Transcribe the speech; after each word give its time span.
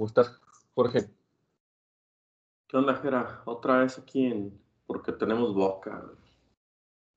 ¿Cómo 0.00 0.08
estás, 0.08 0.40
Jorge? 0.74 1.10
¿Qué 2.68 2.74
onda, 2.74 2.94
Jera? 2.94 3.42
Otra 3.44 3.80
vez 3.80 3.98
aquí 3.98 4.24
en 4.24 4.58
Porque 4.86 5.12
tenemos 5.12 5.52
boca. 5.52 6.02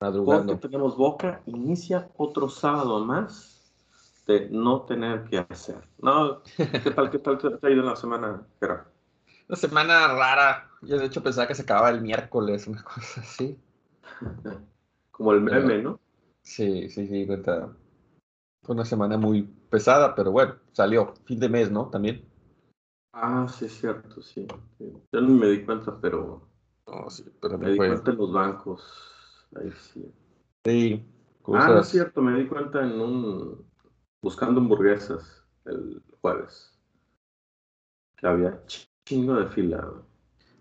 Madrugando. 0.02 0.52
Porque 0.52 0.68
tenemos 0.68 0.94
boca, 0.94 1.40
inicia 1.46 2.10
otro 2.18 2.46
sábado 2.50 3.02
más 3.02 3.72
de 4.26 4.50
no 4.50 4.82
tener 4.82 5.24
que 5.24 5.38
hacer. 5.38 5.88
No, 5.96 6.42
¿qué 6.58 6.90
tal, 6.94 7.08
qué 7.10 7.18
tal 7.20 7.38
te 7.38 7.66
ha 7.66 7.70
ido 7.70 7.82
la 7.84 7.96
semana, 7.96 8.46
Jera? 8.60 8.86
Una 9.48 9.56
semana 9.56 10.08
rara. 10.08 10.70
Yo 10.82 10.98
de 10.98 11.06
hecho 11.06 11.22
pensaba 11.22 11.48
que 11.48 11.54
se 11.54 11.62
acababa 11.62 11.88
el 11.88 12.02
miércoles, 12.02 12.66
una 12.66 12.82
cosa 12.84 13.22
así. 13.22 13.58
Como 15.10 15.32
el 15.32 15.40
meme, 15.40 15.80
¿no? 15.80 15.98
Sí, 16.42 16.90
sí, 16.90 17.06
sí, 17.06 17.26
cuenta. 17.26 17.74
Fue 18.62 18.74
una 18.74 18.84
semana 18.84 19.16
muy 19.16 19.44
pesada, 19.70 20.14
pero 20.14 20.32
bueno, 20.32 20.56
salió. 20.72 21.14
Fin 21.24 21.40
de 21.40 21.48
mes, 21.48 21.70
¿no? 21.70 21.88
También. 21.88 22.33
Ah, 23.16 23.46
sí, 23.48 23.66
es 23.66 23.78
cierto, 23.78 24.20
sí. 24.20 24.44
Yo 24.80 25.20
no 25.20 25.28
me 25.28 25.46
di 25.46 25.64
cuenta, 25.64 25.96
pero 26.00 26.48
No, 26.86 27.08
sí, 27.08 27.24
pero 27.40 27.56
me 27.56 27.70
di 27.70 27.76
fue. 27.76 27.86
cuenta 27.86 28.10
en 28.10 28.16
los 28.18 28.32
bancos. 28.32 29.46
Ahí 29.54 29.70
sí. 29.70 30.12
Sí, 30.64 31.06
Ah, 31.46 31.68
no 31.68 31.80
es 31.80 31.88
cierto, 31.88 32.20
me 32.20 32.36
di 32.36 32.48
cuenta 32.48 32.82
en 32.82 33.00
un. 33.00 33.70
buscando 34.20 34.60
hamburguesas 34.60 35.44
el 35.64 36.02
jueves. 36.20 36.76
Que 38.16 38.26
había 38.26 38.60
chingo 39.04 39.34
de 39.34 39.46
fila. 39.46 39.92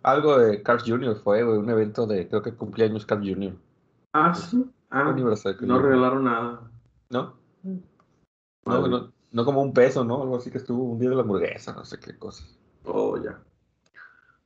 Algo 0.04 0.38
de 0.38 0.62
Carl 0.62 0.82
Jr. 0.86 1.16
fue, 1.16 1.44
un 1.44 1.70
evento 1.70 2.06
de, 2.06 2.28
creo 2.28 2.44
que 2.44 2.54
cumpleaños 2.54 3.06
Carl 3.06 3.28
Jr. 3.28 3.56
Ah, 4.14 4.34
sí. 4.36 4.70
Ah, 4.92 5.16
no 5.62 5.80
regalaron 5.80 6.26
nada. 6.26 6.72
¿No? 7.10 7.34
No, 8.66 8.88
no, 8.88 9.13
no 9.34 9.46
como 9.46 9.62
un 9.62 9.74
peso, 9.74 10.06
¿no? 10.06 10.22
Algo 10.24 10.38
así 10.38 10.52
que 10.52 10.60
estuvo 10.60 10.84
un 10.84 11.00
día 11.00 11.10
de 11.10 11.16
la 11.16 11.24
hamburguesa, 11.24 11.74
no 11.74 11.86
sé 11.86 12.00
qué 12.00 12.18
cosa. 12.18 12.46
Oh, 12.86 13.18
ya. 13.24 13.44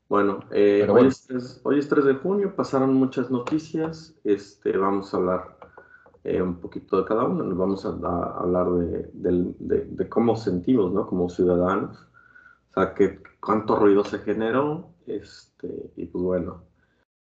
Bueno, 0.09 0.39
eh, 0.51 0.87
hoy, 0.89 0.89
bueno. 0.89 1.09
Es 1.09 1.25
3, 1.27 1.61
hoy 1.63 1.79
es 1.79 1.89
3 1.89 2.05
de 2.05 2.13
junio, 2.15 2.55
pasaron 2.55 2.93
muchas 2.93 3.29
noticias. 3.29 4.15
Este, 4.23 4.77
vamos 4.77 5.13
a 5.13 5.17
hablar 5.17 5.57
eh, 6.23 6.41
un 6.41 6.59
poquito 6.61 6.97
de 6.99 7.05
cada 7.05 7.25
una. 7.25 7.43
Nos 7.43 7.57
vamos 7.57 7.85
a, 7.85 7.89
a 7.89 8.39
hablar 8.39 8.71
de, 8.71 9.09
de- 9.13 9.85
de 9.85 10.09
cómo 10.09 10.35
sentimos, 10.37 10.93
¿no? 10.93 11.07
Como 11.07 11.29
ciudadanos. 11.29 11.97
O 12.71 12.73
sea, 12.73 12.93
que, 12.93 13.21
cuánto 13.41 13.75
ruido 13.75 14.03
se 14.05 14.19
generó. 14.19 14.93
Este, 15.05 15.91
y 15.97 16.05
pues 16.05 16.23
bueno, 16.23 16.63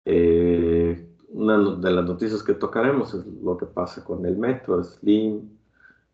eh, 0.06 1.08
una 1.30 1.58
de 1.78 1.92
las 1.92 2.06
noticias 2.06 2.44
que 2.44 2.56
tocaremos 2.56 3.14
es 3.14 3.26
lo 3.26 3.58
que 3.58 3.66
pasa 3.68 4.04
con 4.04 4.26
el 4.26 4.38
metro, 4.38 4.84
Slim, 4.84 5.50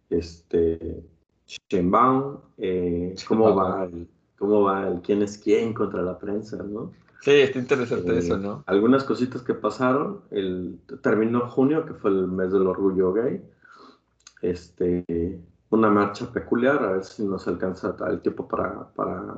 este, 0.09 1.03
Sheinbaum, 1.47 2.37
eh, 2.57 3.15
cómo 3.27 3.55
va 3.55 3.85
el, 3.85 4.07
cómo 4.37 4.63
va 4.63 4.87
el 4.87 5.01
quién 5.01 5.21
es 5.21 5.37
quién 5.37 5.73
contra 5.73 6.01
la 6.01 6.17
prensa, 6.17 6.57
¿no? 6.63 6.91
Sí, 7.21 7.31
está 7.31 7.59
interesante 7.59 8.13
Eh, 8.13 8.19
eso, 8.19 8.37
¿no? 8.37 8.63
Algunas 8.67 9.03
cositas 9.03 9.41
que 9.41 9.53
pasaron, 9.55 10.21
el, 10.31 10.79
terminó 11.01 11.47
junio, 11.49 11.85
que 11.85 11.93
fue 11.93 12.11
el 12.11 12.27
mes 12.27 12.51
del 12.51 12.67
orgullo 12.67 13.13
gay, 13.13 13.41
este, 14.41 15.39
una 15.69 15.89
marcha 15.89 16.31
peculiar, 16.31 16.83
a 16.83 16.91
ver 16.93 17.03
si 17.03 17.23
nos 17.25 17.47
alcanza 17.47 17.95
el 18.07 18.21
tiempo 18.21 18.47
para, 18.47 18.89
para 18.93 19.37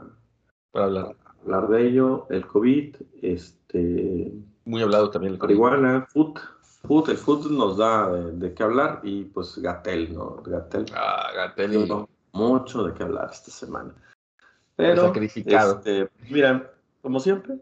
Para 0.71 0.85
hablar. 0.85 1.15
hablar 1.43 1.67
de 1.69 1.87
ello, 1.87 2.27
el 2.29 2.45
COVID, 2.45 2.95
este, 3.21 4.33
Muy 4.65 4.81
hablado 4.81 5.09
también 5.09 5.33
el 5.33 5.39
marihuana, 5.39 6.05
food, 6.09 6.39
food, 6.87 7.09
el 7.09 7.17
food 7.17 7.51
nos 7.51 7.77
da 7.77 8.09
de, 8.11 8.31
de 8.33 8.53
qué 8.53 8.63
hablar 8.63 9.01
y 9.03 9.25
pues 9.25 9.57
Gatel, 9.57 10.13
¿no? 10.13 10.37
Gatel 10.45 10.85
Ah, 10.95 11.27
Gatell. 11.35 11.71
dio 11.85 12.09
mucho 12.33 12.83
de 12.83 12.93
qué 12.93 13.03
hablar 13.03 13.29
esta 13.31 13.51
semana. 13.51 13.93
Pero, 14.75 15.07
Sacrificado. 15.07 15.77
este, 15.77 16.09
miren, 16.29 16.63
como 17.01 17.19
siempre, 17.19 17.55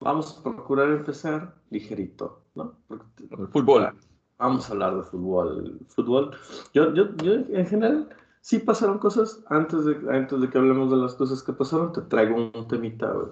vamos 0.00 0.38
a 0.38 0.42
procurar 0.42 0.90
empezar 0.90 1.54
ligerito, 1.70 2.42
¿no? 2.54 2.76
El 2.90 3.48
fútbol. 3.48 3.92
Vamos 4.38 4.68
a 4.68 4.72
hablar 4.72 4.96
de 4.96 5.02
fútbol. 5.02 5.80
Fútbol. 5.88 6.36
Yo, 6.72 6.92
yo, 6.94 7.14
yo 7.16 7.32
en 7.34 7.66
general, 7.66 8.08
sí 8.40 8.58
pasaron 8.58 8.98
cosas. 8.98 9.42
Antes 9.48 9.84
de, 9.84 9.96
antes 10.10 10.40
de 10.40 10.48
que 10.50 10.58
hablemos 10.58 10.90
de 10.90 10.96
las 10.96 11.14
cosas 11.14 11.42
que 11.42 11.52
pasaron, 11.52 11.92
te 11.92 12.02
traigo 12.02 12.36
un 12.54 12.68
temita, 12.68 13.10
güey. 13.12 13.28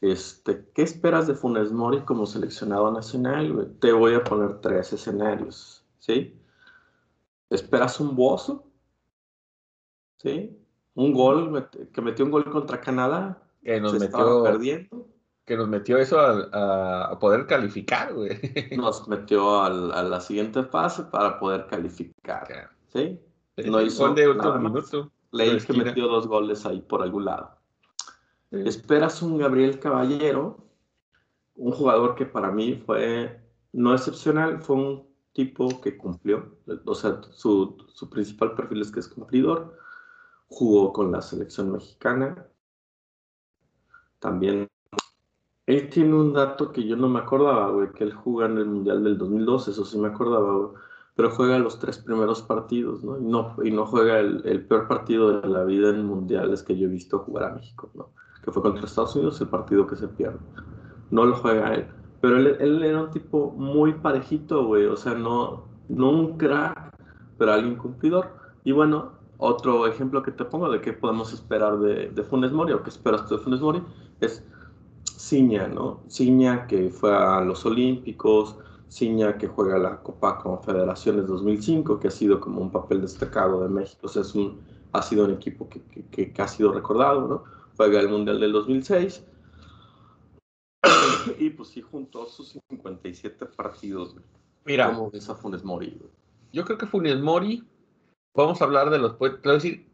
Este, 0.00 0.66
¿qué 0.74 0.82
esperas 0.82 1.26
de 1.26 1.34
Funes 1.34 1.72
Mori 1.72 2.00
como 2.02 2.26
seleccionado 2.26 2.90
nacional, 2.92 3.52
güey? 3.52 3.66
Te 3.80 3.92
voy 3.92 4.14
a 4.14 4.22
poner 4.24 4.60
tres 4.60 4.92
escenarios, 4.92 5.84
¿sí? 5.98 6.38
¿Esperas 7.50 7.98
un 8.00 8.14
bozo? 8.14 8.66
¿Sí? 10.18 10.56
Un 10.94 11.12
gol, 11.12 11.68
que 11.92 12.02
metió 12.02 12.24
un 12.24 12.30
gol 12.30 12.44
contra 12.50 12.80
Canadá, 12.80 13.42
Que 13.62 13.80
nos 13.80 13.92
se 13.92 13.98
metió, 14.00 14.42
perdiendo. 14.42 15.06
que 15.44 15.56
nos 15.56 15.68
metió 15.68 15.98
eso 15.98 16.18
a, 16.20 17.18
poder 17.18 17.46
calificar, 17.46 18.14
güey. 18.14 18.30
Nos 18.76 19.06
metió 19.08 19.62
al- 19.62 19.92
a 19.92 20.02
la 20.02 20.20
siguiente 20.20 20.62
fase 20.64 21.04
para 21.04 21.38
poder 21.38 21.66
calificar, 21.66 22.70
¿sí? 22.88 23.20
No 23.66 23.78
El 23.78 23.86
hizo 23.86 24.06
gol 24.06 24.14
de 24.14 24.28
último 24.28 24.58
minuto. 24.58 25.10
Leí 25.32 25.58
que 25.58 25.72
metió 25.72 26.06
dos 26.08 26.26
goles 26.26 26.64
ahí 26.66 26.80
por 26.80 27.02
algún 27.02 27.24
lado. 27.26 27.55
Esperas 28.50 29.22
un 29.22 29.38
Gabriel 29.38 29.80
Caballero, 29.80 30.58
un 31.56 31.72
jugador 31.72 32.14
que 32.14 32.26
para 32.26 32.50
mí 32.50 32.82
fue 32.86 33.40
no 33.72 33.94
excepcional, 33.94 34.62
fue 34.62 34.76
un 34.76 35.06
tipo 35.32 35.80
que 35.82 35.96
cumplió. 35.96 36.56
O 36.86 36.94
sea, 36.94 37.20
su, 37.30 37.76
su 37.92 38.08
principal 38.08 38.54
perfil 38.54 38.80
es 38.80 38.90
que 38.90 39.00
es 39.00 39.08
cumplidor. 39.08 39.76
Jugó 40.48 40.92
con 40.92 41.12
la 41.12 41.20
selección 41.20 41.72
mexicana. 41.72 42.46
También. 44.18 44.68
Él 45.66 45.90
tiene 45.90 46.14
un 46.14 46.32
dato 46.32 46.72
que 46.72 46.86
yo 46.86 46.96
no 46.96 47.08
me 47.08 47.18
acordaba, 47.18 47.70
güey, 47.70 47.92
que 47.92 48.04
él 48.04 48.14
juega 48.14 48.48
en 48.48 48.58
el 48.58 48.66
Mundial 48.66 49.02
del 49.02 49.18
2012, 49.18 49.72
eso 49.72 49.84
sí 49.84 49.98
me 49.98 50.08
acordaba. 50.08 50.70
Pero 51.16 51.30
juega 51.30 51.58
los 51.58 51.78
tres 51.78 51.98
primeros 51.98 52.42
partidos, 52.42 53.02
¿no? 53.02 53.18
Y 53.18 53.24
no, 53.24 53.56
y 53.64 53.70
no 53.72 53.84
juega 53.86 54.20
el, 54.20 54.42
el 54.46 54.64
peor 54.66 54.86
partido 54.86 55.40
de 55.40 55.48
la 55.48 55.64
vida 55.64 55.90
en 55.90 56.06
mundiales 56.06 56.62
que 56.62 56.78
yo 56.78 56.86
he 56.86 56.90
visto 56.90 57.18
jugar 57.18 57.44
a 57.44 57.54
México, 57.54 57.90
¿no? 57.94 58.10
Que 58.46 58.52
fue 58.52 58.62
contra 58.62 58.86
Estados 58.86 59.16
Unidos, 59.16 59.40
el 59.42 59.48
partido 59.50 59.88
que 59.88 59.96
se 59.96 60.08
pierde. 60.08 60.40
No 61.10 61.26
lo 61.26 61.36
juega 61.36 61.74
él. 61.74 61.88
Pero 62.20 62.38
él, 62.38 62.56
él 62.60 62.82
era 62.84 63.02
un 63.04 63.10
tipo 63.10 63.52
muy 63.52 63.94
parejito, 63.94 64.66
güey. 64.66 64.86
O 64.86 64.96
sea, 64.96 65.14
no, 65.14 65.64
no 65.88 66.10
un 66.10 66.38
crack, 66.38 66.90
pero 67.38 67.52
alguien 67.52 67.76
cumplidor. 67.76 68.36
Y 68.64 68.72
bueno, 68.72 69.12
otro 69.38 69.86
ejemplo 69.88 70.22
que 70.22 70.32
te 70.32 70.44
pongo 70.46 70.70
de 70.70 70.80
qué 70.80 70.94
podemos 70.94 71.32
esperar 71.34 71.78
de, 71.80 72.10
de 72.10 72.24
Funes 72.24 72.52
Mori, 72.52 72.72
o 72.74 72.82
qué 72.84 72.90
esperas 72.90 73.26
tú 73.26 73.36
de 73.36 73.42
Funes 73.44 73.60
Mori, 73.60 73.82
es 74.20 74.44
Ciña, 75.18 75.68
¿no? 75.68 76.04
Ciña 76.08 76.66
que 76.66 76.90
fue 76.90 77.14
a 77.14 77.40
los 77.42 77.64
Olímpicos, 77.66 78.58
Ciña 78.88 79.38
que 79.38 79.48
juega 79.48 79.78
la 79.78 80.02
Copa 80.02 80.38
Confederaciones 80.38 81.26
2005, 81.26 81.98
que 82.00 82.08
ha 82.08 82.10
sido 82.10 82.40
como 82.40 82.60
un 82.60 82.70
papel 82.70 83.00
destacado 83.02 83.62
de 83.62 83.68
México, 83.68 84.06
o 84.06 84.08
sea, 84.08 84.22
es 84.22 84.34
un, 84.34 84.60
ha 84.92 85.02
sido 85.02 85.24
un 85.24 85.32
equipo 85.32 85.68
que, 85.68 85.82
que- 86.10 86.32
que- 86.32 86.42
ha 86.42 86.48
sido 86.48 86.72
recordado, 86.72 87.26
¿no? 87.28 87.44
Juega 87.76 88.00
el 88.00 88.08
Mundial 88.08 88.40
del 88.40 88.52
2006 88.52 89.24
y 91.38 91.50
pues 91.50 91.68
sí 91.70 91.82
juntó 91.82 92.26
sus 92.26 92.58
57 92.70 93.46
partidos. 93.46 94.14
güey. 94.14 94.24
Mira, 94.64 94.86
¿Cómo 94.92 95.10
ves 95.10 95.28
a 95.28 95.34
Funes 95.34 95.64
Mori? 95.64 95.96
güey? 95.98 96.10
yo 96.52 96.64
creo 96.64 96.78
que 96.78 96.86
Funes 96.86 97.20
Mori, 97.20 97.62
vamos 98.34 98.60
a 98.60 98.64
hablar 98.64 98.88
de 98.90 98.98
los, 98.98 99.14
pues, 99.14 99.34
a 99.44 99.52
decir, 99.52 99.86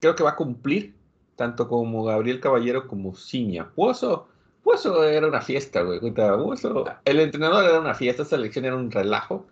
creo 0.00 0.14
que 0.14 0.22
va 0.22 0.30
a 0.30 0.36
cumplir 0.36 0.94
tanto 1.36 1.66
como 1.68 2.04
Gabriel 2.04 2.40
Caballero 2.40 2.86
como 2.86 3.14
Ciña. 3.14 3.70
Puoso, 3.70 4.28
Puoso 4.62 5.02
era 5.04 5.26
una 5.26 5.40
fiesta, 5.40 5.80
güey. 5.82 5.98
Puoso- 6.00 6.84
el 7.06 7.20
entrenador 7.20 7.64
era 7.64 7.80
una 7.80 7.94
fiesta, 7.94 8.22
esta 8.22 8.36
selección 8.36 8.66
era 8.66 8.76
un 8.76 8.90
relajo. 8.90 9.46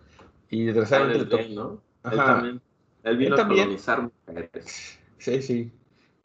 Y 0.51 0.61
Él 0.61 0.65
desgraciadamente 0.67 1.19
le 1.19 1.25
tocó. 1.25 1.37
gay, 1.43 1.55
¿no? 1.55 1.81
Él 2.03 2.17
también. 2.17 2.61
Él 3.03 3.17
vino 3.17 3.27
Él 3.29 3.33
a 3.33 3.37
también. 3.37 3.63
colonizar 3.63 4.01
mujeres. 4.27 4.99
Sí, 5.17 5.41
sí. 5.41 5.71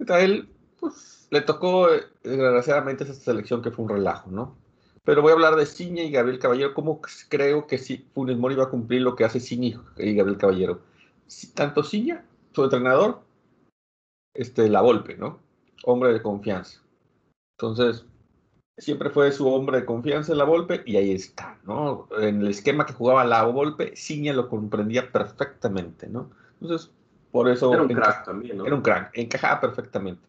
Él, 0.06 0.48
pues, 0.90 1.26
le 1.30 1.40
tocó, 1.40 1.90
eh, 1.92 2.02
desgraciadamente, 2.22 3.04
esa 3.04 3.14
selección 3.14 3.62
que 3.62 3.70
fue 3.70 3.84
un 3.84 3.90
relajo, 3.90 4.30
¿no? 4.30 4.56
Pero 5.04 5.20
voy 5.22 5.30
a 5.30 5.34
hablar 5.34 5.56
de 5.56 5.66
Ciña 5.66 6.02
y 6.02 6.10
Gabriel 6.10 6.38
Caballero, 6.38 6.72
cómo 6.74 7.00
creo 7.28 7.66
que 7.66 7.78
sí, 7.78 8.06
Funes 8.14 8.38
Mori 8.38 8.54
va 8.54 8.64
a 8.64 8.70
cumplir 8.70 9.02
lo 9.02 9.14
que 9.16 9.24
hace 9.24 9.38
Ciña 9.40 9.82
y 9.96 10.14
Gabriel 10.14 10.38
Caballero. 10.38 10.80
Si- 11.26 11.52
Tanto 11.52 11.82
Ciña, 11.84 12.24
su 12.52 12.64
entrenador, 12.64 13.20
este, 14.34 14.68
la 14.68 14.80
Volpe, 14.80 15.16
¿no? 15.16 15.40
Hombre 15.84 16.12
de 16.12 16.22
confianza. 16.22 16.80
Entonces, 17.58 18.06
siempre 18.78 19.10
fue 19.10 19.30
su 19.32 19.46
hombre 19.46 19.80
de 19.80 19.84
confianza 19.84 20.34
la 20.34 20.44
Volpe 20.44 20.82
y 20.86 20.96
ahí 20.96 21.12
está, 21.12 21.58
¿no? 21.64 22.08
En 22.18 22.40
el 22.40 22.48
esquema 22.48 22.86
que 22.86 22.94
jugaba 22.94 23.24
la 23.24 23.44
Volpe, 23.44 23.94
Ciña 23.96 24.32
lo 24.32 24.48
comprendía 24.48 25.12
perfectamente, 25.12 26.08
¿no? 26.08 26.30
Entonces, 26.60 26.90
por 27.30 27.48
eso... 27.48 27.72
Era 27.74 27.82
un 27.82 27.88
crack 27.88 28.24
también, 28.24 28.56
¿no? 28.56 28.66
era 28.66 28.74
un 28.74 28.82
crack, 28.82 29.10
encajaba 29.14 29.60
perfectamente. 29.60 30.22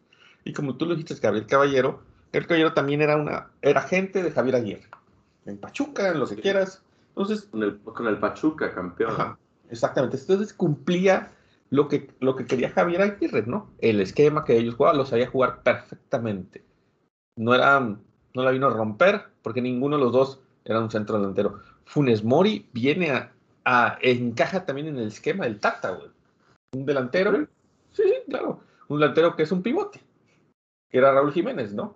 Y 0.46 0.52
como 0.52 0.76
tú 0.76 0.86
lo 0.86 0.94
dijiste, 0.94 1.16
Gabriel 1.20 1.46
Caballero, 1.46 2.02
Gabriel 2.32 2.46
Caballero 2.46 2.72
también 2.72 3.02
era 3.02 3.16
una, 3.16 3.50
era 3.62 3.82
gente 3.82 4.22
de 4.22 4.30
Javier 4.30 4.54
Aguirre. 4.54 4.88
En 5.44 5.58
Pachuca, 5.58 6.12
en 6.12 6.20
lo 6.20 6.26
que 6.26 6.36
quieras. 6.36 6.82
Entonces, 7.08 7.48
Con 7.50 7.62
el, 7.64 7.78
con 7.80 8.06
el 8.06 8.18
Pachuca, 8.18 8.72
campeón. 8.72 9.10
ajá, 9.10 9.38
exactamente. 9.70 10.16
Entonces 10.16 10.52
cumplía 10.54 11.32
lo 11.70 11.88
que, 11.88 12.12
lo 12.20 12.36
que 12.36 12.44
quería 12.46 12.70
Javier 12.70 13.02
Aguirre, 13.02 13.42
¿no? 13.44 13.72
El 13.80 14.00
esquema 14.00 14.44
que 14.44 14.56
ellos 14.56 14.76
jugaban, 14.76 14.98
lo 14.98 15.04
sabía 15.04 15.26
jugar 15.26 15.62
perfectamente. 15.64 16.62
No 17.36 17.52
era, 17.52 17.80
no 17.80 18.42
la 18.42 18.50
vino 18.52 18.68
a 18.68 18.70
romper, 18.70 19.24
porque 19.42 19.60
ninguno 19.60 19.96
de 19.96 20.04
los 20.04 20.12
dos 20.12 20.40
era 20.64 20.80
un 20.80 20.90
centro 20.92 21.18
delantero. 21.18 21.58
Funes 21.86 22.22
Mori 22.22 22.68
viene 22.72 23.10
a, 23.10 23.32
a 23.64 23.98
encaja 24.00 24.64
también 24.64 24.86
en 24.86 24.98
el 24.98 25.08
esquema 25.08 25.44
del 25.44 25.58
Tata, 25.58 25.90
güey. 25.90 26.08
Un 26.72 26.86
delantero, 26.86 27.32
sí, 27.92 28.02
sí, 28.04 28.14
claro. 28.28 28.60
Un 28.88 29.00
delantero 29.00 29.34
que 29.34 29.42
es 29.42 29.50
un 29.50 29.62
pivote, 29.62 30.00
que 30.88 30.98
era 30.98 31.12
Raúl 31.12 31.32
Jiménez, 31.32 31.72
¿no? 31.72 31.94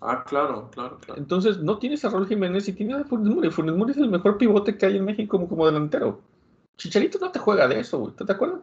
Ah, 0.00 0.24
claro, 0.24 0.70
claro, 0.70 0.98
claro. 0.98 1.20
Entonces, 1.20 1.58
no 1.58 1.78
tienes 1.78 2.04
a 2.04 2.10
Raúl 2.10 2.28
Jiménez 2.28 2.68
y 2.68 2.72
tienes 2.72 2.96
a 2.96 3.04
Funes 3.04 3.34
Mori. 3.34 3.50
Funes 3.50 3.74
Mori 3.74 3.92
es 3.92 3.98
el 3.98 4.10
mejor 4.10 4.38
pivote 4.38 4.76
que 4.76 4.86
hay 4.86 4.96
en 4.96 5.04
México 5.04 5.36
como, 5.36 5.48
como 5.48 5.66
delantero. 5.66 6.20
Chicharito 6.76 7.18
no 7.18 7.32
te 7.32 7.40
juega 7.40 7.66
de 7.66 7.80
eso, 7.80 7.98
güey. 7.98 8.14
te 8.14 8.32
acuerdas? 8.32 8.60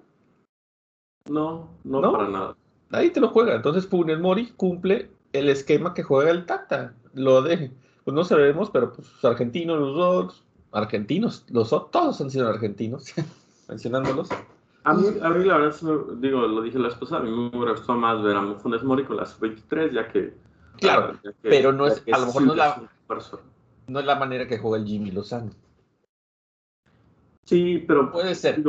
No, 1.29 1.69
no, 1.83 2.11
para 2.11 2.29
nada. 2.29 2.55
Ahí 2.91 3.09
te 3.09 3.19
lo 3.19 3.29
juega. 3.29 3.55
Entonces, 3.55 3.87
Funes 3.87 4.19
Mori 4.19 4.51
cumple 4.51 5.09
el 5.33 5.49
esquema 5.49 5.93
que 5.93 6.03
juega 6.03 6.31
el 6.31 6.45
Tata. 6.45 6.93
Lo 7.13 7.41
de, 7.41 7.71
pues 8.03 8.15
no 8.15 8.23
sabemos, 8.23 8.69
pero 8.69 8.93
pues 8.93 9.07
argentinos 9.23 9.79
los 9.79 9.95
dos, 9.95 10.43
argentinos, 10.71 11.45
los 11.49 11.69
todos 11.69 12.21
han 12.21 12.29
sido 12.29 12.47
argentinos, 12.47 13.13
mencionándolos. 13.67 14.29
A 14.85 14.93
mí, 14.93 15.07
a 15.21 15.29
mí 15.29 15.43
la 15.43 15.57
verdad, 15.57 15.75
digo, 16.17 16.41
lo 16.41 16.61
dije 16.61 16.79
la 16.79 16.87
esposa, 16.89 17.17
a 17.17 17.19
mí 17.19 17.29
me 17.29 17.71
gustó 17.71 17.95
más 17.95 18.21
ver 18.23 18.37
a 18.37 18.53
Funes 18.55 18.83
Mori 18.83 19.03
con 19.03 19.17
las 19.17 19.39
23, 19.39 19.91
ya 19.91 20.07
que 20.07 20.33
Claro, 20.79 21.19
pero 21.41 21.71
no 21.71 21.87
es, 21.87 22.03
a 22.11 22.17
lo 22.17 22.25
mejor 22.27 22.41
no 22.43 22.51
es, 22.53 22.57
la, 22.57 22.89
no 23.87 23.99
es 23.99 24.05
la 24.05 24.15
manera 24.15 24.47
que 24.47 24.57
juega 24.57 24.77
el 24.77 24.85
Jimmy 24.85 25.11
Lozano. 25.11 25.51
Sí, 27.45 27.83
pero 27.87 28.11
puede 28.11 28.33
ser. 28.33 28.63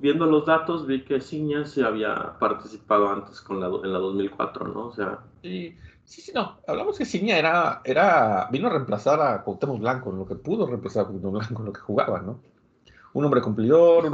viendo 0.00 0.26
los 0.26 0.46
datos 0.46 0.86
vi 0.86 1.04
que 1.04 1.20
Ciña 1.20 1.66
se 1.66 1.82
había 1.82 2.38
participado 2.38 3.08
antes 3.08 3.40
con 3.40 3.60
la, 3.60 3.66
en 3.66 3.92
la 3.92 3.98
2004, 3.98 4.68
¿no? 4.68 4.86
O 4.86 4.92
sea. 4.92 5.18
Sí, 5.42 5.76
sí, 6.04 6.20
sí, 6.20 6.32
no. 6.32 6.58
Hablamos 6.66 6.96
que 6.96 7.04
Ciña 7.04 7.36
era, 7.36 7.82
era, 7.84 8.48
vino 8.52 8.68
a 8.68 8.70
reemplazar 8.70 9.20
a 9.20 9.42
Cuauhtémoc 9.42 9.80
Blanco, 9.80 10.12
lo 10.12 10.26
que 10.26 10.36
pudo 10.36 10.66
reemplazar 10.66 11.02
a 11.02 11.08
Cuauhtémoc 11.08 11.32
Blanco, 11.32 11.60
en 11.60 11.66
lo 11.66 11.72
que 11.72 11.80
jugaba, 11.80 12.20
¿no? 12.20 12.40
Un 13.12 13.24
hombre 13.24 13.42
cumplidor. 13.42 14.08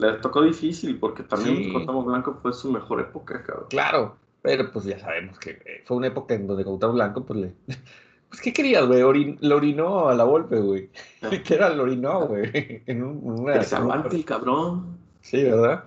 Le 0.00 0.12
tocó 0.14 0.42
difícil 0.42 0.98
porque 0.98 1.22
también 1.22 1.70
Cuauhtémoc 1.72 2.06
Blanco 2.06 2.38
fue 2.40 2.52
su 2.52 2.72
mejor 2.72 3.00
época, 3.00 3.42
cabrón. 3.42 3.66
Claro, 3.68 4.16
pero 4.42 4.72
pues 4.72 4.86
ya 4.86 4.98
sabemos 4.98 5.38
que 5.38 5.50
eh, 5.50 5.82
fue 5.84 5.98
una 5.98 6.06
época 6.06 6.34
en 6.34 6.46
donde 6.46 6.64
Cuauhtémoc 6.64 6.94
Blanco, 6.94 7.24
pues 7.24 7.38
le... 7.38 7.54
Pues, 8.30 8.42
¿qué 8.42 8.52
querías, 8.52 8.86
güey? 8.86 9.02
Orin... 9.02 9.38
lo 9.40 9.56
orinó 9.56 10.08
a 10.08 10.14
la 10.14 10.22
golpe, 10.22 10.56
güey. 10.60 10.88
¿Qué 11.44 11.54
era? 11.54 11.68
Lo 11.70 11.82
orinó, 11.82 12.28
güey. 12.28 12.82
En 12.86 13.02
una... 13.02 13.54
Que 13.54 13.64
se 13.64 13.74
aguante 13.74 14.14
el 14.14 14.24
cabrón. 14.24 14.98
Sí, 15.20 15.42
¿verdad? 15.42 15.84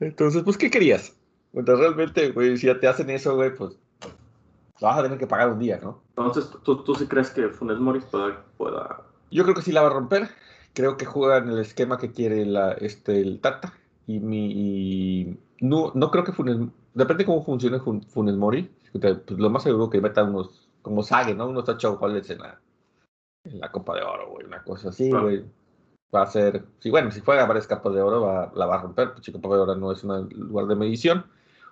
Entonces, 0.00 0.42
pues, 0.42 0.58
¿qué 0.58 0.70
querías? 0.70 1.16
Entonces, 1.52 1.86
realmente, 1.86 2.32
güey, 2.32 2.56
si 2.56 2.66
ya 2.66 2.80
te 2.80 2.88
hacen 2.88 3.10
eso, 3.10 3.36
güey, 3.36 3.54
pues 3.54 3.78
vas 4.80 4.98
a 4.98 5.02
tener 5.02 5.18
que 5.18 5.26
pagar 5.26 5.50
un 5.50 5.58
día, 5.58 5.78
¿no? 5.82 6.02
Entonces, 6.16 6.50
¿tú, 6.64 6.82
tú 6.82 6.94
sí 6.94 7.06
crees 7.06 7.30
que 7.30 7.48
Funes 7.48 7.78
Mori 7.78 8.00
pueda, 8.56 9.04
Yo 9.30 9.44
creo 9.44 9.54
que 9.54 9.62
sí 9.62 9.72
la 9.72 9.82
va 9.82 9.88
a 9.88 9.92
romper. 9.92 10.28
Creo 10.74 10.96
que 10.96 11.06
juega 11.06 11.38
en 11.38 11.48
el 11.48 11.58
esquema 11.60 11.98
que 11.98 12.12
quiere 12.12 12.44
la, 12.44 12.72
este, 12.72 13.20
el 13.20 13.40
Tata. 13.40 13.72
Y, 14.06 14.20
mi, 14.20 14.52
y 14.52 15.38
no, 15.60 15.92
no 15.94 16.10
creo 16.10 16.24
que 16.24 16.32
Funes 16.32 16.58
depende 16.92 17.24
cómo 17.24 17.44
funcione 17.44 17.80
Funes 17.80 18.36
Mori. 18.36 18.70
Pues 18.92 19.30
lo 19.30 19.50
más 19.50 19.62
seguro 19.62 19.88
que 19.90 20.00
meta 20.00 20.22
unos, 20.22 20.68
como 20.82 21.02
Sage, 21.02 21.34
¿no? 21.34 21.48
Unos 21.48 21.68
ocho 21.68 21.96
goles 21.96 22.28
en 22.30 22.38
la, 22.38 22.60
en 23.44 23.60
la 23.60 23.72
Copa 23.72 23.94
de 23.94 24.02
Oro, 24.02 24.30
güey. 24.30 24.46
Una 24.46 24.62
cosa 24.62 24.90
así, 24.90 25.10
güey. 25.10 25.44
Va 26.14 26.22
a 26.22 26.26
ser, 26.26 26.64
sí, 26.78 26.90
bueno, 26.90 27.10
si 27.10 27.20
juega 27.20 27.46
varias 27.46 27.66
capas 27.66 27.92
de 27.92 28.00
oro, 28.00 28.20
va, 28.20 28.52
la 28.54 28.66
va 28.66 28.76
a 28.76 28.82
romper. 28.82 29.14
Pues 29.14 29.30
Copa 29.30 29.56
de 29.56 29.62
Oro 29.62 29.74
no 29.74 29.90
es 29.90 30.04
un 30.04 30.28
lugar 30.28 30.66
de 30.66 30.76
medición. 30.76 31.24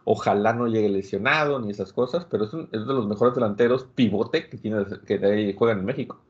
Ojalá 0.05 0.53
no 0.53 0.67
llegue 0.67 0.89
lesionado 0.89 1.61
ni 1.61 1.71
esas 1.71 1.93
cosas, 1.93 2.25
pero 2.25 2.45
es, 2.45 2.55
es 2.55 2.87
de 2.87 2.95
los 2.95 3.07
mejores 3.07 3.35
delanteros 3.35 3.85
pivote 3.85 4.49
que, 4.49 4.59
tiene, 4.59 4.85
que 5.07 5.55
juegan 5.57 5.79
en 5.79 5.85
México. 5.85 6.21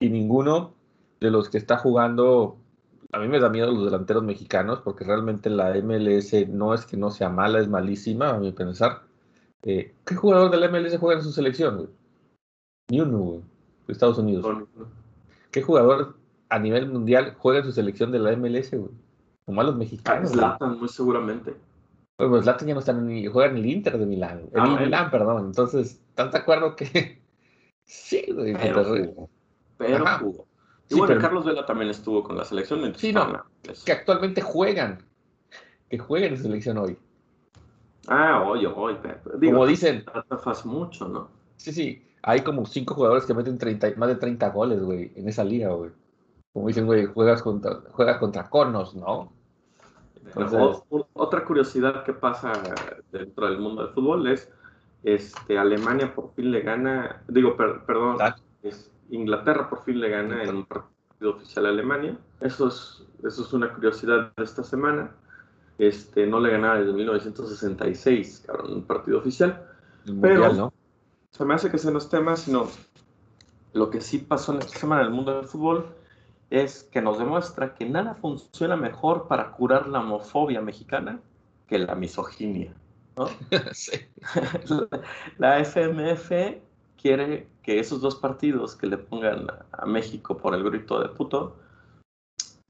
Y 0.00 0.08
ninguno 0.08 0.74
de 1.20 1.30
los 1.30 1.48
que 1.48 1.58
está 1.58 1.76
jugando 1.78 2.58
a 3.12 3.18
mí 3.18 3.28
me 3.28 3.40
da 3.40 3.48
miedo 3.48 3.70
los 3.70 3.84
delanteros 3.84 4.22
mexicanos 4.22 4.80
porque 4.80 5.04
realmente 5.04 5.48
la 5.50 5.74
MLS 5.82 6.48
no 6.48 6.74
es 6.74 6.86
que 6.86 6.96
no 6.96 7.10
sea 7.10 7.28
mala, 7.28 7.60
es 7.60 7.68
malísima, 7.68 8.30
a 8.30 8.38
mi 8.38 8.52
pensar. 8.52 9.02
Eh, 9.62 9.94
¿Qué 10.04 10.14
jugador 10.14 10.50
de 10.50 10.58
la 10.58 10.68
MLS 10.68 10.98
juega 10.98 11.18
en 11.18 11.24
su 11.24 11.32
selección, 11.32 11.76
güey? 11.76 11.88
Ni 12.90 13.00
uno, 13.00 13.42
de 13.86 13.92
Estados 13.92 14.18
Unidos. 14.18 14.46
¿Qué 15.50 15.62
jugador 15.62 16.16
a 16.48 16.58
nivel 16.58 16.90
mundial 16.90 17.34
juega 17.38 17.60
en 17.60 17.66
su 17.66 17.72
selección 17.72 18.12
de 18.12 18.18
la 18.18 18.36
MLS, 18.36 18.70
güey? 18.72 18.90
Como 19.44 19.60
a 19.60 19.64
los 19.64 19.76
mexicanos. 19.76 20.32
Zlatan, 20.32 20.78
muy 20.78 20.88
seguramente. 20.88 21.54
Pues 22.16 22.42
Zlatan 22.42 22.68
ya 22.68 22.74
no 22.74 22.80
está 22.80 22.92
en 22.92 23.30
juega 23.30 23.50
en 23.50 23.56
el 23.56 23.66
Inter 23.66 23.98
de 23.98 24.06
Milán. 24.06 24.48
En 24.52 24.60
ah, 24.60 24.78
Milán, 24.78 25.10
perdón. 25.10 25.46
Entonces, 25.46 26.00
¿están 26.08 26.30
de 26.30 26.38
acuerdo 26.38 26.74
que 26.76 27.20
sí, 27.84 28.26
güey? 28.32 28.54
Pero, 28.54 29.28
pero 29.78 30.04
jugó. 30.18 30.46
Y 30.88 30.94
bueno, 30.94 31.20
Carlos 31.20 31.44
Vela 31.44 31.66
también 31.66 31.90
estuvo 31.90 32.22
con 32.22 32.36
la 32.36 32.44
selección. 32.44 32.94
Sí, 32.96 33.12
no, 33.12 33.44
que 33.84 33.92
actualmente 33.92 34.40
juegan. 34.40 34.98
Que 35.88 35.98
jueguen 35.98 36.34
en 36.34 36.42
selección 36.42 36.78
hoy. 36.78 36.98
Ah, 38.08 38.44
hoy, 38.46 38.66
hoy. 38.66 38.96
como 39.40 39.66
dicen. 39.66 40.04
Hace 40.28 40.68
mucho, 40.68 41.08
¿no? 41.08 41.28
Sí, 41.56 41.72
sí. 41.72 42.02
Hay 42.22 42.40
como 42.40 42.66
cinco 42.66 42.94
jugadores 42.94 43.24
que 43.24 43.34
meten 43.34 43.58
30, 43.58 43.92
más 43.96 44.08
de 44.08 44.16
30 44.16 44.48
goles, 44.50 44.82
güey, 44.82 45.12
en 45.14 45.28
esa 45.28 45.44
liga, 45.44 45.70
güey. 45.70 45.90
Como 46.52 46.68
dicen, 46.68 46.86
güey, 46.86 47.06
juegas 47.06 47.42
contra, 47.42 47.80
juegas 47.92 48.18
contra 48.18 48.48
conos, 48.48 48.94
¿no? 48.94 49.32
otra 51.14 51.44
curiosidad 51.44 52.04
que 52.04 52.12
pasa 52.12 52.52
dentro 53.12 53.46
del 53.46 53.58
mundo 53.58 53.84
del 53.84 53.94
fútbol 53.94 54.26
es 54.26 54.50
este, 55.02 55.56
Alemania 55.56 56.12
por 56.14 56.34
fin 56.34 56.50
le 56.50 56.60
gana, 56.62 57.22
digo, 57.28 57.56
perdón, 57.56 58.18
es, 58.62 58.90
Inglaterra 59.10 59.68
por 59.68 59.82
fin 59.84 60.00
le 60.00 60.08
gana 60.08 60.42
en 60.42 60.56
un 60.56 60.66
partido 60.66 61.36
oficial 61.36 61.66
a 61.66 61.68
Alemania. 61.70 62.18
Eso 62.40 62.68
es, 62.68 63.04
eso 63.24 63.42
es 63.42 63.52
una 63.52 63.72
curiosidad 63.72 64.32
de 64.36 64.44
esta 64.44 64.62
semana. 64.62 65.12
Este, 65.78 66.26
no 66.26 66.40
le 66.40 66.50
ganaba 66.50 66.78
desde 66.78 66.92
1966, 66.92 68.44
cabrón, 68.46 68.72
un 68.72 68.82
partido 68.86 69.18
oficial. 69.18 69.66
pero 70.20 70.52
¿no? 70.52 70.72
se 71.30 71.44
me 71.44 71.54
hace 71.54 71.70
que 71.70 71.78
se 71.78 71.92
nos 71.92 72.08
temas, 72.08 72.40
sino 72.40 72.68
lo 73.74 73.90
que 73.90 74.00
sí 74.00 74.18
pasó 74.18 74.52
en 74.52 74.60
esta 74.60 74.78
semana 74.78 75.02
en 75.02 75.08
el 75.08 75.14
mundo 75.14 75.36
del 75.36 75.46
fútbol 75.46 75.94
es 76.48 76.84
que 76.84 77.02
nos 77.02 77.18
demuestra 77.18 77.74
que 77.74 77.84
nada 77.84 78.14
funciona 78.14 78.76
mejor 78.76 79.28
para 79.28 79.52
curar 79.52 79.88
la 79.88 80.00
homofobia 80.00 80.60
mexicana 80.62 81.20
que 81.66 81.78
la 81.78 81.94
misoginia. 81.94 82.72
¿no? 83.16 83.28
la, 85.38 85.58
la 85.58 85.64
FMF 85.64 86.30
quiere 87.06 87.46
que 87.62 87.78
esos 87.78 88.00
dos 88.00 88.16
partidos 88.16 88.74
que 88.74 88.88
le 88.88 88.98
pongan 88.98 89.46
a 89.70 89.86
México 89.86 90.36
por 90.36 90.54
el 90.54 90.64
grito 90.64 91.00
de 91.00 91.08
puto, 91.08 91.56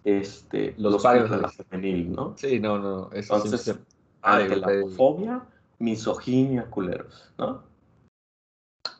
este, 0.04 0.74
los, 0.76 1.02
los 1.02 1.30
de 1.30 1.38
la 1.38 1.48
femenil, 1.48 2.12
¿no? 2.12 2.34
Sí, 2.36 2.60
no, 2.60 2.78
no. 2.78 3.10
Eso 3.12 3.36
Entonces, 3.36 3.78
ante 4.20 4.56
la 4.56 4.66
homofobia, 4.66 5.42
misoginia, 5.78 6.66
culeros, 6.68 7.32
¿no? 7.38 7.62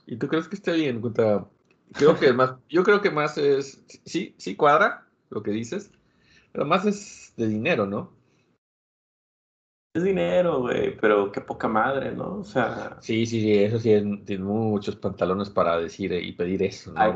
¿Y 0.06 0.16
tú 0.16 0.26
crees 0.26 0.48
que 0.48 0.56
esté 0.56 0.72
bien? 0.72 1.02
Creo 1.92 2.18
que 2.18 2.32
más, 2.32 2.54
yo 2.70 2.82
creo 2.82 3.02
que 3.02 3.10
más 3.10 3.36
es, 3.36 3.84
sí, 4.06 4.34
sí 4.38 4.56
cuadra 4.56 5.06
lo 5.28 5.42
que 5.42 5.50
dices, 5.50 5.90
pero 6.52 6.64
más 6.64 6.86
es 6.86 7.34
de 7.36 7.46
dinero, 7.46 7.84
¿no? 7.84 8.15
Es 9.98 10.04
dinero, 10.04 10.60
güey, 10.60 10.96
pero 10.96 11.30
qué 11.32 11.40
poca 11.40 11.68
madre, 11.68 12.12
¿no? 12.12 12.38
O 12.38 12.44
sea. 12.44 12.96
Sí, 13.00 13.26
sí, 13.26 13.40
sí, 13.40 13.58
eso 13.58 13.78
sí, 13.78 14.22
tiene 14.24 14.44
muchos 14.44 14.96
pantalones 14.96 15.50
para 15.50 15.78
decir 15.78 16.12
y 16.12 16.32
pedir 16.32 16.62
eso, 16.62 16.92
¿no? 16.92 17.00
Hay, 17.00 17.12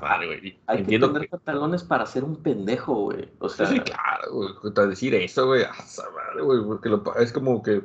madre, 0.00 0.26
güey. 0.26 0.58
Hay 0.66 0.84
que 0.84 0.98
tener 0.98 1.28
pantalones 1.28 1.82
para 1.82 2.06
ser 2.06 2.24
un 2.24 2.36
pendejo, 2.36 2.94
güey. 2.94 3.28
O 3.38 3.48
sea. 3.48 3.66
Sí, 3.66 3.80
claro, 3.80 4.32
güey, 4.32 4.74
para 4.74 4.88
decir 4.88 5.14
eso, 5.14 5.46
güey, 5.46 5.64
madre, 5.64 6.42
güey, 6.42 6.64
porque 6.64 6.88
lo, 6.88 7.02
es 7.16 7.32
como 7.32 7.62
que. 7.62 7.82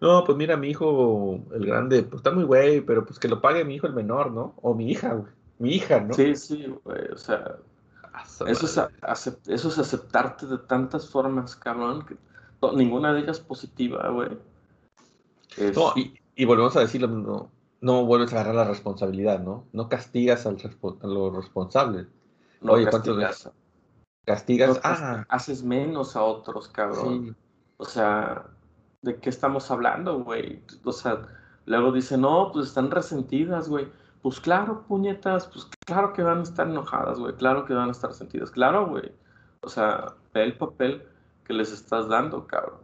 No, 0.00 0.24
pues 0.24 0.36
mira, 0.36 0.56
mi 0.56 0.70
hijo, 0.70 1.40
el 1.52 1.64
grande, 1.64 2.02
pues 2.02 2.16
está 2.16 2.32
muy 2.32 2.44
güey, 2.44 2.80
pero 2.80 3.06
pues 3.06 3.18
que 3.18 3.28
lo 3.28 3.40
pague 3.40 3.64
mi 3.64 3.76
hijo 3.76 3.86
el 3.86 3.94
menor, 3.94 4.32
¿no? 4.32 4.54
O 4.60 4.74
mi 4.74 4.90
hija, 4.90 5.14
güey. 5.14 5.32
Mi 5.58 5.76
hija, 5.76 6.00
¿no? 6.00 6.12
Sí, 6.12 6.34
sí, 6.34 6.66
güey, 6.84 7.08
o 7.12 7.16
sea. 7.16 7.56
Eso 8.46 8.66
es, 8.66 9.36
eso 9.46 9.68
es 9.68 9.78
aceptarte 9.78 10.46
de 10.46 10.58
tantas 10.58 11.08
formas, 11.08 11.56
cabrón, 11.56 12.04
que 12.04 12.16
ninguna 12.70 13.12
de 13.12 13.20
ellas 13.20 13.40
positiva, 13.40 14.08
güey. 14.10 14.30
No, 15.74 15.92
y, 15.96 16.44
volvemos 16.44 16.76
a 16.76 16.80
decirlo, 16.80 17.08
no, 17.08 17.50
no 17.80 18.04
vuelves 18.04 18.32
a 18.32 18.36
agarrar 18.36 18.54
la 18.54 18.64
responsabilidad, 18.64 19.40
¿no? 19.40 19.66
No 19.72 19.88
castigas 19.88 20.46
al 20.46 20.56
a 20.56 21.06
los 21.06 21.34
responsables. 21.34 22.06
No 22.60 22.72
Oye, 22.74 22.86
castigas. 22.86 23.50
Castigas, 24.24 24.80
ah. 24.84 25.26
haces 25.28 25.64
menos 25.64 26.14
a 26.14 26.22
otros, 26.22 26.68
cabrón. 26.68 27.36
O 27.76 27.84
sea, 27.84 28.46
¿de 29.02 29.16
qué 29.16 29.28
estamos 29.28 29.68
hablando, 29.70 30.22
güey? 30.22 30.62
O 30.84 30.92
sea, 30.92 31.26
luego 31.66 31.90
dicen, 31.90 32.20
no, 32.20 32.50
pues 32.52 32.68
están 32.68 32.90
resentidas, 32.90 33.68
güey. 33.68 33.88
Pues 34.22 34.38
claro, 34.38 34.84
puñetas, 34.86 35.48
pues 35.48 35.68
claro 35.84 36.12
que 36.12 36.22
van 36.22 36.38
a 36.38 36.42
estar 36.42 36.68
enojadas, 36.68 37.18
güey. 37.18 37.34
Claro 37.34 37.64
que 37.64 37.74
van 37.74 37.88
a 37.88 37.92
estar 37.92 38.12
sentidas. 38.12 38.52
Claro, 38.52 38.86
güey. 38.86 39.10
O 39.62 39.68
sea, 39.68 40.14
ve 40.32 40.44
el 40.44 40.56
papel 40.56 41.02
que 41.44 41.52
les 41.52 41.72
estás 41.72 42.08
dando, 42.08 42.46
cabrón. 42.46 42.80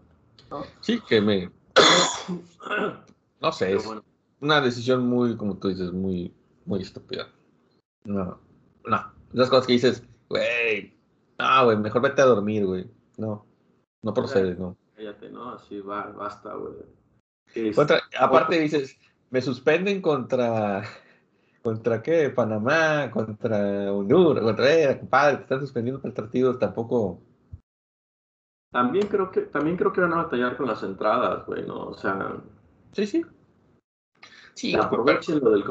Sí, 0.81 1.01
que 1.09 1.21
me... 1.21 1.51
No 3.41 3.53
sé, 3.53 3.75
es 3.75 3.89
una 4.41 4.61
decisión 4.61 5.07
muy, 5.07 5.37
como 5.37 5.57
tú 5.57 5.69
dices, 5.69 5.93
muy, 5.93 6.35
muy 6.65 6.83
estúpida. 6.83 7.29
No, 8.05 8.41
no. 8.85 9.13
Esas 9.33 9.49
cosas 9.49 9.67
que 9.67 9.75
dices, 9.75 10.03
güey, 10.29 10.99
no, 11.39 11.65
güey, 11.67 11.77
mejor 11.77 12.03
vete 12.03 12.21
a 12.23 12.27
dormir, 12.27 12.67
güey. 12.67 12.91
No, 13.17 13.47
no 14.03 14.13
procede, 14.13 14.57
no. 14.57 14.77
Cállate, 14.97 15.31
¿no? 15.31 15.53
Así 15.53 15.79
va, 15.81 16.07
basta, 16.07 16.53
güey. 16.55 17.73
aparte 18.19 18.59
dices, 18.59 18.99
me 19.31 19.41
suspenden 19.41 20.03
contra 20.03 20.83
¿Contra 21.63 22.03
qué? 22.03 22.31
Panamá, 22.31 23.11
contra 23.11 23.93
Honduras, 23.93 24.43
contra 24.45 24.73
eh, 24.73 24.99
compadre, 24.99 25.37
te 25.37 25.43
están 25.43 25.61
suspendiendo 25.61 26.01
partidos, 26.01 26.59
tampoco. 26.59 27.21
También 28.71 29.07
creo 29.07 29.31
que, 29.31 29.43
también 29.43 29.77
creo 29.77 29.93
que 29.93 30.01
van 30.01 30.13
a 30.13 30.25
batallar 30.25 30.57
con 30.57 30.67
las 30.67 30.83
entradas, 30.83 31.47
güey, 31.47 31.67
¿no? 31.67 31.87
O 31.87 31.95
sea. 31.95 32.37
Sí, 32.93 33.07
sí. 33.07 33.25
Sí, 34.55 34.73
que 34.73 34.79
aprovechen 34.79 35.41
lo 35.41 35.51
del 35.51 35.65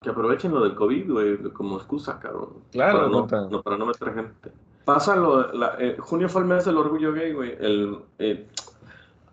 que 0.00 0.10
aprovechen 0.10 0.52
lo 0.52 0.62
del 0.64 0.74
COVID, 0.74 1.12
güey, 1.12 1.42
como 1.52 1.76
excusa, 1.76 2.18
cabrón. 2.18 2.64
Claro, 2.72 3.26
para 3.28 3.42
no, 3.48 3.62
para 3.62 3.76
no 3.76 3.86
meter 3.86 4.14
gente. 4.14 4.52
Pasa 4.84 5.14
lo, 5.14 5.52
la, 5.52 5.76
eh, 5.78 5.96
junio 6.00 6.28
fue 6.28 6.42
el 6.42 6.48
mes 6.48 6.64
del 6.64 6.76
orgullo 6.76 7.12
gay, 7.12 7.32
güey. 7.32 7.56
El, 7.60 8.00
eh, 8.18 8.48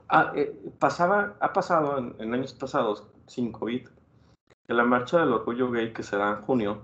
ah, 0.10 0.32
pasaba, 0.78 1.36
ha 1.40 1.52
pasado 1.52 1.98
en, 1.98 2.16
en 2.20 2.34
años 2.36 2.54
pasados 2.54 3.08
sin 3.26 3.52
COVID 3.52 3.88
que 4.70 4.76
la 4.76 4.84
marcha 4.84 5.20
del 5.20 5.34
orgullo 5.34 5.72
gay 5.72 5.92
que 5.92 6.04
será 6.04 6.30
en 6.30 6.42
junio, 6.44 6.84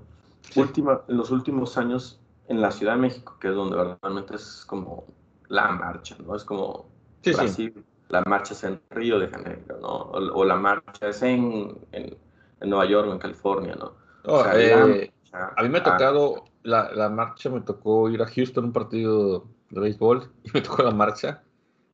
última, 0.56 1.02
en 1.08 1.18
los 1.18 1.30
últimos 1.30 1.78
años 1.78 2.20
en 2.48 2.60
la 2.60 2.72
Ciudad 2.72 2.96
de 2.96 3.02
México, 3.02 3.38
que 3.40 3.50
es 3.50 3.54
donde 3.54 3.76
verdaderamente 3.76 4.36
es 4.36 4.66
como 4.66 5.06
la 5.50 5.72
marcha, 5.72 6.16
¿no? 6.26 6.36
Es 6.36 6.44
como 6.44 6.90
Brasil, 7.24 7.84
la 8.10 8.24
marcha 8.26 8.54
es 8.54 8.64
en 8.64 8.80
Río 8.90 9.20
de 9.20 9.28
Janeiro, 9.28 9.80
¿no? 9.82 9.96
O, 10.12 10.46
la 10.46 10.56
marcha 10.56 11.10
es 11.10 11.22
en, 11.22 11.78
en, 11.92 12.18
Nueva 12.62 12.86
York 12.86 13.08
o 13.10 13.14
en 13.14 13.20
California, 13.20 13.76
¿no? 13.76 13.94
Oh, 14.26 14.44
eh, 14.54 15.12
a 15.32 15.62
mí 15.62 15.70
me 15.70 15.80
ha 15.80 15.84
tocado, 15.84 16.46
la, 16.64 16.92
la, 16.92 17.10
marcha 17.10 17.50
me 17.50 17.62
tocó 17.62 18.10
ir 18.10 18.22
a 18.22 18.28
Houston, 18.28 18.66
un 18.66 18.74
partido 18.74 19.48
de 19.70 19.82
béisbol, 19.82 20.32
y 20.44 20.52
me 20.54 20.62
tocó 20.62 20.84
la 20.84 20.92
marcha, 20.92 21.44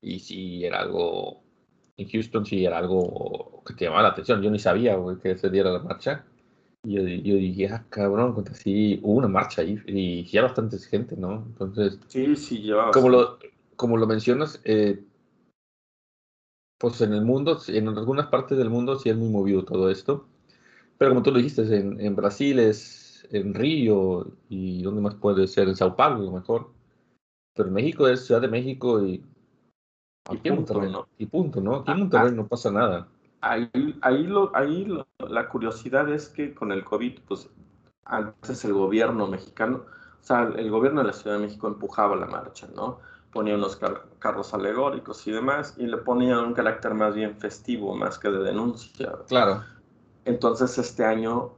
y 0.01 0.19
sí, 0.19 0.65
era 0.65 0.79
algo 0.79 1.41
en 2.01 2.09
Houston 2.09 2.45
sí 2.45 2.65
era 2.65 2.77
algo 2.77 3.63
que 3.65 3.73
te 3.73 3.85
llamaba 3.85 4.03
la 4.03 4.09
atención. 4.09 4.41
Yo 4.41 4.49
ni 4.49 4.59
sabía 4.59 4.97
que 5.21 5.37
se 5.37 5.49
diera 5.49 5.71
la 5.71 5.79
marcha. 5.79 6.25
Y 6.83 6.93
yo, 6.93 7.01
yo 7.01 7.35
dije, 7.35 7.67
ah, 7.67 7.85
cabrón, 7.89 8.43
sí, 8.53 8.99
hubo 9.03 9.17
una 9.17 9.27
marcha 9.27 9.61
ahí 9.61 9.81
y 9.85 10.23
ya 10.25 10.41
bastante 10.41 10.79
gente, 10.79 11.15
¿no? 11.15 11.43
Entonces, 11.47 11.99
sí, 12.07 12.35
sí, 12.35 12.71
Como 12.91 13.09
lo, 13.09 13.37
como 13.75 13.97
lo 13.97 14.07
mencionas, 14.07 14.59
eh, 14.63 15.03
pues 16.79 16.99
en 17.01 17.13
el 17.13 17.23
mundo, 17.23 17.59
en 17.67 17.87
algunas 17.87 18.27
partes 18.27 18.57
del 18.57 18.69
mundo 18.69 18.97
sí 18.97 19.09
es 19.09 19.15
muy 19.15 19.29
movido 19.29 19.63
todo 19.63 19.91
esto. 19.91 20.27
Pero 20.97 21.11
como 21.11 21.23
tú 21.23 21.31
lo 21.31 21.37
dijiste, 21.37 21.61
en, 21.75 21.99
en 21.99 22.15
Brasil 22.15 22.59
es 22.59 23.27
en 23.31 23.53
Río 23.53 24.27
y 24.49 24.81
¿dónde 24.81 25.01
más 25.01 25.15
puede 25.15 25.47
ser? 25.47 25.67
En 25.67 25.75
Sao 25.75 25.95
Paulo, 25.95 26.21
a 26.21 26.25
lo 26.25 26.31
mejor. 26.31 26.71
Pero 27.53 27.67
en 27.67 27.75
México 27.75 28.07
es 28.07 28.25
Ciudad 28.25 28.41
de 28.41 28.47
México 28.47 29.05
y 29.05 29.23
y 30.29 30.37
punto, 30.37 30.81
¿no? 30.81 31.07
Y 31.17 31.25
punto, 31.25 31.61
¿no? 31.61 31.77
Aquí 31.77 31.91
en 31.91 31.97
ah, 31.97 31.99
Monterrey 31.99 32.29
ah. 32.29 32.35
no 32.35 32.47
pasa 32.47 32.71
nada. 32.71 33.07
Ahí, 33.41 33.69
ahí, 34.01 34.23
lo, 34.23 34.55
ahí 34.55 34.87
la 35.17 35.49
curiosidad 35.49 36.09
es 36.09 36.29
que 36.29 36.53
con 36.53 36.71
el 36.71 36.83
COVID, 36.83 37.19
pues 37.27 37.49
antes 38.05 38.63
el 38.65 38.73
gobierno 38.73 39.27
mexicano, 39.27 39.85
o 40.21 40.23
sea, 40.23 40.43
el 40.55 40.69
gobierno 40.69 41.01
de 41.01 41.07
la 41.07 41.13
Ciudad 41.13 41.37
de 41.37 41.43
México 41.43 41.67
empujaba 41.67 42.15
la 42.15 42.27
marcha, 42.27 42.67
¿no? 42.75 42.99
Ponía 43.31 43.55
unos 43.55 43.79
carros 44.19 44.53
alegóricos 44.53 45.25
y 45.25 45.31
demás, 45.31 45.75
y 45.77 45.87
le 45.87 45.97
ponía 45.97 46.39
un 46.39 46.53
carácter 46.53 46.93
más 46.93 47.15
bien 47.15 47.37
festivo, 47.37 47.95
más 47.95 48.19
que 48.19 48.29
de 48.29 48.43
denuncia. 48.43 49.13
Claro. 49.27 49.63
Entonces, 50.25 50.77
este 50.77 51.05
año, 51.05 51.53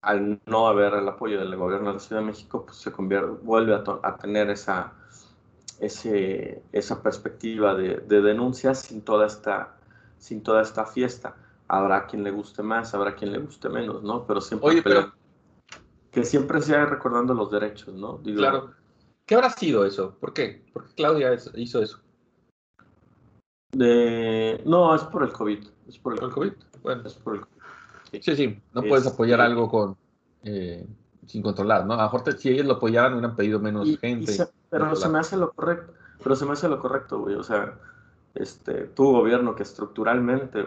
al 0.00 0.40
no 0.46 0.68
haber 0.68 0.94
el 0.94 1.08
apoyo 1.08 1.38
del 1.38 1.54
gobierno 1.56 1.88
de 1.88 1.94
la 1.94 2.00
Ciudad 2.00 2.22
de 2.22 2.28
México, 2.28 2.64
pues 2.64 2.78
se 2.78 2.92
convierte, 2.92 3.30
vuelve 3.42 3.74
a 3.74 4.16
tener 4.16 4.48
esa, 4.48 4.92
ese, 5.80 6.62
esa 6.72 7.02
perspectiva 7.02 7.74
de, 7.74 7.98
de, 7.98 8.20
denuncia 8.20 8.74
sin 8.74 9.02
toda, 9.02 9.26
esta, 9.26 9.76
sin 10.18 10.42
toda 10.42 10.62
esta 10.62 10.84
fiesta. 10.84 11.36
Habrá 11.68 12.06
quien 12.06 12.22
le 12.24 12.30
guste 12.30 12.62
más, 12.62 12.94
habrá 12.94 13.14
quien 13.14 13.32
le 13.32 13.38
guste 13.38 13.68
menos, 13.68 14.02
¿no? 14.02 14.26
Pero 14.26 14.40
siempre 14.40 14.68
Oye, 14.68 14.82
pero, 14.82 15.12
que 16.10 16.24
siempre 16.24 16.60
sea 16.62 16.86
recordando 16.86 17.34
los 17.34 17.50
derechos, 17.50 17.94
¿no? 17.94 18.20
claro. 18.22 18.72
¿Qué 19.26 19.34
habrá 19.34 19.50
sido 19.50 19.84
eso? 19.84 20.16
¿Por 20.18 20.32
qué? 20.32 20.64
¿Por 20.72 20.86
qué 20.86 20.94
Claudia 20.94 21.36
hizo 21.54 21.82
eso? 21.82 22.00
De... 23.72 24.62
No, 24.64 24.94
es 24.94 25.02
por 25.04 25.22
el 25.22 25.32
COVID. 25.32 25.66
Es 25.86 25.98
por 25.98 26.14
el, 26.14 26.30
COVID. 26.30 26.52
Bueno, 26.82 27.02
es 27.04 27.12
por 27.12 27.34
el 27.34 27.40
COVID. 27.42 28.22
Sí, 28.22 28.36
sí. 28.36 28.62
No 28.72 28.82
puedes 28.82 29.06
apoyar 29.06 29.42
algo 29.42 29.68
con 29.68 29.98
eh, 30.44 30.86
sin 31.26 31.42
controlar, 31.42 31.84
¿no? 31.84 31.94
A 31.94 31.96
lo 31.98 32.02
mejor 32.04 32.32
si 32.38 32.48
ellos 32.48 32.66
lo 32.66 32.74
apoyaban 32.74 33.12
hubieran 33.12 33.36
pedido 33.36 33.60
menos 33.60 33.98
gente. 33.98 34.48
pero 34.70 34.96
se 34.96 35.08
me 35.10 35.18
hace 35.18 35.36
lo 35.36 35.52
correcto, 35.52 35.92
pero 36.22 36.34
se 36.34 36.46
me 36.46 36.52
hace 36.52 36.68
lo 36.68 36.80
correcto, 36.80 37.20
güey. 37.20 37.34
O 37.34 37.42
sea, 37.42 37.78
este, 38.34 38.84
tu 38.88 39.12
gobierno 39.12 39.54
que 39.54 39.62
estructuralmente, 39.62 40.66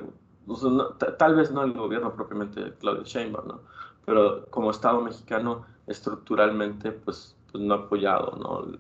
tal 1.18 1.36
vez 1.36 1.52
no 1.52 1.64
el 1.64 1.74
gobierno 1.74 2.14
propiamente 2.14 2.64
de 2.64 2.74
Claudia 2.74 3.04
Sheinbaum, 3.04 3.48
¿no? 3.48 3.60
Pero 4.06 4.46
como 4.50 4.72
Estado 4.72 5.02
mexicano, 5.02 5.66
estructuralmente, 5.88 6.92
pues, 6.92 7.36
pues 7.52 7.64
no 7.64 7.74
ha 7.74 7.78
apoyado, 7.78 8.38
¿no? 8.38 8.78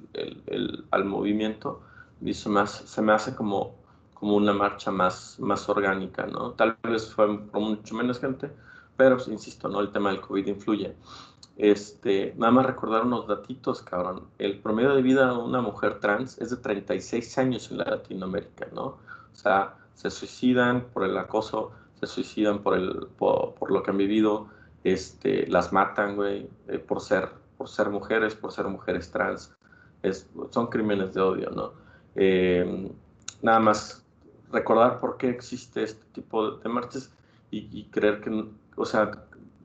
Al 0.92 1.06
movimiento 1.06 1.82
y 2.22 2.34
se 2.34 2.50
me 2.50 2.62
hace, 2.62 2.88
se 2.88 3.02
me 3.02 3.14
hace 3.14 3.36
como, 3.36 3.76
como 4.14 4.36
una 4.36 4.54
marcha 4.54 4.92
más, 4.92 5.40
más 5.40 5.68
orgánica, 5.70 6.26
¿no? 6.28 6.52
Tal 6.52 6.78
vez 6.84 7.14
fue 7.14 7.28
mucho 7.28 7.96
menos 7.96 8.20
gente, 8.20 8.52
pero, 8.98 9.18
pues, 9.18 9.28
insisto, 9.28 9.68
¿no? 9.68 9.80
El 9.80 9.92
tema 9.92 10.12
del 10.12 10.22
COVID 10.22 10.48
influye. 10.48 10.96
Este, 11.58 12.34
nada 12.38 12.51
más 12.51 12.65
recordar 12.65 13.05
unos 13.05 13.27
datitos, 13.27 13.81
cabrón. 13.81 14.24
El 14.38 14.60
promedio 14.60 14.96
de 14.96 15.01
vida 15.01 15.27
de 15.27 15.38
una 15.38 15.62
mujer 15.62 16.00
trans 16.00 16.38
es 16.39 16.50
de 16.50 16.58
36 16.58 17.38
años 17.38 17.72
en 17.72 17.79
Latinoamérica, 17.79 18.67
¿no? 18.74 18.86
O 18.86 19.36
sea, 19.36 19.75
se 19.93 20.10
suicidan 20.10 20.86
por 20.93 21.03
el 21.03 21.17
acoso, 21.17 21.72
se 22.00 22.08
suicidan 22.08 22.63
por, 22.63 22.75
el, 22.75 23.08
por, 23.17 23.72
lo 23.72 23.84
que 23.84 23.91
han 23.91 23.98
vivido, 23.98 24.48
este, 24.84 25.46
las 25.48 25.72
matan, 25.72 26.15
güey, 26.15 26.50
eh, 26.67 26.79
por, 26.79 27.01
ser, 27.01 27.29
por 27.58 27.67
ser 27.67 27.89
mujeres, 27.89 28.34
por 28.34 28.51
ser 28.51 28.67
mujeres 28.67 29.12
trans. 29.12 29.53
Es, 30.01 30.27
son 30.50 30.67
crímenes 30.67 31.13
de 31.13 31.22
odio, 31.22 31.51
¿no? 31.51 31.74
Eh, 32.15 32.91
nada 33.41 33.60
más 33.60 34.03
recordar 34.51 35.00
por 35.00 35.17
qué 35.17 35.29
existe 35.29 35.84
este 35.84 36.03
tipo 36.13 36.51
de 36.51 36.70
marchas 36.70 37.12
y 37.53 37.84
creer 37.91 38.22
que, 38.22 38.46
o 38.77 38.86
sea, 38.86 39.12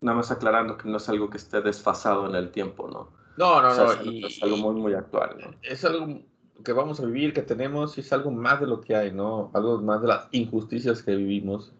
nada 0.00 0.16
más 0.16 0.30
aclarando 0.30 0.76
que 0.76 0.88
no 0.88 0.96
es 0.96 1.08
algo 1.08 1.30
que 1.30 1.36
esté 1.36 1.60
desfasado 1.60 2.28
en 2.28 2.34
el 2.34 2.50
tiempo, 2.50 2.88
¿no? 2.88 3.10
No, 3.36 3.60
no, 3.60 3.74
no. 3.74 3.92
Es, 4.26 4.42
algo 4.42 4.56
muy, 4.56 4.74
muy 4.74 4.94
actual, 4.94 5.36
¿no? 5.40 5.54
Es 5.62 5.84
algo 5.84 6.20
que 6.64 6.72
vamos 6.72 7.00
a 7.00 7.06
vivir, 7.06 7.32
que 7.32 7.42
tenemos, 7.42 7.96
y 7.98 8.00
es 8.00 8.12
algo 8.12 8.30
más 8.30 8.60
de 8.60 8.66
lo 8.66 8.80
que 8.80 8.96
hay, 8.96 9.12
¿no? 9.12 9.50
Algo 9.54 9.80
más 9.82 10.00
de 10.00 10.08
las 10.08 10.28
injusticias 10.32 11.02
que 11.02 11.14
vivimos. 11.14 11.72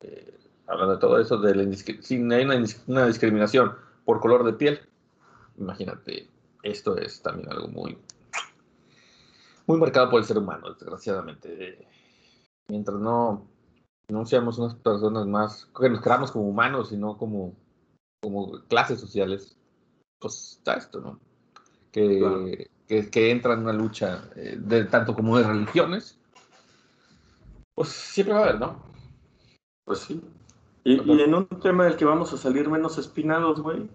Eh, 0.00 0.38
hablando 0.66 0.94
de 0.94 1.00
todo 1.00 1.18
eso, 1.18 1.38
de 1.38 1.54
la 1.54 1.72
si 1.74 2.14
hay 2.14 2.44
una, 2.44 2.64
una, 2.86 3.06
discriminación 3.06 3.74
por 4.04 4.20
color 4.20 4.44
de 4.44 4.54
piel, 4.54 4.80
imagínate, 5.58 6.28
esto 6.62 6.96
es 6.96 7.20
también 7.20 7.50
algo 7.52 7.68
muy, 7.68 7.98
muy 9.66 9.78
marcado 9.78 10.10
por 10.10 10.20
el 10.20 10.26
ser 10.26 10.38
humano, 10.38 10.72
desgraciadamente. 10.72 11.86
Mientras 12.68 12.98
no, 12.98 13.46
no 14.08 14.24
seamos 14.24 14.58
unas 14.58 14.74
personas 14.76 15.26
más, 15.26 15.66
que 15.78 15.90
nos 15.90 16.00
creamos 16.00 16.32
como 16.32 16.48
humanos 16.48 16.90
y 16.92 16.96
no 16.96 17.18
como 17.18 17.54
como 18.22 18.52
clases 18.68 19.00
sociales, 19.00 19.56
pues 20.20 20.56
está 20.58 20.74
esto, 20.74 21.00
¿no? 21.00 21.18
Que, 21.90 22.70
que, 22.86 23.30
entra 23.30 23.54
en 23.54 23.60
una 23.60 23.72
lucha 23.72 24.30
eh, 24.36 24.56
de 24.58 24.84
tanto 24.84 25.14
como 25.14 25.36
de 25.36 25.44
religiones, 25.44 26.18
pues 27.74 27.88
siempre 27.88 28.34
va 28.34 28.40
a 28.40 28.42
haber, 28.44 28.60
¿no? 28.60 28.82
Pues 29.84 29.98
sí. 29.98 30.22
Y, 30.84 30.98
en 31.20 31.34
un 31.34 31.46
tema 31.60 31.84
del 31.84 31.96
que 31.96 32.04
vamos 32.04 32.32
a 32.32 32.38
salir 32.38 32.70
menos 32.70 32.96
espinados, 32.96 33.60
güey, 33.60 33.90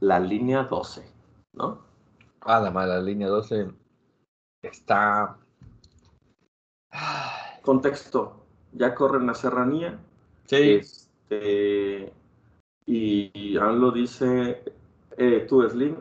la 0.00 0.20
línea 0.20 0.64
12, 0.64 1.04
¿no? 1.54 1.80
Ah, 2.40 2.60
la 2.60 2.70
mala 2.70 3.00
línea 3.00 3.28
12 3.28 3.68
está... 4.62 5.38
Contexto, 7.62 8.44
ya 8.72 8.94
corren 8.94 9.26
la 9.26 9.34
serranía. 9.34 9.98
Sí. 10.44 10.74
Este, 10.74 12.12
y 12.86 13.56
AMLO 13.56 13.90
dice, 13.90 14.62
eh, 15.16 15.46
tú 15.48 15.68
Slim, 15.68 15.96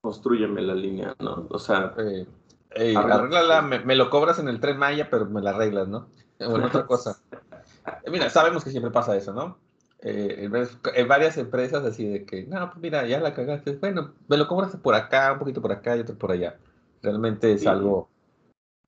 construyeme 0.00 0.62
la 0.62 0.74
línea, 0.74 1.14
¿no? 1.20 1.46
O 1.50 1.58
sea... 1.58 1.94
Eh, 1.98 2.94
arréglala, 2.96 3.62
me, 3.62 3.96
lo 3.96 4.10
cobras 4.10 4.38
en 4.38 4.48
el 4.48 4.60
tren 4.60 4.78
Maya, 4.78 5.08
pero 5.10 5.26
me 5.26 5.40
la 5.40 5.50
arreglas, 5.50 5.88
¿no? 5.88 6.08
Bueno, 6.38 6.66
otra 6.66 6.86
cosa. 6.86 7.18
Mira, 8.10 8.30
sabemos 8.30 8.62
que 8.62 8.70
siempre 8.70 8.90
pasa 8.90 9.16
eso, 9.16 9.32
¿no? 9.32 9.58
Eh, 10.00 10.48
en 10.94 11.08
varias 11.08 11.38
empresas 11.38 11.84
así 11.84 12.06
de 12.06 12.24
que, 12.24 12.44
no, 12.44 12.70
pues 12.70 12.80
mira, 12.80 13.04
ya 13.08 13.18
la 13.18 13.34
cagaste, 13.34 13.72
bueno, 13.78 14.12
me 14.28 14.36
lo 14.36 14.46
cobras 14.46 14.76
por 14.76 14.94
acá, 14.94 15.32
un 15.32 15.40
poquito 15.40 15.60
por 15.60 15.72
acá 15.72 15.96
y 15.96 16.00
otro 16.00 16.16
por 16.16 16.30
allá. 16.30 16.56
Realmente 17.02 17.52
es 17.52 17.66
algo 17.66 18.08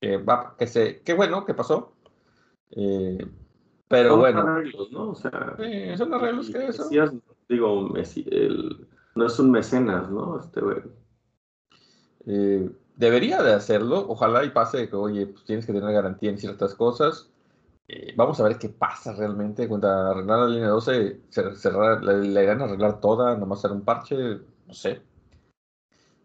va, 0.03 0.55
que 0.57 0.67
se, 0.67 1.01
qué 1.01 1.13
bueno 1.13 1.45
que 1.45 1.53
pasó. 1.53 1.93
Eh, 2.71 3.25
pero 3.91 4.09
son 4.11 4.19
bueno. 4.19 4.39
arreglos, 4.41 4.91
¿no? 4.91 5.09
O 5.09 5.15
sea, 5.15 5.55
son 5.97 6.13
arreglos 6.13 6.49
que 6.49 6.65
eso. 6.67 6.89
digo, 7.47 7.93
el, 7.95 8.87
no 9.15 9.25
es 9.25 9.39
un 9.39 9.51
mecenas, 9.51 10.09
¿no? 10.09 10.39
Este 10.39 10.61
güey. 10.61 10.77
Eh, 12.25 12.69
debería 12.95 13.43
de 13.43 13.53
hacerlo. 13.53 14.05
Ojalá 14.07 14.43
y 14.43 14.49
pase 14.49 14.89
que, 14.89 14.95
oye, 14.95 15.27
pues 15.27 15.43
tienes 15.45 15.65
que 15.65 15.73
tener 15.73 15.91
garantía 15.93 16.29
en 16.29 16.37
ciertas 16.37 16.73
cosas. 16.75 17.29
Eh, 17.87 18.13
vamos 18.15 18.39
a 18.39 18.43
ver 18.43 18.57
qué 18.57 18.69
pasa 18.69 19.13
realmente. 19.13 19.67
Cuando 19.67 19.89
arreglar 19.89 20.39
la 20.39 20.47
línea 20.47 20.69
12, 20.69 21.21
cerrar, 21.29 22.03
la, 22.03 22.43
irán 22.43 22.61
a 22.61 22.65
arreglar 22.65 22.99
toda, 22.99 23.35
nomás 23.37 23.59
hacer 23.59 23.71
un 23.71 23.83
parche, 23.83 24.15
no 24.67 24.73
sé. 24.73 25.01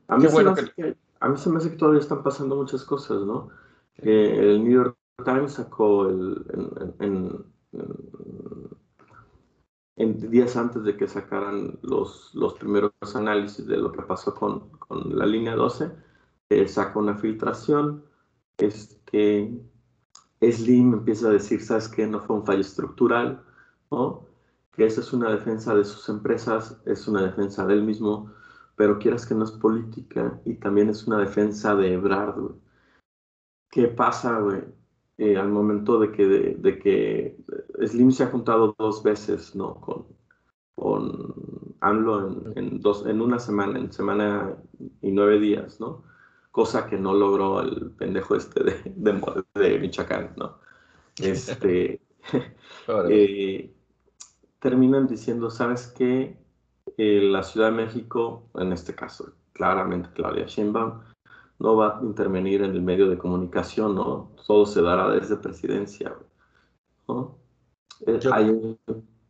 A 0.08 0.16
mí, 0.16 0.26
bueno 0.32 0.54
a 1.20 1.28
mí 1.28 1.36
se 1.36 1.50
me 1.50 1.58
hace 1.58 1.70
que 1.70 1.76
todavía 1.76 2.00
están 2.00 2.22
pasando 2.22 2.56
muchas 2.56 2.84
cosas, 2.84 3.22
¿no? 3.22 3.48
el 3.98 4.62
New 4.62 4.72
York 4.72 4.96
Times 5.24 5.54
sacó 5.54 6.08
el, 6.08 6.44
en, 6.52 6.94
en, 7.00 7.44
días 10.36 10.56
antes 10.56 10.84
de 10.84 10.96
que 10.96 11.08
sacaran 11.08 11.78
los, 11.82 12.34
los 12.34 12.54
primeros 12.54 12.92
análisis 13.14 13.66
de 13.66 13.76
lo 13.78 13.92
que 13.92 14.02
pasó 14.02 14.34
con, 14.34 14.70
con 14.78 15.16
la 15.16 15.26
línea 15.26 15.54
12, 15.54 15.90
eh, 16.50 16.68
saca 16.68 16.98
una 16.98 17.16
filtración. 17.16 18.04
Este, 18.58 19.58
Slim 20.40 20.94
empieza 20.94 21.28
a 21.28 21.32
decir, 21.32 21.62
¿sabes 21.62 21.88
qué? 21.88 22.06
No 22.06 22.20
fue 22.20 22.36
un 22.36 22.46
fallo 22.46 22.60
estructural, 22.60 23.42
¿no? 23.90 24.26
Que 24.72 24.86
esa 24.86 25.00
es 25.00 25.12
una 25.12 25.30
defensa 25.30 25.74
de 25.74 25.84
sus 25.84 26.08
empresas, 26.08 26.80
es 26.84 27.08
una 27.08 27.22
defensa 27.22 27.66
del 27.66 27.82
mismo, 27.82 28.32
pero 28.76 28.98
quieras 28.98 29.26
que 29.26 29.34
no 29.34 29.44
es 29.44 29.52
política 29.52 30.38
y 30.44 30.54
también 30.54 30.90
es 30.90 31.06
una 31.06 31.18
defensa 31.18 31.74
de 31.74 31.94
Ebrard, 31.94 32.38
güey. 32.38 32.54
¿Qué 33.70 33.88
pasa, 33.88 34.38
güey? 34.38 34.62
Eh, 35.18 35.36
al 35.38 35.48
momento 35.48 35.98
de 35.98 36.12
que, 36.12 36.26
de, 36.26 36.78
que 36.78 37.38
Slim 37.86 38.12
se 38.12 38.24
ha 38.24 38.26
juntado 38.26 38.74
dos 38.78 39.02
veces, 39.02 39.54
¿no? 39.54 39.80
Con, 39.80 40.06
con 40.74 41.34
AMLO 41.80 42.52
en, 42.54 42.80
dos, 42.80 43.06
en 43.06 43.22
una 43.22 43.38
semana, 43.38 43.78
en 43.78 43.90
semana 43.92 44.56
y 45.00 45.10
nueve 45.12 45.40
días, 45.40 45.80
¿no? 45.80 46.04
Cosa 46.50 46.86
que 46.86 46.98
no 46.98 47.14
logró 47.14 47.62
el 47.62 47.92
pendejo 47.92 48.36
este 48.36 48.62
de, 48.62 48.82
de, 48.94 49.44
de 49.54 49.78
Michoacán, 49.78 50.34
¿no? 50.36 50.58
Este, 51.22 52.02
eh, 53.08 53.74
terminan 54.58 55.06
diciendo, 55.06 55.50
¿sabes 55.50 55.94
qué? 55.96 56.36
Eh, 56.98 57.20
la 57.22 57.42
Ciudad 57.42 57.70
de 57.70 57.76
México, 57.76 58.50
en 58.54 58.72
este 58.72 58.94
caso, 58.94 59.32
claramente 59.52 60.10
Claudia 60.14 60.44
Sheinbaum, 60.46 61.00
no 61.58 61.76
va 61.76 61.98
a 61.98 62.02
intervenir 62.02 62.62
en 62.62 62.72
el 62.72 62.82
medio 62.82 63.08
de 63.08 63.18
comunicación, 63.18 63.94
¿no? 63.94 64.32
Todo 64.46 64.66
se 64.66 64.82
dará 64.82 65.08
desde 65.10 65.36
presidencia, 65.36 66.14
¿no? 67.08 67.38
Eh, 68.06 68.20
hay, 68.32 68.78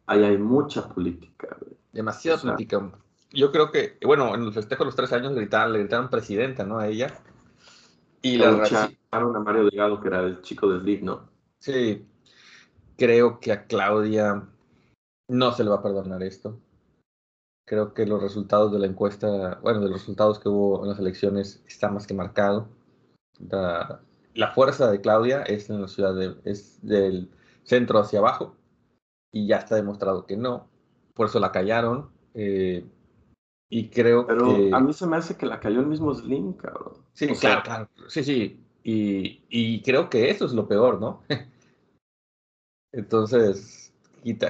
hay, 0.07 0.39
mucha 0.39 0.89
política. 0.89 1.57
Demasiada 1.93 2.41
política. 2.41 2.91
Yo 3.33 3.53
creo 3.53 3.71
que, 3.71 3.99
bueno, 4.05 4.35
en 4.35 4.43
el 4.43 4.53
festejo 4.53 4.83
de 4.83 4.87
los 4.87 4.97
tres 4.97 5.13
años 5.13 5.35
gritaron, 5.35 5.73
le 5.73 5.81
gritaron 5.81 6.11
presidenta, 6.11 6.65
¿no? 6.65 6.79
A 6.79 6.89
ella. 6.89 7.19
Y 8.23 8.39
la 8.39 8.49
a 9.11 9.21
Mario 9.21 9.65
Delgado, 9.65 10.01
que 10.01 10.09
era 10.09 10.21
el 10.21 10.43
chico 10.43 10.69
de 10.69 10.81
Slim, 10.81 11.05
¿no? 11.05 11.29
Sí. 11.59 12.07
Creo 12.97 13.39
que 13.39 13.53
a 13.53 13.67
Claudia 13.67 14.49
no 15.29 15.53
se 15.53 15.65
le 15.65 15.71
va 15.71 15.77
a 15.77 15.83
perdonar 15.83 16.23
esto. 16.23 16.59
Creo 17.67 17.95
que 17.95 18.07
los 18.07 18.23
resultados 18.23 18.73
de 18.73 18.79
la 18.79 18.87
encuesta, 18.87 19.59
bueno, 19.61 19.81
de 19.81 19.89
los 19.89 20.01
resultados 20.01 20.39
que 20.39 20.49
hubo 20.49 20.83
en 20.85 20.91
las 20.91 21.01
elecciones 21.01 21.63
está 21.67 21.91
más 21.91 22.07
que 22.07 22.15
marcado. 22.15 22.69
La, 23.41 24.53
fuerza 24.55 24.91
de 24.91 25.01
Claudia 25.01 25.43
es 25.43 25.69
en 25.69 25.83
la 25.83 25.89
ciudad 25.89 26.15
de, 26.15 26.37
es 26.45 26.79
del 26.83 27.29
centro 27.65 27.99
hacia 27.99 28.21
abajo 28.21 28.55
y 29.33 29.49
ya 29.49 29.57
está 29.57 29.75
demostrado 29.75 30.27
que 30.27 30.37
no. 30.37 30.69
Por 31.13 31.27
eso 31.27 31.41
la 31.41 31.51
callaron. 31.51 32.11
Eh, 32.35 32.87
y 33.69 33.89
creo 33.89 34.27
Pero 34.29 34.55
que... 34.55 34.71
a 34.73 34.79
mí 34.79 34.93
se 34.93 35.07
me 35.09 35.17
hace 35.17 35.37
que 35.37 35.47
la 35.47 35.59
cayó 35.59 35.81
el 35.81 35.87
mismo 35.87 36.15
Slim, 36.15 36.53
cabrón. 36.53 36.95
Sí, 37.15 37.27
claro, 37.29 37.63
claro. 37.65 37.89
Sí, 38.09 38.23
sí. 38.23 38.61
Y, 38.85 39.43
y 39.49 39.83
creo 39.83 40.09
que 40.09 40.31
eso 40.31 40.45
es 40.45 40.53
lo 40.53 40.69
peor, 40.69 41.01
¿no? 41.01 41.23
Entonces, 42.93 43.86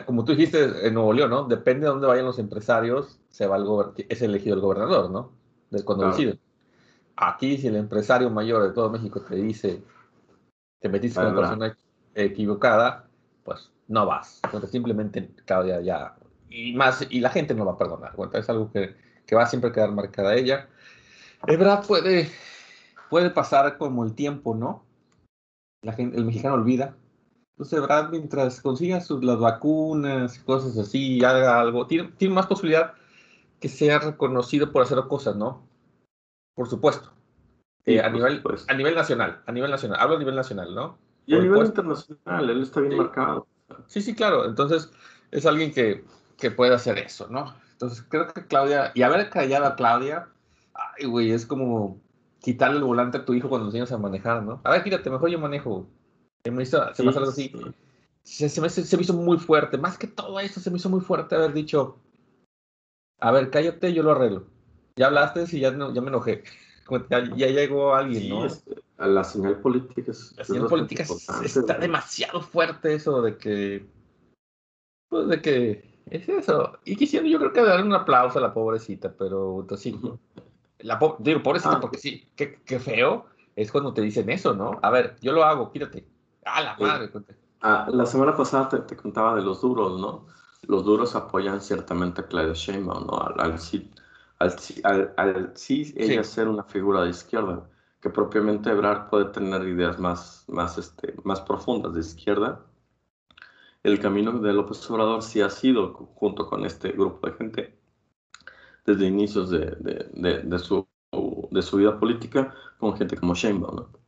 como 0.07 0.25
tú 0.25 0.33
dijiste 0.33 0.87
en 0.87 0.95
Nuevo 0.95 1.13
León, 1.13 1.31
¿no? 1.31 1.45
Depende 1.45 1.87
de 1.87 1.93
dónde 1.93 2.07
vayan 2.07 2.25
los 2.25 2.39
empresarios, 2.39 3.19
se 3.29 3.47
va 3.47 3.57
el 3.57 3.67
es 4.09 4.23
elegido 4.23 4.55
el 4.55 4.63
gobernador, 4.63 5.11
¿no? 5.11 5.33
De 5.71 5.85
cuando 5.85 6.09
deciden. 6.09 6.41
Aquí, 7.17 7.57
si 7.59 7.67
el 7.67 7.77
empresario 7.77 8.31
mayor 8.31 8.63
de 8.63 8.73
todo 8.73 8.91
México 8.91 9.23
te 9.23 9.37
dice, 9.37 9.83
te 10.81 10.89
metiste 10.89 11.21
con 11.21 11.29
una 11.29 11.37
persona 11.37 11.79
equivocada, 12.15 13.09
pues 13.45 13.71
no 13.89 14.07
vas. 14.07 14.41
Entonces, 14.45 14.71
simplemente, 14.71 15.31
Claudia, 15.45 15.81
ya. 15.81 16.17
Y 16.51 16.75
más, 16.75 17.07
y 17.11 17.21
la 17.21 17.31
gente 17.31 17.55
no 17.55 17.65
va 17.65 17.73
a 17.73 17.79
perdonar. 17.79 18.15
es 18.35 18.51
algo 18.51 18.71
que, 18.71 18.97
que 19.27 19.35
va 19.35 19.43
a 19.43 19.47
siempre 19.47 19.73
quedar 19.73 19.93
marcada 19.93 20.35
ella. 20.35 20.69
Es 21.47 21.59
verdad, 21.59 21.85
puede, 21.87 22.31
puede 23.11 23.31
pasar 23.31 23.79
como 23.79 24.05
el 24.05 24.15
tiempo, 24.15 24.55
¿no? 24.55 24.85
La 25.83 25.93
gente, 25.93 26.17
el 26.17 26.25
mexicano 26.25 26.55
olvida, 26.55 26.97
entonces, 27.57 27.81
Brad, 27.81 28.11
mientras 28.11 28.61
consiga 28.61 29.01
sus, 29.01 29.25
las 29.25 29.39
vacunas 29.39 30.37
y 30.37 30.41
cosas 30.43 30.77
así, 30.77 31.25
haga 31.25 31.59
algo, 31.59 31.87
tiene, 31.87 32.13
tiene, 32.19 32.35
más 32.35 32.47
posibilidad 32.47 32.93
que 33.61 33.71
sea 33.71 33.99
reconocido 33.99 34.71
por 34.71 34.83
hacer 34.83 34.99
cosas, 35.09 35.37
¿no? 35.37 35.67
Por 36.55 36.69
supuesto. 36.69 37.11
Eh, 37.87 38.03
a, 38.03 38.11
nivel, 38.11 38.43
a 38.69 38.75
nivel 38.75 38.95
nacional, 38.95 39.41
a 39.47 39.53
nivel 39.53 39.71
nacional, 39.71 39.99
hablo 39.99 40.17
a 40.17 40.19
nivel 40.19 40.37
nacional, 40.37 40.75
¿no? 40.75 40.99
Y 41.25 41.35
a 41.35 41.39
nivel 41.39 41.65
internacional, 41.65 42.51
él 42.51 42.61
está 42.61 42.81
bien 42.83 42.99
marcado. 42.99 43.47
Sí, 43.87 44.03
sí, 44.03 44.15
claro. 44.15 44.45
Entonces, 44.45 44.93
es 45.31 45.47
alguien 45.47 45.73
que, 45.73 46.05
que 46.37 46.51
puede 46.51 46.75
hacer 46.75 46.99
eso, 46.99 47.27
¿no? 47.31 47.55
Entonces, 47.73 48.05
creo 48.07 48.29
que 48.35 48.47
Claudia, 48.47 48.93
y 48.95 49.01
haber 49.01 49.31
callado 49.31 49.65
a 49.65 49.77
Claudia, 49.77 50.29
ay, 50.75 51.07
güey, 51.07 51.31
es 51.31 51.47
como 51.47 52.03
quitarle 52.43 52.77
el 52.77 52.85
volante 52.85 53.17
a 53.17 53.25
tu 53.25 53.33
hijo 53.33 53.49
cuando 53.49 53.69
enseñas 53.69 53.93
a 53.93 53.99
manejar, 53.99 54.43
¿no? 54.43 54.61
A 54.63 54.73
ver, 54.73 54.85
quítate, 54.85 55.09
mejor 55.09 55.31
yo 55.31 55.39
manejo. 55.39 55.89
Se 56.45 56.51
me 56.51 56.63
hizo, 56.63 56.95
se 56.95 57.03
me 57.03 57.11
algo 57.11 57.29
así. 57.29 57.53
Se, 58.23 58.61
me, 58.61 58.69
se, 58.69 59.01
hizo 59.01 59.15
muy 59.15 59.39
fuerte. 59.39 59.79
Más 59.79 59.99
que 59.99 60.07
todo 60.07 60.41
eso, 60.41 60.61
se 60.61 60.71
me 60.71 60.77
hizo 60.77 60.89
muy 60.89 61.01
fuerte 61.01 61.35
haber 61.35 61.53
dicho, 61.53 61.99
a 63.21 63.31
ver, 63.31 63.51
cállate, 63.51 63.93
yo 63.93 64.03
lo 64.03 64.13
arreglo. 64.13 64.47
Ya 64.97 65.07
hablaste 65.07 65.45
y 65.53 65.61
ya, 65.61 65.71
no, 65.71 65.93
ya 65.93 66.01
me 66.01 66.09
enojé. 66.09 66.43
Ya, 67.11 67.19
llegó 67.21 67.97
alguien, 67.97 68.29
¿no? 68.29 68.47
a 68.99 69.07
la 69.09 69.25
señal 69.25 69.61
política 69.61 70.13
La 70.37 70.45
señal 70.45 70.69
política 70.69 71.05
está 71.45 71.79
demasiado 71.79 72.41
fuerte 72.41 72.95
eso 72.95 73.23
de 73.23 73.37
que... 73.37 73.87
Pues 75.09 75.27
de 75.27 75.43
que... 75.43 75.97
Es 76.09 76.29
eso. 76.29 76.79
Y 76.85 76.95
quisiera 76.95 77.27
yo 77.27 77.39
creo 77.39 77.53
que 77.53 77.63
darle 77.63 77.87
un 77.87 77.93
aplauso 77.93 78.39
a 78.39 78.43
la 78.43 78.55
pobrecita, 78.55 79.13
pero 79.13 79.63
entonces 79.63 79.93
sí. 79.93 80.01
La 80.79 81.01
digo, 81.19 81.43
pobrecita, 81.43 81.75
ah. 81.75 81.81
porque 81.81 81.99
sí, 81.99 82.29
qué, 82.37 82.61
qué 82.65 82.79
feo 82.79 83.27
es 83.57 83.73
cuando 83.73 83.93
te 83.93 84.03
dicen 84.03 84.31
eso, 84.31 84.55
¿no? 84.55 84.79
A 84.83 84.91
ver, 84.91 85.17
yo 85.21 85.33
lo 85.33 85.43
hago, 85.43 85.73
quítate. 85.73 86.07
¡Ah, 86.47 86.63
la 86.63 86.77
madre! 86.79 87.11
Ah, 87.61 87.89
la 87.93 88.07
semana 88.07 88.37
pasada 88.37 88.87
te, 88.87 88.97
contaba 88.97 89.35
de 89.35 89.43
los 89.43 89.61
duros, 89.61 90.01
¿no? 90.01 90.27
Los 90.69 90.85
duros 90.85 91.17
apoyan 91.17 91.61
ciertamente 91.61 92.21
a 92.21 92.27
Claudia 92.29 92.53
Sheinbaum, 92.55 93.07
¿no? 93.07 93.19
Al, 93.21 93.41
al, 93.41 93.59
al, 94.85 95.15
al, 95.17 95.53
sí 95.57 95.93
ella 95.97 96.23
ser 96.23 96.49
una 96.49 96.63
figura 96.63 97.03
de 97.03 97.11
izquierda, 97.11 97.69
que 98.01 98.11
propiamente 98.11 98.71
Ebrard 98.71 99.09
puede 99.11 99.27
tener 99.27 99.67
ideas 99.67 99.99
más, 99.99 100.45
más, 100.47 100.79
este, 100.79 101.15
más 101.25 101.41
profundas 101.41 101.95
de 101.95 102.01
izquierda. 102.01 102.65
El 103.83 103.99
camino 104.01 104.33
de 104.33 104.53
López 104.53 104.89
Obrador 104.91 105.23
sí 105.23 105.41
ha 105.41 105.51
sido, 105.51 105.95
junto 106.15 106.47
con 106.47 106.65
este 106.65 106.93
grupo 106.93 107.27
de 107.27 107.33
gente, 107.35 107.79
desde 108.85 109.07
inicios 109.07 109.51
de, 109.51 109.73
de, 109.81 110.11
de, 110.13 110.43
de 110.43 110.59
su, 110.61 110.87
de 111.51 111.63
su 111.63 111.77
vida 111.79 111.99
política, 111.99 112.55
con 112.79 112.97
gente 112.97 113.17
como 113.17 113.35
Sheinbaum, 113.35 113.77
¿no? 113.77 114.06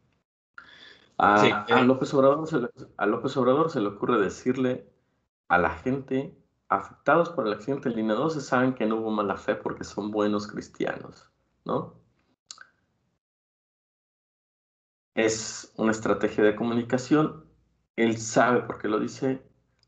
A, 1.19 1.67
eh. 1.69 1.85
López 1.85 2.15
Obrador 2.15 2.47
se 2.47 2.61
le, 2.61 2.69
a 2.97 3.07
López 3.07 3.37
Obrador 3.37 3.71
se 3.71 3.81
le 3.81 3.89
ocurre 3.89 4.21
decirle 4.21 4.89
a 5.49 5.59
la 5.59 5.71
gente 5.71 6.37
afectados 6.69 7.31
por 7.31 7.47
el 7.47 7.55
accidente 7.55 7.89
del 7.89 7.99
línea 7.99 8.15
12 8.15 8.41
saben 8.41 8.75
que 8.75 8.87
no 8.87 8.97
hubo 8.97 9.11
mala 9.11 9.37
fe 9.37 9.57
porque 9.57 9.85
son 9.85 10.11
buenos 10.11 10.47
cristianos, 10.47 11.31
¿no? 11.65 11.95
Es 15.15 15.73
una 15.77 15.91
estrategia 15.91 16.45
de 16.45 16.55
comunicación. 16.55 17.45
Él 17.97 18.19
sabe, 18.19 18.63
porque 18.63 18.87
lo 18.87 19.01
dice, 19.01 19.43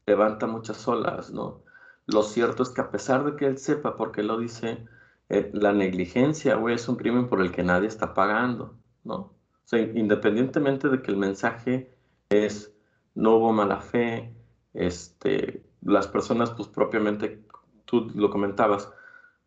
levanta 0.07 0.49
muchas 0.49 0.89
olas, 0.89 1.31
¿no? 1.31 1.63
Lo 2.07 2.25
cierto 2.25 2.65
es 2.65 2.71
que 2.71 2.81
a 2.81 2.91
pesar 2.91 3.25
de 3.25 3.37
que 3.37 3.47
él 3.47 3.59
sepa, 3.59 3.97
porque 3.97 4.25
lo 4.25 4.39
dice, 4.39 4.89
eh, 5.29 5.51
la 5.55 5.73
negligencia, 5.73 6.57
güey, 6.57 6.75
es 6.75 6.89
un 6.89 6.97
crimen 6.97 7.29
por 7.29 7.41
el 7.41 7.53
que 7.53 7.63
nadie 7.63 7.87
está 7.87 8.15
pagando, 8.15 8.77
¿no? 9.05 9.40
Independientemente 9.73 10.89
de 10.89 11.03
que 11.03 11.11
el 11.11 11.17
mensaje 11.17 11.95
es 12.29 12.75
no 13.15 13.37
hubo 13.37 13.53
mala 13.53 13.81
fe, 13.81 14.35
este, 14.75 15.65
las 15.83 16.07
personas, 16.07 16.51
pues 16.51 16.69
propiamente, 16.69 17.45
tú 17.85 18.11
lo 18.15 18.31
comentabas, 18.31 18.93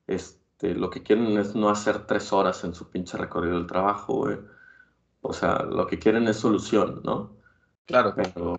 este, 0.08 0.76
lo 0.76 0.90
que 0.90 1.04
quieren 1.04 1.38
es 1.38 1.56
no 1.56 1.70
hacer 1.70 2.06
tres 2.06 2.34
horas 2.34 2.64
en 2.64 2.74
su 2.74 2.90
pinche 2.90 3.18
recorrido 3.18 3.56
del 3.56 3.68
trabajo, 3.68 4.28
O 5.22 5.34
sea, 5.34 5.64
lo 5.64 5.88
que 5.88 6.00
quieren 6.00 6.28
es 6.28 6.38
solución, 6.38 7.02
¿no? 7.04 7.36
Claro. 7.86 8.14
Pero, 8.16 8.58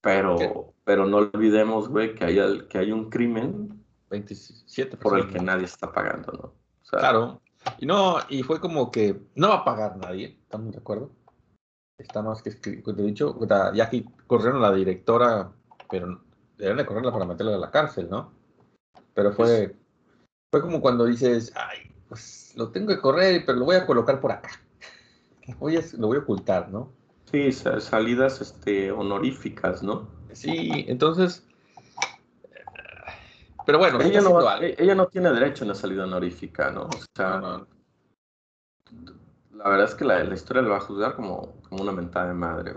pero, 0.00 0.74
pero 0.84 1.06
no 1.06 1.18
olvidemos, 1.18 1.88
güey, 1.88 2.14
que 2.14 2.24
hay, 2.24 2.66
que 2.68 2.78
hay 2.78 2.92
un 2.92 3.10
crimen 3.10 3.84
27 4.10 4.96
por 4.96 5.18
el 5.18 5.28
que 5.28 5.40
nadie 5.40 5.64
está 5.64 5.92
pagando, 5.92 6.32
¿no? 6.32 6.54
claro. 6.90 7.40
Y 7.78 7.86
no, 7.86 8.18
y 8.28 8.42
fue 8.42 8.60
como 8.60 8.90
que 8.90 9.20
no 9.34 9.48
va 9.48 9.56
a 9.56 9.64
pagar 9.64 9.96
nadie, 9.96 10.38
¿estamos 10.42 10.72
de 10.72 10.78
acuerdo? 10.78 11.10
Está 11.98 12.22
más 12.22 12.42
que. 12.42 12.50
Te 12.52 12.70
he 12.70 13.02
dicho, 13.02 13.38
ya 13.74 13.84
aquí 13.84 14.06
corrieron 14.26 14.62
la 14.62 14.72
directora, 14.72 15.52
pero 15.90 16.22
deberían 16.56 16.78
de 16.78 16.86
correrla 16.86 17.12
para 17.12 17.24
meterla 17.24 17.56
a 17.56 17.58
la 17.58 17.70
cárcel, 17.70 18.08
¿no? 18.08 18.32
Pero 19.14 19.32
fue, 19.32 19.76
fue 20.50 20.60
como 20.60 20.80
cuando 20.80 21.04
dices, 21.04 21.52
ay, 21.56 21.90
pues 22.08 22.52
lo 22.56 22.70
tengo 22.70 22.88
que 22.88 23.00
correr, 23.00 23.42
pero 23.44 23.58
lo 23.58 23.64
voy 23.64 23.76
a 23.76 23.86
colocar 23.86 24.20
por 24.20 24.32
acá. 24.32 24.50
Voy 25.58 25.76
a, 25.76 25.82
lo 25.96 26.08
voy 26.08 26.18
a 26.18 26.20
ocultar, 26.20 26.68
¿no? 26.68 26.92
Sí, 27.30 27.52
salidas 27.52 28.42
este, 28.42 28.92
honoríficas, 28.92 29.82
¿no? 29.82 30.06
Sí, 30.32 30.84
entonces. 30.88 31.47
Pero 33.68 33.80
bueno, 33.80 34.00
ella 34.00 34.22
no, 34.22 34.40
ella 34.62 34.94
no 34.94 35.08
tiene 35.08 35.30
derecho 35.30 35.62
a 35.62 35.66
una 35.66 35.74
salida 35.74 36.04
honorífica, 36.04 36.70
¿no? 36.70 36.84
O 36.84 37.00
sea, 37.14 37.38
la 39.52 39.68
verdad 39.68 39.84
es 39.84 39.94
que 39.94 40.06
la, 40.06 40.24
historia 40.24 40.62
le 40.62 40.70
va 40.70 40.78
a 40.78 40.80
juzgar 40.80 41.14
como, 41.14 41.60
como 41.68 41.82
una 41.82 41.92
mentada 41.92 42.28
de 42.28 42.32
madre. 42.32 42.76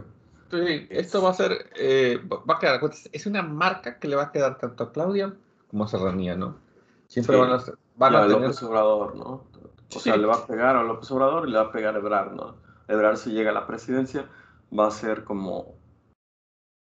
Sí, 0.50 0.88
esto 0.90 1.22
va 1.22 1.30
a 1.30 1.34
ser, 1.34 1.70
eh, 1.78 2.20
va 2.30 2.56
a 2.56 2.60
quedar, 2.60 2.82
es 3.10 3.26
una 3.26 3.42
marca 3.42 4.00
que 4.00 4.10
le 4.10 4.18
va 4.18 4.24
a 4.24 4.32
quedar 4.34 4.58
tanto 4.58 4.84
a 4.84 4.92
Claudia 4.92 5.34
como 5.70 5.86
a 5.86 5.88
Serranía, 5.88 6.36
¿no? 6.36 6.58
Siempre 7.08 7.38
van 7.38 7.52
a, 7.52 7.64
van 7.96 8.16
a 8.16 8.22
tener... 8.24 8.42
López 8.42 8.62
Obrador, 8.64 9.16
¿no? 9.16 9.46
O 9.96 10.00
sea, 10.02 10.18
le 10.18 10.28
va 10.28 10.36
a 10.36 10.46
pegar 10.46 10.76
a 10.76 10.84
López 10.84 11.10
Obrador 11.12 11.48
y 11.48 11.52
le 11.52 11.58
va 11.58 11.68
a 11.68 11.72
pegar 11.72 11.96
a 11.96 12.00
Ebrard, 12.00 12.34
¿no? 12.34 12.58
Ebrard 12.90 13.16
si 13.16 13.32
llega 13.32 13.52
a 13.52 13.54
la 13.54 13.66
presidencia 13.66 14.28
va 14.78 14.88
a 14.88 14.92
ser 14.92 15.24
como, 15.24 15.74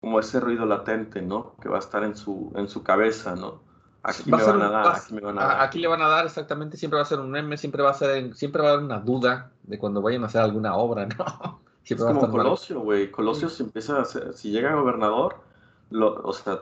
como 0.00 0.18
ese 0.18 0.40
ruido 0.40 0.64
latente, 0.64 1.20
¿no? 1.20 1.56
Que 1.60 1.68
va 1.68 1.76
a 1.76 1.80
estar 1.80 2.04
en 2.04 2.16
su, 2.16 2.54
en 2.56 2.70
su 2.70 2.82
cabeza, 2.82 3.36
¿no? 3.36 3.67
Aquí 4.08 4.30
me 4.30 4.42
van 4.42 4.62
a 4.62 4.70
dar, 4.70 4.96
aquí 4.96 5.14
me 5.14 5.20
van 5.20 5.38
a 5.38 5.44
dar. 5.44 5.60
Aquí 5.62 5.78
le 5.78 5.88
van 5.88 6.02
a 6.02 6.08
dar 6.08 6.24
exactamente, 6.24 6.76
siempre 6.76 6.96
va 6.96 7.02
a 7.02 7.06
ser 7.06 7.20
un 7.20 7.30
meme, 7.30 7.56
siempre 7.56 7.82
va 7.82 7.90
a 7.90 7.94
ser, 7.94 8.34
siempre 8.34 8.62
va 8.62 8.70
a 8.70 8.72
haber 8.72 8.84
una 8.84 9.00
duda 9.00 9.50
de 9.64 9.78
cuando 9.78 10.00
vayan 10.00 10.22
a 10.22 10.26
hacer 10.26 10.40
alguna 10.40 10.76
obra, 10.76 11.06
¿no? 11.18 11.60
es 11.84 12.02
como 12.02 12.30
Colosio, 12.30 12.80
güey. 12.80 13.10
Colosio 13.10 13.48
si 13.48 13.62
empieza 13.62 14.00
a 14.00 14.04
si 14.04 14.50
llega 14.50 14.72
a 14.72 14.76
gobernador, 14.76 15.40
lo, 15.90 16.14
o 16.22 16.32
sea, 16.32 16.60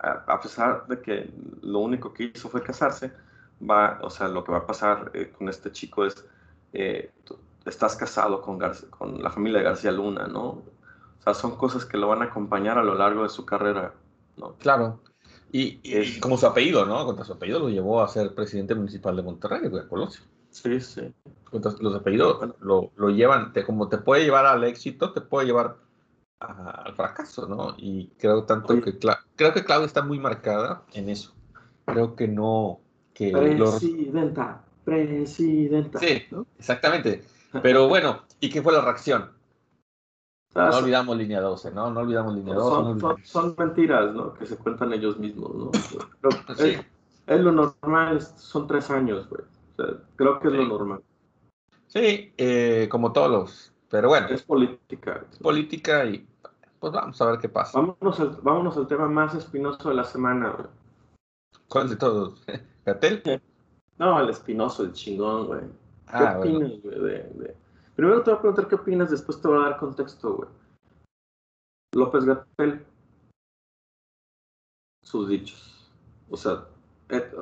a, 0.00 0.40
pesar 0.40 0.86
de 0.86 1.00
que 1.00 1.30
lo 1.62 1.80
único 1.80 2.12
que 2.12 2.24
hizo 2.24 2.48
fue 2.48 2.62
casarse, 2.62 3.12
va, 3.68 3.98
o 4.02 4.10
sea, 4.10 4.28
lo 4.28 4.44
que 4.44 4.52
va 4.52 4.58
a 4.58 4.66
pasar 4.66 5.10
eh, 5.14 5.32
con 5.36 5.48
este 5.48 5.72
chico 5.72 6.04
es, 6.04 6.24
eh, 6.72 7.12
estás 7.64 7.96
casado 7.96 8.40
con, 8.40 8.58
con 8.90 9.22
la 9.22 9.30
familia 9.30 9.58
de 9.58 9.64
García 9.64 9.92
Luna, 9.92 10.26
¿no? 10.26 10.46
O 10.48 11.22
sea, 11.22 11.34
son 11.34 11.56
cosas 11.56 11.84
que 11.84 11.96
lo 11.96 12.08
van 12.08 12.22
a 12.22 12.26
acompañar 12.26 12.78
a 12.78 12.84
lo 12.84 12.94
largo 12.94 13.24
de 13.24 13.28
su 13.28 13.44
carrera, 13.44 13.92
¿no? 14.36 14.54
Claro. 14.54 15.00
Y, 15.50 16.20
como 16.20 16.36
su 16.36 16.46
apellido, 16.46 16.84
¿no? 16.84 17.04
Contra 17.06 17.24
su 17.24 17.32
apellido 17.32 17.60
lo 17.60 17.68
llevó 17.70 18.02
a 18.02 18.08
ser 18.08 18.34
presidente 18.34 18.74
municipal 18.74 19.16
de 19.16 19.22
Monterrey, 19.22 19.62
de 19.62 19.86
Colosio. 19.86 20.22
Sí, 20.50 20.80
sí. 20.80 21.12
Entonces, 21.52 21.80
los 21.80 21.94
apellidos 21.94 22.54
lo, 22.60 22.90
lo, 22.96 23.10
llevan, 23.10 23.52
te, 23.52 23.64
como 23.64 23.88
te 23.88 23.98
puede 23.98 24.24
llevar 24.24 24.46
al 24.46 24.64
éxito, 24.64 25.12
te 25.12 25.20
puede 25.20 25.46
llevar 25.46 25.76
al 26.40 26.94
fracaso, 26.94 27.48
¿no? 27.48 27.74
Y 27.78 28.08
creo 28.18 28.44
tanto 28.44 28.80
que 28.80 28.98
creo 29.36 29.52
que 29.52 29.64
Claudia 29.64 29.86
está 29.86 30.02
muy 30.02 30.18
marcada 30.18 30.82
en 30.92 31.08
eso. 31.08 31.34
Creo 31.84 32.14
que 32.14 32.28
no 32.28 32.80
que 33.14 33.32
presidenta, 33.32 34.62
presidenta. 34.84 35.98
Sí, 35.98 36.22
exactamente. 36.58 37.24
Pero 37.62 37.88
bueno, 37.88 38.22
¿y 38.40 38.50
qué 38.50 38.62
fue 38.62 38.72
la 38.72 38.82
reacción? 38.82 39.30
No 40.66 40.76
olvidamos 40.76 41.16
línea 41.16 41.40
12, 41.40 41.70
¿no? 41.72 41.90
No 41.90 42.00
olvidamos 42.00 42.34
línea 42.34 42.54
12. 42.54 43.24
Son, 43.24 43.54
mentiras, 43.56 44.12
¿no? 44.14 44.34
Que 44.34 44.46
se 44.46 44.56
cuentan 44.56 44.92
ellos 44.92 45.18
mismos, 45.18 45.54
¿no? 45.54 45.70
sí. 46.56 46.76
es, 47.26 47.40
lo 47.40 47.52
normal, 47.52 48.20
son 48.20 48.66
tres 48.66 48.90
años, 48.90 49.28
güey. 49.28 49.42
creo 50.16 50.40
que 50.40 50.48
es 50.48 50.54
lo 50.54 50.66
normal. 50.66 51.02
Sí, 51.86 52.32
eh, 52.36 52.88
como 52.90 53.12
todos 53.12 53.30
los. 53.30 53.72
Pero 53.90 54.08
bueno. 54.08 54.28
Es 54.28 54.42
política. 54.42 55.24
Es 55.30 55.38
política 55.38 56.04
y 56.04 56.26
pues 56.78 56.92
vamos 56.92 57.20
a 57.20 57.26
ver 57.26 57.38
qué 57.40 57.48
pasa. 57.48 57.78
Vámonos 57.78 58.20
al, 58.20 58.38
vámonos 58.42 58.76
al 58.76 58.86
tema 58.86 59.08
más 59.08 59.34
espinoso 59.34 59.88
de 59.88 59.94
la 59.94 60.04
semana, 60.04 60.50
güey. 60.50 60.68
¿Cuál 61.68 61.88
de 61.88 61.96
todos? 61.96 62.42
¿Gatel? 62.84 63.22
No, 63.98 64.20
el 64.20 64.28
espinoso, 64.28 64.84
el 64.84 64.92
chingón, 64.92 65.48
güey. 65.48 65.62
¿Qué 65.62 66.18
ah, 66.18 66.36
opinas, 66.38 66.70
güey? 66.84 67.00
De, 67.00 67.56
Primero 67.98 68.22
te 68.22 68.30
voy 68.30 68.38
a 68.38 68.40
preguntar 68.40 68.68
qué 68.68 68.76
opinas, 68.76 69.10
después 69.10 69.42
te 69.42 69.48
voy 69.48 69.58
a 69.58 69.70
dar 69.70 69.76
contexto, 69.76 70.36
güey. 70.36 70.48
López 71.96 72.24
Gatel. 72.24 72.86
Sus 75.04 75.28
dichos. 75.28 75.90
O 76.30 76.36
sea, 76.36 76.68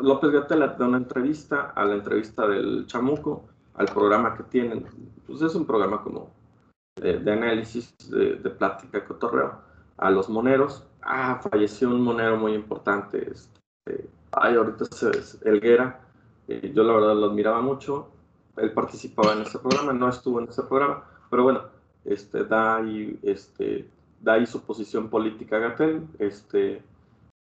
López 0.01 0.31
Gatel 0.31 0.61
da 0.61 0.89
una 0.89 0.97
entrevista 0.97 1.73
a 1.73 1.85
la 1.85 1.97
entrevista 1.97 2.49
del 2.49 2.87
Chamuco, 2.87 3.45
al 3.75 3.85
programa 3.89 4.35
que 4.35 4.45
tienen. 4.45 4.87
Pues 5.27 5.43
es 5.43 5.55
un 5.55 5.67
programa 5.67 6.03
como 6.03 6.31
de, 7.03 7.31
análisis, 7.31 7.95
de, 8.09 8.37
de, 8.37 8.49
plática, 8.49 9.05
cotorreo. 9.05 9.61
A 9.99 10.11
los 10.11 10.31
moneros. 10.31 10.87
Ah, 11.03 11.39
falleció 11.51 11.91
un 11.91 12.01
monero 12.01 12.39
muy 12.39 12.55
importante. 12.55 13.31
Este, 13.31 14.09
ay, 14.33 14.55
ahorita 14.55 14.85
es 14.85 15.39
Elguera. 15.45 16.01
Eh, 16.49 16.73
yo 16.75 16.83
la 16.83 16.95
verdad 16.95 17.15
lo 17.15 17.27
admiraba 17.27 17.61
mucho 17.61 18.16
él 18.57 18.73
participaba 18.73 19.33
en 19.33 19.43
ese 19.43 19.59
programa, 19.59 19.93
no 19.93 20.09
estuvo 20.09 20.41
en 20.41 20.49
ese 20.49 20.63
programa, 20.63 21.05
pero 21.31 21.43
bueno, 21.43 21.63
este, 22.05 22.45
da, 22.45 22.77
ahí, 22.77 23.19
este, 23.23 23.89
da 24.21 24.35
ahí 24.35 24.47
su 24.47 24.63
posición 24.63 25.11
política 25.11 25.59
Gatel, 25.59 26.07
este, 26.19 26.83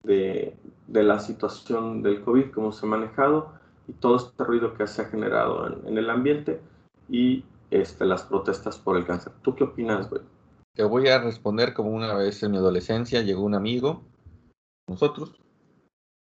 de, 0.03 0.55
de, 0.87 1.03
la 1.03 1.19
situación 1.19 2.01
del 2.01 2.21
COVID, 2.21 2.51
cómo 2.51 2.71
se 2.71 2.85
ha 2.85 2.89
manejado 2.89 3.53
y 3.87 3.93
todo 3.93 4.17
este 4.17 4.43
ruido 4.43 4.73
que 4.73 4.87
se 4.87 5.01
ha 5.01 5.05
generado 5.05 5.67
en, 5.85 5.97
el 5.97 6.09
ambiente 6.09 6.61
y 7.09 7.43
este, 7.71 8.05
las 8.05 8.23
protestas 8.23 8.77
por 8.77 8.97
el 8.97 9.05
cáncer. 9.05 9.33
¿Tú 9.41 9.55
qué 9.55 9.63
opinas, 9.63 10.09
güey? 10.09 10.21
Te 10.73 10.83
voy 10.83 11.07
a 11.07 11.19
responder 11.19 11.73
como 11.73 11.91
una 11.91 12.13
vez 12.13 12.43
en 12.43 12.51
mi 12.51 12.57
adolescencia 12.57 13.21
llegó 13.21 13.43
un 13.43 13.55
amigo, 13.55 14.03
nosotros, 14.87 15.33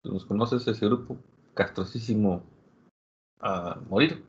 nos 0.03 0.25
conoces 0.25 0.67
ese 0.67 0.85
grupo, 0.85 1.17
castrosísimo 1.53 2.43
a 3.39 3.79
morir. 3.89 4.23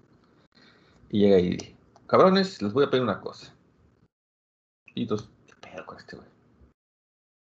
Y 1.10 1.20
llega 1.20 1.38
y 1.38 1.50
dice, 1.50 1.76
cabrones, 2.06 2.60
les 2.60 2.72
voy 2.72 2.84
a 2.84 2.90
pedir 2.90 3.02
una 3.02 3.20
cosa. 3.20 3.54
Y 4.94 5.06
dos, 5.06 5.30
¿qué 5.46 5.54
pedo 5.60 5.86
con 5.86 5.98
este 5.98 6.16
güey? 6.16 6.28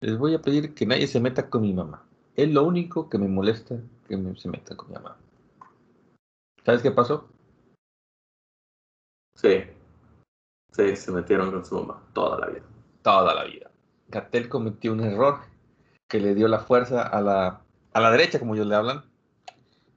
Les 0.02 0.18
voy 0.18 0.34
a 0.34 0.42
pedir 0.42 0.74
que 0.74 0.86
nadie 0.86 1.08
se 1.08 1.20
meta 1.20 1.50
con 1.50 1.62
mi 1.62 1.74
mamá. 1.74 2.04
Es 2.36 2.50
lo 2.50 2.64
único 2.64 3.10
que 3.10 3.18
me 3.18 3.28
molesta 3.28 3.78
que 4.08 4.36
se 4.36 4.50
meta 4.50 4.76
con 4.76 4.88
mi 4.88 4.96
mamá. 4.96 5.18
¿Sabes 6.66 6.82
qué 6.82 6.92
pasó? 6.92 7.30
Sí. 9.36 9.64
Sí, 10.72 10.96
se 10.96 11.12
metieron 11.12 11.52
con 11.52 11.66
su 11.66 11.76
mamá 11.76 12.02
toda 12.14 12.40
la 12.40 12.48
vida. 12.48 12.66
Toda 13.04 13.36
la 13.36 13.44
vida. 13.44 13.72
Gatel 14.08 14.50
cometió 14.50 14.94
un 14.94 15.02
error 15.02 15.40
que 16.08 16.20
le 16.20 16.36
dio 16.36 16.48
la 16.48 16.60
fuerza 16.60 17.04
a 17.04 17.22
la, 17.22 17.62
a 17.94 18.00
la 18.00 18.12
derecha, 18.12 18.40
como 18.40 18.56
ellos 18.56 18.68
le 18.68 18.76
hablan, 18.76 19.06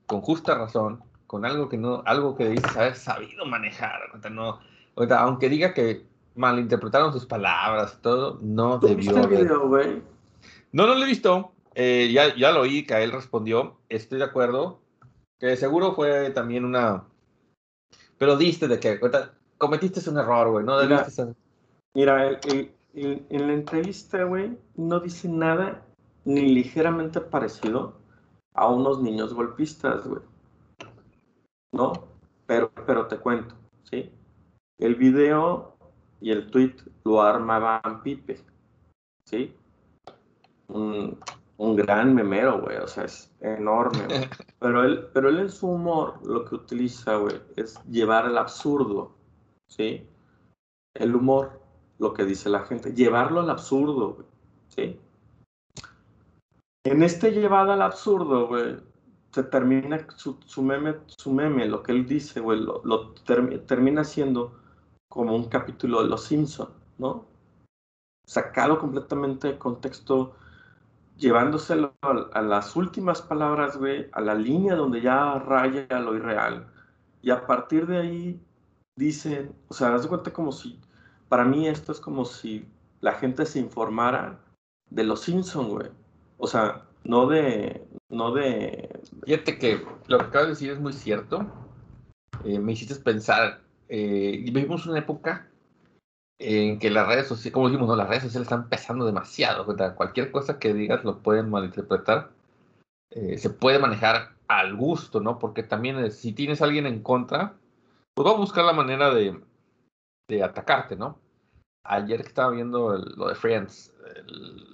con 0.07 0.21
justa 0.21 0.55
razón, 0.55 1.03
con 1.35 1.45
algo 1.45 1.69
que 1.69 1.77
no, 1.77 2.01
algo 2.07 2.37
que 2.37 2.49
dices 2.49 2.77
haber 2.77 2.95
sabido 2.95 3.45
manejar. 3.45 4.03
No, 4.31 4.61
aunque 5.19 5.49
diga 5.49 5.75
que 5.75 6.07
malinterpretaron 6.37 7.13
sus 7.13 7.27
palabras 7.27 7.97
y 7.99 8.03
todo, 8.03 8.39
no 8.41 8.79
debió. 8.79 8.97
Viste 9.13 9.21
el 9.21 9.27
video, 9.27 9.67
güey? 9.67 10.01
No, 10.71 10.87
no 10.87 10.95
lo 10.95 11.03
he 11.03 11.09
visto. 11.09 11.51
Eh, 11.75 12.13
ya, 12.13 12.37
ya 12.37 12.53
lo 12.53 12.61
oí 12.61 12.87
que 12.87 13.03
él 13.03 13.11
respondió. 13.11 13.79
Estoy 13.89 14.19
de 14.19 14.27
acuerdo. 14.27 14.79
Que 15.41 15.57
seguro 15.57 15.97
fue 15.97 16.31
también 16.31 16.65
una. 16.65 17.03
Pero 18.17 18.37
diste 18.37 18.69
de 18.69 18.79
que 18.79 19.01
cometiste 19.59 20.09
un 20.09 20.19
error, 20.19 20.53
güey. 20.53 20.65
No 20.65 20.81
mira, 20.85 21.05
Mira, 21.95 22.41
en 22.95 23.47
la 23.49 23.55
entrevista, 23.55 24.23
güey, 24.23 24.57
no 24.77 25.01
dice 25.01 25.29
nada 25.29 25.83
ni 26.25 26.43
ligeramente 26.43 27.21
parecido 27.21 27.99
a 28.55 28.69
unos 28.69 29.03
niños 29.03 29.35
golpistas, 29.35 30.07
güey. 30.07 30.23
¿No? 31.75 31.93
Pero, 32.47 32.71
pero 32.87 33.07
te 33.07 33.19
cuento, 33.19 33.55
¿sí? 33.83 34.11
El 34.79 34.95
video 34.95 35.77
y 36.21 36.31
el 36.31 36.51
tweet 36.51 36.77
lo 37.05 37.21
armaban 37.21 38.03
Pipe, 38.03 38.41
¿sí? 39.27 39.55
Un, 40.69 41.19
gran 41.77 42.15
memero, 42.15 42.61
güey, 42.61 42.77
o 42.77 42.87
sea, 42.87 43.05
es 43.05 43.35
enorme, 43.41 44.07
Pero 44.61 44.85
él, 44.85 45.09
pero 45.13 45.29
él 45.29 45.41
en 45.41 45.51
su 45.51 45.69
humor 45.69 46.21
lo 46.25 46.45
que 46.45 46.55
utiliza, 46.55 47.17
güey, 47.17 47.41
es 47.57 47.83
llevar 47.91 48.27
al 48.27 48.39
absurdo, 48.39 49.15
¿sí? 49.67 50.07
El 50.95 51.15
humor, 51.15 51.61
lo 51.99 52.13
que 52.15 52.25
dice 52.25 52.49
la 52.49 52.61
gente, 52.61 52.93
llevarlo 52.93 53.41
al 53.41 53.51
absurdo, 53.51 54.15
güey, 54.15 54.27
¿sí? 54.69 55.01
En 56.85 57.03
este 57.03 57.33
llevado 57.33 57.73
al 57.73 57.83
absurdo, 57.83 58.47
güey, 58.47 58.77
se 59.35 59.43
termina 59.43 60.07
su, 60.17 60.63
meme, 60.63 60.95
su 61.09 61.33
meme, 61.33 61.67
lo 61.67 61.83
que 61.83 61.91
él 61.91 62.07
dice, 62.07 62.39
güey, 62.39 62.61
lo, 62.61 63.15
termina 63.67 64.05
siendo 64.05 64.61
como 65.09 65.35
un 65.35 65.49
capítulo 65.49 66.05
de 66.05 66.09
Los 66.09 66.23
Simpson, 66.23 66.69
¿no? 66.99 67.27
Sacado 68.25 68.79
completamente 68.79 69.49
de 69.49 69.59
contexto, 69.59 70.37
llevándoselo 71.17 71.95
a, 72.03 72.43
las 72.43 72.77
últimas 72.77 73.23
palabras, 73.23 73.77
güey, 73.77 74.09
a 74.13 74.21
la 74.21 74.37
línea 74.37 74.77
donde 74.77 75.01
ya 75.01 75.37
raya 75.41 75.99
lo 75.99 76.15
irreal. 76.15 76.69
Y 77.21 77.33
a 77.33 77.45
partir 77.45 77.89
de 77.89 77.99
ahí 77.99 78.41
dicen, 78.95 79.53
o 79.67 79.75
sea, 79.75 79.97
haz 79.97 80.03
de 80.05 80.11
cuenta 80.11 80.33
como 80.33 80.53
si, 80.53 80.79
para 81.29 81.45
mí 81.45 81.67
esto 81.67 81.91
es 81.91 81.99
como 81.99 82.25
si 82.25 82.69
la 83.01 83.15
gente 83.15 83.47
se 83.47 83.59
informara 83.59 84.39
de 84.91 85.03
los 85.03 85.23
Simpson, 85.23 85.71
güey. 85.71 85.91
O 86.39 86.47
sea, 86.47 86.85
no 87.05 87.27
de, 87.27 87.87
no 88.09 88.33
de... 88.33 88.89
Fíjate 89.25 89.59
que 89.59 89.85
lo 90.07 90.19
que 90.19 90.25
acabas 90.25 90.47
de 90.49 90.53
decir 90.55 90.71
es 90.71 90.81
muy 90.81 90.93
cierto. 90.93 91.47
Eh, 92.45 92.59
me 92.59 92.73
hiciste 92.73 92.95
pensar, 92.97 93.61
eh, 93.89 94.41
vivimos 94.43 94.87
una 94.87 94.99
época 94.99 95.49
en 96.39 96.79
que 96.79 96.91
las 96.91 97.07
redes 97.07 97.29
sociales, 97.29 97.53
como 97.53 97.69
dijimos, 97.69 97.89
no, 97.89 97.97
las 97.97 98.09
redes 98.09 98.25
sociales 98.25 98.47
están 98.47 98.69
pesando 98.69 99.07
demasiado. 99.07 99.67
Cualquier 99.97 100.31
cosa 100.31 100.59
que 100.59 100.75
digas 100.75 101.05
lo 101.05 101.23
pueden 101.23 101.51
malinterpretar. 101.51 102.31
Eh, 103.11 103.39
se 103.39 103.51
puede 103.51 103.79
manejar 103.79 104.35
al 104.49 104.77
gusto, 104.77 105.21
¿no? 105.21 105.39
Porque 105.39 105.63
también 105.63 106.11
si 106.11 106.33
tienes 106.33 106.61
a 106.61 106.65
alguien 106.65 106.87
en 106.87 107.03
contra, 107.03 107.55
pues 108.15 108.29
va 108.29 108.33
a 108.33 108.37
buscar 108.39 108.65
la 108.65 108.73
manera 108.73 109.15
de, 109.15 109.41
de 110.29 110.43
atacarte, 110.43 110.97
¿no? 110.97 111.19
Ayer 111.87 112.23
que 112.23 112.29
estaba 112.29 112.51
viendo 112.51 112.97
lo 112.99 113.29
de 113.29 113.35
Friends, 113.35 113.93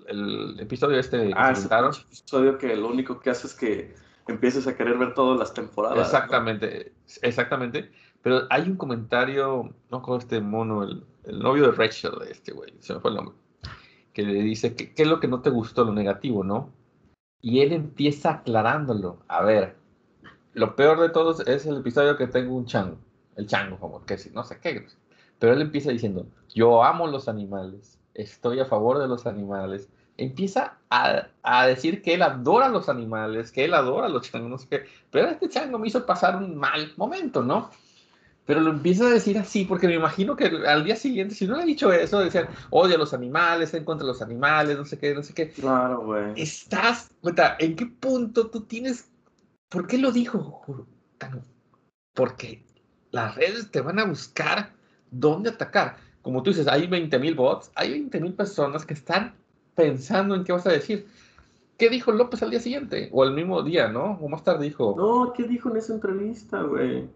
el, 0.06 0.58
episodio 0.60 0.98
este 0.98 1.28
que 1.28 1.32
ah, 1.36 1.52
episodio 1.52 2.58
que 2.58 2.76
lo 2.76 2.88
único 2.88 3.20
que 3.20 3.30
hace 3.30 3.46
es 3.46 3.54
que 3.54 3.94
empieces 4.28 4.66
a 4.66 4.76
querer 4.76 4.98
ver 4.98 5.14
todas 5.14 5.38
las 5.38 5.54
temporadas. 5.54 5.98
Exactamente, 5.98 6.92
exactamente. 7.22 7.90
Pero 8.22 8.42
hay 8.50 8.62
un 8.62 8.76
comentario, 8.76 9.74
no 9.90 10.02
con 10.02 10.18
este 10.18 10.40
mono, 10.40 10.82
el, 10.82 11.04
novio 11.38 11.70
de 11.70 11.72
Rachel, 11.72 12.12
este 12.28 12.52
güey, 12.52 12.74
se 12.80 12.94
me 12.94 13.00
fue 13.00 13.10
el 13.10 13.16
nombre, 13.16 13.34
que 14.12 14.22
le 14.22 14.42
dice, 14.42 14.74
¿qué, 14.74 14.92
¿qué 14.92 15.02
es 15.02 15.08
lo 15.08 15.20
que 15.20 15.28
no 15.28 15.40
te 15.40 15.50
gustó, 15.50 15.84
lo 15.84 15.92
negativo, 15.92 16.44
no? 16.44 16.72
Y 17.40 17.60
él 17.60 17.72
empieza 17.72 18.30
aclarándolo. 18.30 19.18
A 19.28 19.42
ver, 19.42 19.76
lo 20.52 20.76
peor 20.76 21.00
de 21.00 21.10
todos 21.10 21.40
es 21.46 21.66
el 21.66 21.78
episodio 21.78 22.16
que 22.16 22.26
tengo 22.26 22.54
un 22.54 22.66
chango, 22.66 22.98
el 23.36 23.46
chango, 23.46 23.78
como 23.78 24.04
que 24.04 24.18
no 24.32 24.44
sé 24.44 24.58
qué. 24.60 24.86
Pero 25.38 25.54
él 25.54 25.62
empieza 25.62 25.90
diciendo, 25.90 26.26
yo 26.54 26.84
amo 26.84 27.06
los 27.06 27.28
animales, 27.28 27.98
estoy 28.14 28.60
a 28.60 28.66
favor 28.66 28.98
de 28.98 29.08
los 29.08 29.26
animales. 29.26 29.88
Empieza 30.20 30.76
a, 30.90 31.28
a, 31.42 31.66
decir 31.66 32.02
que 32.02 32.14
él 32.14 32.22
adora 32.22 32.68
los 32.68 32.88
animales, 32.88 33.50
que 33.50 33.64
él 33.64 33.72
adora 33.72 34.08
los 34.08 34.30
changos, 34.30 34.50
no 34.50 34.58
sé 34.58 34.68
qué. 34.68 34.84
Pero 35.10 35.28
este 35.28 35.48
chango 35.48 35.78
me 35.78 35.88
hizo 35.88 36.04
pasar 36.04 36.36
un 36.36 36.56
mal 36.56 36.92
momento, 36.96 37.42
¿no? 37.42 37.70
Pero 38.50 38.60
lo 38.60 38.70
empieza 38.70 39.06
a 39.06 39.10
decir 39.10 39.38
así, 39.38 39.64
porque 39.64 39.86
me 39.86 39.94
imagino 39.94 40.34
que 40.34 40.46
al 40.66 40.84
día 40.84 40.96
siguiente, 40.96 41.36
si 41.36 41.46
no 41.46 41.56
le 41.56 41.62
ha 41.62 41.66
dicho 41.66 41.92
eso, 41.92 42.18
decían, 42.18 42.48
odia 42.70 42.96
a 42.96 42.98
los 42.98 43.14
animales, 43.14 43.72
en 43.74 43.84
contra 43.84 44.04
de 44.04 44.12
los 44.12 44.22
animales, 44.22 44.76
no 44.76 44.84
sé 44.84 44.98
qué, 44.98 45.14
no 45.14 45.22
sé 45.22 45.32
qué. 45.34 45.50
Claro, 45.50 46.00
güey. 46.00 46.32
Estás, 46.36 47.10
¿en 47.60 47.76
qué 47.76 47.86
punto 47.86 48.50
tú 48.50 48.62
tienes, 48.62 49.08
por 49.68 49.86
qué 49.86 49.98
lo 49.98 50.10
dijo? 50.10 50.64
Porque 52.12 52.64
las 53.12 53.36
redes 53.36 53.70
te 53.70 53.80
van 53.80 54.00
a 54.00 54.04
buscar 54.04 54.72
dónde 55.10 55.50
atacar. 55.50 55.96
Como 56.20 56.42
tú 56.42 56.50
dices, 56.50 56.66
hay 56.66 56.88
20.000 56.88 57.36
bots, 57.36 57.70
hay 57.74 57.92
20.000 57.92 58.34
personas 58.34 58.84
que 58.84 58.94
están 58.94 59.34
pensando 59.74 60.34
en 60.34 60.44
qué 60.44 60.52
vas 60.52 60.66
a 60.66 60.72
decir. 60.72 61.06
¿Qué 61.78 61.88
dijo 61.88 62.12
López 62.12 62.42
al 62.42 62.50
día 62.50 62.60
siguiente? 62.60 63.08
O 63.12 63.24
el 63.24 63.32
mismo 63.32 63.62
día, 63.62 63.88
¿no? 63.88 64.18
O 64.20 64.28
más 64.28 64.44
tarde 64.44 64.64
dijo. 64.64 64.94
No, 64.96 65.32
¿qué 65.32 65.44
dijo 65.44 65.70
en 65.70 65.78
esa 65.78 65.94
entrevista, 65.94 66.62
güey? 66.62 67.08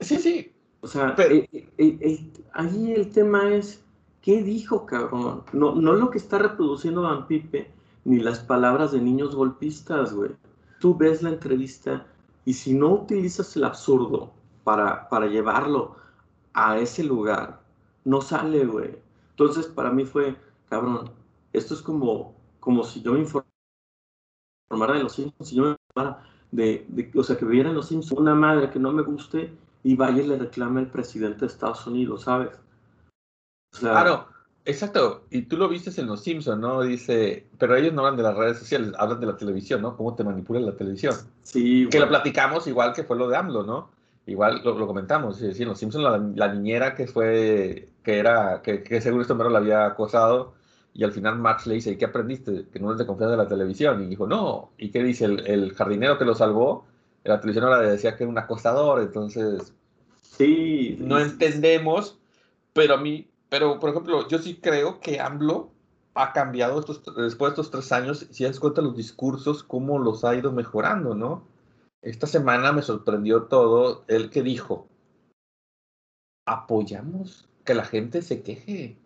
Sí, 0.00 0.18
sí. 0.18 0.52
O 0.80 0.86
sea, 0.86 1.14
eh, 1.18 1.48
eh, 1.52 1.70
eh, 1.78 2.32
ahí 2.52 2.92
el 2.92 3.10
tema 3.10 3.52
es, 3.52 3.82
¿qué 4.20 4.42
dijo, 4.42 4.86
cabrón? 4.86 5.42
No, 5.52 5.74
no 5.74 5.94
lo 5.94 6.10
que 6.10 6.18
está 6.18 6.38
reproduciendo 6.38 7.02
Van 7.02 7.26
Pipe, 7.26 7.70
ni 8.04 8.18
las 8.18 8.40
palabras 8.40 8.92
de 8.92 9.00
niños 9.00 9.34
golpistas, 9.34 10.12
güey. 10.12 10.32
Tú 10.78 10.96
ves 10.96 11.22
la 11.22 11.30
entrevista 11.30 12.06
y 12.44 12.52
si 12.52 12.74
no 12.74 12.90
utilizas 12.92 13.56
el 13.56 13.64
absurdo 13.64 14.32
para, 14.64 15.08
para 15.08 15.26
llevarlo 15.26 15.96
a 16.52 16.78
ese 16.78 17.02
lugar, 17.02 17.60
no 18.04 18.20
sale, 18.20 18.64
güey. 18.64 18.96
Entonces, 19.30 19.66
para 19.66 19.90
mí 19.90 20.04
fue, 20.04 20.36
cabrón, 20.68 21.10
esto 21.52 21.74
es 21.74 21.82
como, 21.82 22.34
como 22.60 22.84
si 22.84 23.02
yo 23.02 23.12
me 23.12 23.20
informara 23.20 23.46
de 24.94 25.02
los 25.02 25.12
Simpsons, 25.12 25.48
si 25.48 25.56
yo 25.56 25.62
me 25.62 25.70
informara 25.70 26.24
de, 26.50 26.86
de, 26.88 27.10
o 27.18 27.22
sea, 27.22 27.36
que 27.36 27.44
vieran 27.44 27.74
los 27.74 27.88
Simpsons 27.88 28.20
una 28.20 28.34
madre 28.34 28.70
que 28.70 28.78
no 28.78 28.92
me 28.92 29.02
guste 29.02 29.52
y 29.82 29.96
vaya 29.96 30.22
y 30.22 30.26
le 30.26 30.36
reclame 30.36 30.80
al 30.80 30.90
presidente 30.90 31.40
de 31.40 31.46
Estados 31.46 31.86
Unidos, 31.86 32.22
¿sabes? 32.22 32.50
claro, 33.78 34.28
exacto. 34.64 35.24
Y 35.30 35.42
tú 35.42 35.56
lo 35.56 35.68
viste 35.68 35.98
en 36.00 36.06
Los 36.06 36.22
Simpsons, 36.22 36.58
¿no? 36.58 36.82
Dice, 36.82 37.46
pero 37.58 37.76
ellos 37.76 37.92
no 37.92 38.00
hablan 38.00 38.16
de 38.16 38.22
las 38.22 38.36
redes 38.36 38.58
sociales, 38.58 38.92
hablan 38.98 39.20
de 39.20 39.26
la 39.26 39.36
televisión, 39.36 39.82
¿no? 39.82 39.96
Cómo 39.96 40.14
te 40.14 40.24
manipula 40.24 40.60
la 40.60 40.76
televisión. 40.76 41.14
Sí. 41.42 41.88
Que 41.90 42.00
lo 42.00 42.08
platicamos 42.08 42.66
igual 42.66 42.92
que 42.92 43.04
fue 43.04 43.16
lo 43.16 43.28
de 43.28 43.36
AMLO, 43.36 43.62
¿no? 43.62 43.90
Igual 44.26 44.60
lo, 44.62 44.86
comentamos. 44.86 45.36
Sí, 45.36 45.62
en 45.62 45.68
Los 45.68 45.78
Simpsons 45.78 46.34
la, 46.34 46.52
niñera 46.52 46.94
que 46.94 47.06
fue, 47.06 47.88
que 48.02 48.18
era, 48.18 48.60
que, 48.62 48.82
que 48.82 49.00
según 49.00 49.22
esto 49.22 49.34
mero 49.34 49.48
la 49.48 49.58
había 49.58 49.86
acosado. 49.86 50.54
Y 50.94 51.04
al 51.04 51.12
final 51.12 51.38
Max 51.38 51.66
le 51.66 51.74
dice, 51.74 51.92
¿y 51.92 51.96
qué 51.96 52.06
aprendiste? 52.06 52.66
Que 52.72 52.80
no 52.80 52.92
es 52.92 52.98
de 52.98 53.06
confiar 53.06 53.30
de 53.30 53.36
la 53.36 53.46
televisión. 53.46 54.02
Y 54.02 54.06
dijo, 54.06 54.26
no. 54.26 54.70
¿Y 54.78 54.90
qué 54.90 55.02
dice? 55.02 55.26
El, 55.26 55.46
el 55.46 55.74
jardinero 55.74 56.18
que 56.18 56.24
lo 56.24 56.34
salvó 56.34 56.86
la 57.28 57.40
televisión 57.40 57.64
ahora 57.64 57.80
decía 57.80 58.16
que 58.16 58.24
era 58.24 58.30
un 58.30 58.38
acosador, 58.38 59.00
entonces 59.00 59.74
sí, 60.22 60.96
no 61.00 61.18
entendemos, 61.18 62.18
pero 62.72 62.94
a 62.94 62.96
mí, 62.96 63.28
pero 63.48 63.78
por 63.78 63.90
ejemplo, 63.90 64.26
yo 64.28 64.38
sí 64.38 64.58
creo 64.60 65.00
que 65.00 65.20
AMLO 65.20 65.70
ha 66.14 66.32
cambiado 66.32 66.80
estos, 66.80 67.02
después 67.16 67.50
de 67.50 67.52
estos 67.52 67.70
tres 67.70 67.92
años, 67.92 68.26
si 68.30 68.44
das 68.44 68.58
cuenta 68.58 68.82
los 68.82 68.96
discursos, 68.96 69.62
cómo 69.62 69.98
los 69.98 70.24
ha 70.24 70.34
ido 70.34 70.52
mejorando, 70.52 71.14
¿no? 71.14 71.46
Esta 72.02 72.26
semana 72.26 72.72
me 72.72 72.82
sorprendió 72.82 73.44
todo, 73.44 74.04
el 74.08 74.30
que 74.30 74.42
dijo, 74.42 74.88
apoyamos 76.46 77.48
que 77.64 77.74
la 77.74 77.84
gente 77.84 78.22
se 78.22 78.42
queje. 78.42 78.96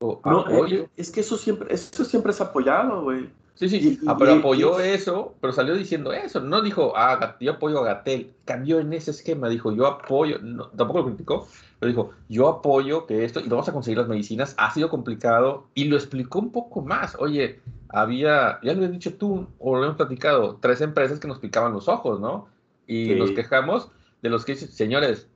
No, 0.00 0.66
eh, 0.66 0.88
es 0.96 1.10
que 1.10 1.20
eso 1.20 1.36
siempre, 1.36 1.74
eso 1.74 2.04
siempre 2.04 2.32
es 2.32 2.40
apoyado, 2.40 3.02
güey. 3.02 3.28
Sí, 3.58 3.68
sí, 3.68 3.98
ah, 4.06 4.14
pero 4.16 4.34
apoyó 4.34 4.78
eso, 4.78 5.34
pero 5.40 5.52
salió 5.52 5.74
diciendo 5.74 6.12
eso, 6.12 6.38
no 6.38 6.62
dijo, 6.62 6.92
ah, 6.94 7.36
yo 7.40 7.52
apoyo 7.54 7.80
a 7.80 7.86
Gatel, 7.86 8.32
cambió 8.44 8.78
en 8.78 8.92
ese 8.92 9.10
esquema, 9.10 9.48
dijo, 9.48 9.72
yo 9.72 9.88
apoyo, 9.88 10.38
tampoco 10.76 11.00
lo 11.00 11.06
criticó, 11.06 11.48
pero 11.80 11.90
dijo, 11.90 12.10
yo 12.28 12.46
apoyo 12.46 13.06
que 13.06 13.24
esto, 13.24 13.40
y 13.40 13.48
vamos 13.48 13.68
a 13.68 13.72
conseguir 13.72 13.98
las 13.98 14.06
medicinas, 14.06 14.54
ha 14.58 14.72
sido 14.72 14.88
complicado, 14.88 15.66
y 15.74 15.86
lo 15.86 15.96
explicó 15.96 16.38
un 16.38 16.52
poco 16.52 16.82
más, 16.82 17.16
oye, 17.18 17.60
había, 17.88 18.60
ya 18.62 18.74
lo 18.74 18.78
habías 18.78 18.92
dicho 18.92 19.14
tú, 19.14 19.48
o 19.58 19.76
lo 19.76 19.82
hemos 19.82 19.96
platicado, 19.96 20.58
tres 20.60 20.80
empresas 20.80 21.18
que 21.18 21.26
nos 21.26 21.40
picaban 21.40 21.72
los 21.72 21.88
ojos, 21.88 22.20
¿no? 22.20 22.46
Y 22.86 23.16
nos 23.16 23.32
quejamos 23.32 23.90
de 24.22 24.30
los 24.30 24.44
que 24.44 24.52
dicen, 24.52 24.68
señores, 24.68 25.26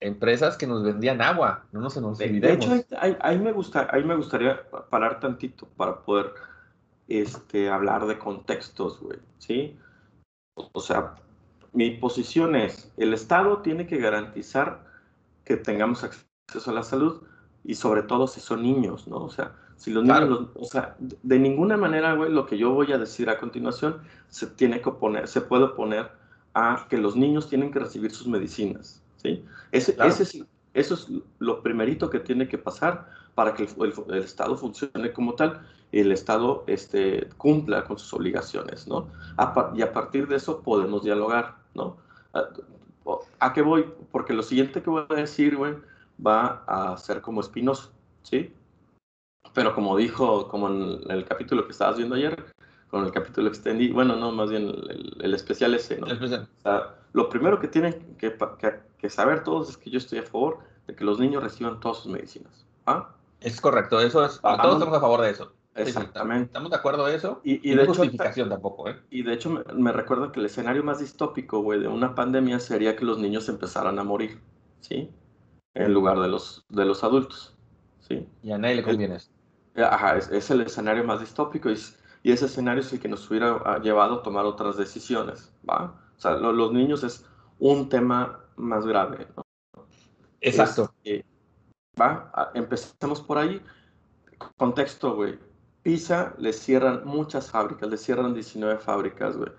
empresas 0.00 0.56
que 0.56 0.66
nos 0.66 0.82
vendían 0.82 1.20
agua, 1.20 1.64
no 1.72 1.80
nos, 1.80 1.96
nos 1.98 2.20
olvidemos. 2.20 2.68
De 2.68 2.76
hecho, 2.76 2.86
ahí, 3.20 3.38
me 3.38 3.52
gusta, 3.52 3.88
ahí 3.90 4.02
me 4.02 4.16
gustaría 4.16 4.62
parar 4.88 5.20
tantito 5.20 5.68
para 5.76 6.00
poder 6.00 6.32
este, 7.08 7.68
hablar 7.68 8.06
de 8.06 8.18
contextos, 8.18 8.98
güey, 9.00 9.18
¿sí? 9.38 9.78
O 10.54 10.80
sea, 10.80 11.14
mi 11.72 11.90
posición 11.90 12.56
es, 12.56 12.90
el 12.96 13.12
Estado 13.12 13.58
tiene 13.58 13.86
que 13.86 13.98
garantizar 13.98 14.86
que 15.44 15.56
tengamos 15.56 16.02
acceso 16.02 16.70
a 16.70 16.74
la 16.74 16.82
salud 16.82 17.22
y 17.64 17.74
sobre 17.74 18.02
todo 18.02 18.26
si 18.26 18.40
son 18.40 18.62
niños, 18.62 19.06
¿no? 19.06 19.18
O 19.18 19.30
sea, 19.30 19.54
si 19.76 19.90
los 19.90 20.04
niños, 20.04 20.48
o 20.54 20.64
sea, 20.64 20.96
de 20.98 21.38
ninguna 21.38 21.76
manera, 21.76 22.14
güey, 22.14 22.30
lo 22.30 22.46
que 22.46 22.58
yo 22.58 22.72
voy 22.72 22.92
a 22.92 22.98
decir 22.98 23.30
a 23.30 23.38
continuación 23.38 24.02
se 24.28 24.46
tiene 24.46 24.80
que 24.80 24.88
oponer, 24.88 25.28
se 25.28 25.40
puede 25.40 25.64
oponer 25.64 26.10
a 26.54 26.86
que 26.88 26.98
los 26.98 27.16
niños 27.16 27.48
tienen 27.48 27.70
que 27.70 27.78
recibir 27.78 28.10
sus 28.10 28.26
medicinas, 28.26 28.99
¿sí? 29.22 29.44
Ese, 29.72 29.96
ese 30.04 30.22
es, 30.22 30.44
eso 30.74 30.94
es 30.94 31.08
lo 31.38 31.62
primerito 31.62 32.10
que 32.10 32.20
tiene 32.20 32.48
que 32.48 32.58
pasar 32.58 33.08
para 33.34 33.54
que 33.54 33.64
el, 33.64 34.18
Estado 34.22 34.56
funcione 34.56 35.12
como 35.12 35.34
tal 35.34 35.60
y 35.92 36.00
el 36.00 36.12
Estado 36.12 36.64
este, 36.66 37.28
cumpla 37.36 37.84
con 37.84 37.98
sus 37.98 38.12
obligaciones, 38.12 38.86
¿no? 38.86 39.08
y 39.74 39.82
a 39.82 39.92
partir 39.92 40.28
de 40.28 40.36
eso 40.36 40.60
podemos 40.60 41.02
dialogar, 41.02 41.56
¿no? 41.74 41.96
¿A, 43.40 43.52
qué 43.52 43.62
voy? 43.62 43.86
Porque 44.12 44.32
lo 44.32 44.42
siguiente 44.42 44.82
que 44.82 44.90
voy 44.90 45.04
a 45.08 45.14
decir, 45.14 45.56
güey, 45.56 45.74
va 46.24 46.62
a 46.66 46.96
ser 46.96 47.20
como 47.20 47.40
espinoso, 47.40 47.90
¿sí? 48.22 48.52
Pero 49.52 49.74
como 49.74 49.96
dijo, 49.96 50.46
como 50.46 50.68
en 50.68 51.10
el 51.10 51.24
capítulo 51.24 51.64
que 51.64 51.72
estabas 51.72 51.96
viendo 51.96 52.14
ayer, 52.14 52.44
con 52.90 53.04
el 53.04 53.12
capítulo 53.12 53.48
extendí, 53.48 53.90
bueno, 53.90 54.16
no, 54.16 54.32
más 54.32 54.50
bien 54.50 54.72
el, 55.20 55.34
especial 55.34 55.74
ese, 55.74 55.98
¿no? 55.98 56.06
lo 57.12 57.28
primero 57.28 57.58
que 57.60 57.68
tienen 57.68 58.16
que, 58.18 58.36
que, 58.98 59.10
saber 59.10 59.42
todos 59.42 59.70
es 59.70 59.76
que 59.76 59.90
yo 59.90 59.98
estoy 59.98 60.18
a 60.18 60.22
favor 60.22 60.58
de 60.86 60.94
que 60.94 61.04
los 61.04 61.18
niños 61.18 61.42
reciban 61.42 61.80
todas 61.80 61.98
sus 61.98 62.12
medicinas. 62.12 62.66
¿ah? 62.86 63.14
Es 63.40 63.60
correcto, 63.60 64.00
eso 64.00 64.24
es, 64.24 64.40
todos 64.40 64.74
estamos 64.74 64.96
a 64.96 65.00
favor 65.00 65.20
de 65.22 65.30
eso. 65.30 65.52
Exactamente. 65.74 66.46
estamos 66.46 66.70
de 66.70 66.76
acuerdo 66.76 67.06
de 67.06 67.14
eso. 67.14 67.40
Y, 67.44 67.74
de 67.74 67.86
justificación 67.86 68.48
tampoco, 68.48 68.88
¿eh? 68.88 68.96
Y 69.10 69.22
de 69.22 69.34
hecho 69.34 69.50
me, 69.50 69.92
recuerdo 69.92 70.32
que 70.32 70.40
el 70.40 70.46
escenario 70.46 70.82
más 70.82 70.98
distópico, 70.98 71.60
güey, 71.60 71.80
de 71.80 71.88
una 71.88 72.14
pandemia 72.14 72.58
sería 72.58 72.96
que 72.96 73.04
los 73.04 73.18
niños 73.18 73.48
empezaran 73.48 73.98
a 73.98 74.04
morir, 74.04 74.40
¿sí? 74.80 75.10
en 75.74 75.94
lugar 75.94 76.18
de 76.18 76.28
los, 76.28 76.64
de 76.68 76.84
los 76.84 77.04
adultos. 77.04 77.54
¿sí? 78.00 78.26
Y 78.42 78.50
a 78.50 78.58
nadie 78.58 78.76
le 78.76 78.82
conviene 78.82 79.16
eso. 79.16 79.30
Ajá, 79.76 80.16
es, 80.16 80.50
el 80.50 80.62
escenario 80.62 81.04
más 81.04 81.20
distópico 81.20 81.70
y, 81.70 81.76
y, 82.22 82.32
ese 82.32 82.46
escenario 82.46 82.82
es 82.82 82.92
el 82.92 83.00
que 83.00 83.08
nos 83.08 83.28
hubiera 83.30 83.60
ah, 83.64 83.80
llevado 83.82 84.16
a 84.16 84.22
tomar 84.22 84.44
otras 84.44 84.76
decisiones, 84.76 85.52
¿va? 85.68 85.94
O 86.16 86.20
sea, 86.20 86.32
los 86.32 86.72
niños 86.72 87.02
es 87.02 87.24
un 87.58 87.88
tema 87.88 88.40
más 88.56 88.86
grave, 88.86 89.26
¿no? 89.36 89.44
Exacto. 90.40 90.92
¿Va? 92.00 92.30
Ah, 92.34 92.50
empezamos 92.54 93.20
por 93.20 93.38
ahí. 93.38 93.62
Contexto, 94.56 95.14
güey. 95.14 95.38
PISA 95.82 96.34
le 96.38 96.52
cierran 96.52 97.02
muchas 97.04 97.50
fábricas, 97.50 97.88
le 97.88 97.96
cierran 97.96 98.34
19 98.34 98.78
fábricas, 98.78 99.36
güey. 99.36 99.50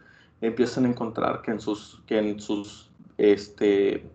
Empiezan 0.41 0.85
a 0.85 0.89
encontrar 0.89 1.41
que 1.41 1.51
en 1.51 1.59
sus, 1.59 2.01
que 2.05 2.17
en 2.17 2.39
sus, 2.39 2.91
este, 3.17 4.09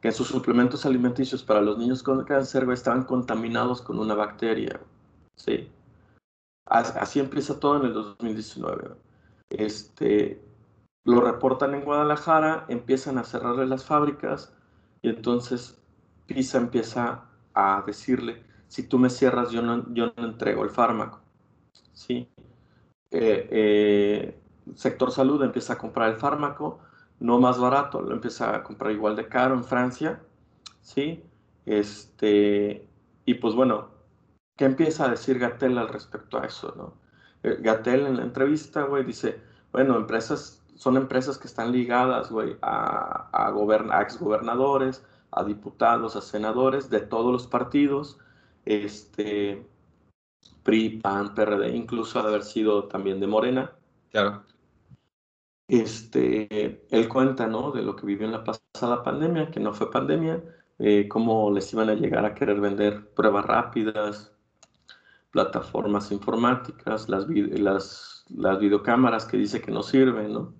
que 0.00 0.08
en 0.08 0.14
sus 0.14 0.28
suplementos 0.28 0.86
alimenticios 0.86 1.42
para 1.42 1.60
los 1.60 1.78
niños 1.78 2.02
con 2.02 2.24
cáncer, 2.24 2.64
güey, 2.64 2.74
estaban 2.74 3.04
contaminados 3.04 3.82
con 3.82 3.98
una 3.98 4.14
bacteria. 4.14 4.80
Sí. 5.36 5.70
Así 6.70 7.18
empieza 7.18 7.58
todo 7.58 7.78
en 7.78 7.86
el 7.86 7.92
2019. 7.92 8.94
Este, 9.50 10.40
lo 11.04 11.20
reportan 11.20 11.74
en 11.74 11.84
Guadalajara, 11.84 12.66
empiezan 12.68 13.18
a 13.18 13.24
cerrarle 13.24 13.66
las 13.66 13.84
fábricas 13.84 14.54
y 15.02 15.08
entonces 15.08 15.82
PISA 16.26 16.58
empieza 16.58 17.24
a 17.54 17.82
decirle, 17.84 18.44
si 18.68 18.84
tú 18.84 18.98
me 19.00 19.10
cierras, 19.10 19.50
yo 19.50 19.62
no, 19.62 19.92
yo 19.92 20.12
no 20.16 20.24
entrego 20.24 20.62
el 20.62 20.70
fármaco. 20.70 21.20
¿Sí? 21.92 22.28
Eh, 23.10 23.48
eh, 23.50 24.40
sector 24.76 25.10
salud 25.10 25.42
empieza 25.42 25.72
a 25.72 25.78
comprar 25.78 26.10
el 26.10 26.16
fármaco, 26.18 26.78
no 27.18 27.40
más 27.40 27.58
barato, 27.58 28.00
lo 28.00 28.14
empieza 28.14 28.54
a 28.54 28.62
comprar 28.62 28.92
igual 28.92 29.16
de 29.16 29.28
caro 29.28 29.54
en 29.54 29.64
Francia. 29.64 30.22
¿Sí? 30.82 31.24
Este, 31.66 32.86
y 33.24 33.34
pues 33.34 33.56
bueno, 33.56 33.88
¿qué 34.60 34.66
empieza 34.66 35.06
a 35.06 35.08
decir 35.08 35.38
Gatel 35.38 35.78
al 35.78 35.88
respecto 35.88 36.38
a 36.38 36.44
eso? 36.44 36.74
¿no? 36.76 36.92
Eh, 37.42 37.56
Gatel 37.62 38.04
en 38.04 38.18
la 38.18 38.24
entrevista, 38.24 38.82
güey, 38.82 39.04
dice, 39.04 39.40
bueno, 39.72 39.96
empresas, 39.96 40.62
son 40.74 40.98
empresas 40.98 41.38
que 41.38 41.46
están 41.48 41.72
ligadas, 41.72 42.30
güey, 42.30 42.58
a, 42.60 43.30
a, 43.32 43.48
a 43.48 44.02
exgobernadores, 44.02 45.02
a 45.30 45.44
diputados, 45.44 46.14
a 46.14 46.20
senadores 46.20 46.90
de 46.90 47.00
todos 47.00 47.32
los 47.32 47.46
partidos, 47.46 48.18
este, 48.66 49.66
PRI, 50.62 51.00
PAN, 51.00 51.34
PRD, 51.34 51.74
incluso 51.74 52.22
de 52.22 52.28
haber 52.28 52.42
sido 52.42 52.84
también 52.84 53.18
de 53.18 53.28
Morena. 53.28 53.72
Claro. 54.10 54.42
Este, 55.68 56.86
él 56.90 57.08
cuenta, 57.08 57.46
¿no? 57.46 57.70
De 57.72 57.80
lo 57.80 57.96
que 57.96 58.04
vivió 58.04 58.26
en 58.26 58.32
la 58.32 58.44
pasada 58.44 59.02
pandemia, 59.02 59.50
que 59.50 59.58
no 59.60 59.72
fue 59.72 59.90
pandemia, 59.90 60.44
eh, 60.78 61.08
cómo 61.08 61.50
les 61.50 61.72
iban 61.72 61.88
a 61.88 61.94
llegar 61.94 62.26
a 62.26 62.34
querer 62.34 62.60
vender 62.60 63.08
pruebas 63.14 63.46
rápidas, 63.46 64.34
plataformas 65.30 66.10
informáticas, 66.12 67.08
las, 67.08 67.28
las, 67.28 68.24
las 68.28 68.58
videocámaras 68.58 69.24
que 69.24 69.36
dice 69.36 69.60
que 69.60 69.70
no 69.70 69.82
sirven, 69.82 70.32
¿no? 70.32 70.54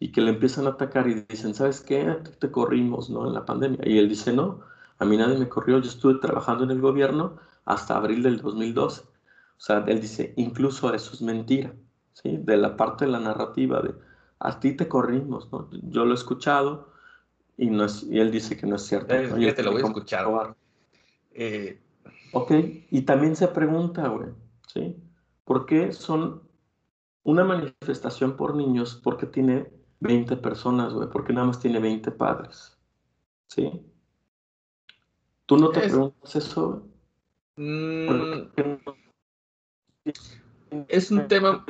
y 0.00 0.12
que 0.12 0.20
le 0.20 0.30
empiezan 0.30 0.66
a 0.66 0.70
atacar 0.70 1.08
y 1.08 1.26
dicen, 1.28 1.54
¿sabes 1.54 1.80
qué? 1.80 2.04
Te 2.38 2.50
corrimos, 2.50 3.10
¿no? 3.10 3.26
En 3.26 3.34
la 3.34 3.44
pandemia. 3.44 3.80
Y 3.84 3.98
él 3.98 4.08
dice, 4.08 4.32
no, 4.32 4.60
a 4.98 5.04
mí 5.04 5.16
nadie 5.16 5.38
me 5.38 5.48
corrió, 5.48 5.78
yo 5.78 5.90
estuve 5.90 6.14
trabajando 6.20 6.64
en 6.64 6.70
el 6.70 6.80
gobierno 6.80 7.38
hasta 7.64 7.96
abril 7.96 8.22
del 8.22 8.40
2012. 8.40 9.02
O 9.02 9.06
sea, 9.56 9.84
él 9.88 10.00
dice, 10.00 10.34
incluso 10.36 10.92
eso 10.94 11.12
es 11.14 11.22
mentira, 11.22 11.74
¿sí? 12.12 12.36
De 12.36 12.56
la 12.56 12.76
parte 12.76 13.06
de 13.06 13.10
la 13.10 13.18
narrativa 13.18 13.80
de, 13.80 13.94
a 14.38 14.60
ti 14.60 14.72
te 14.74 14.86
corrimos, 14.86 15.50
¿no? 15.50 15.68
Yo 15.72 16.04
lo 16.04 16.12
he 16.12 16.14
escuchado 16.14 16.92
y, 17.56 17.68
no 17.68 17.84
es, 17.84 18.04
y 18.04 18.20
él 18.20 18.30
dice 18.30 18.56
que 18.56 18.68
no 18.68 18.76
es 18.76 18.82
cierto. 18.82 19.12
Eh, 19.14 19.26
¿no? 19.28 19.54
te 19.54 19.62
lo 19.64 19.72
voy 19.72 19.82
a 19.82 19.86
escuchar. 19.86 20.54
Eh... 21.32 21.80
Ok, 22.32 22.52
y 22.90 23.02
también 23.02 23.36
se 23.36 23.48
pregunta, 23.48 24.08
güey, 24.08 24.30
¿sí? 24.66 24.96
¿Por 25.44 25.66
qué 25.66 25.92
son 25.92 26.42
una 27.22 27.44
manifestación 27.44 28.36
por 28.36 28.54
niños? 28.54 29.00
Porque 29.02 29.26
tiene 29.26 29.70
20 30.00 30.36
personas, 30.36 30.92
güey, 30.92 31.08
porque 31.08 31.32
nada 31.32 31.46
más 31.46 31.60
tiene 31.60 31.80
20 31.80 32.10
padres. 32.12 32.78
¿Sí? 33.46 33.82
¿Tú 35.46 35.56
no 35.56 35.70
te 35.70 35.80
preguntas 35.80 36.36
eso? 36.36 36.86
Mm, 37.56 38.08
es 40.88 41.10
un 41.10 41.26
tema... 41.28 41.64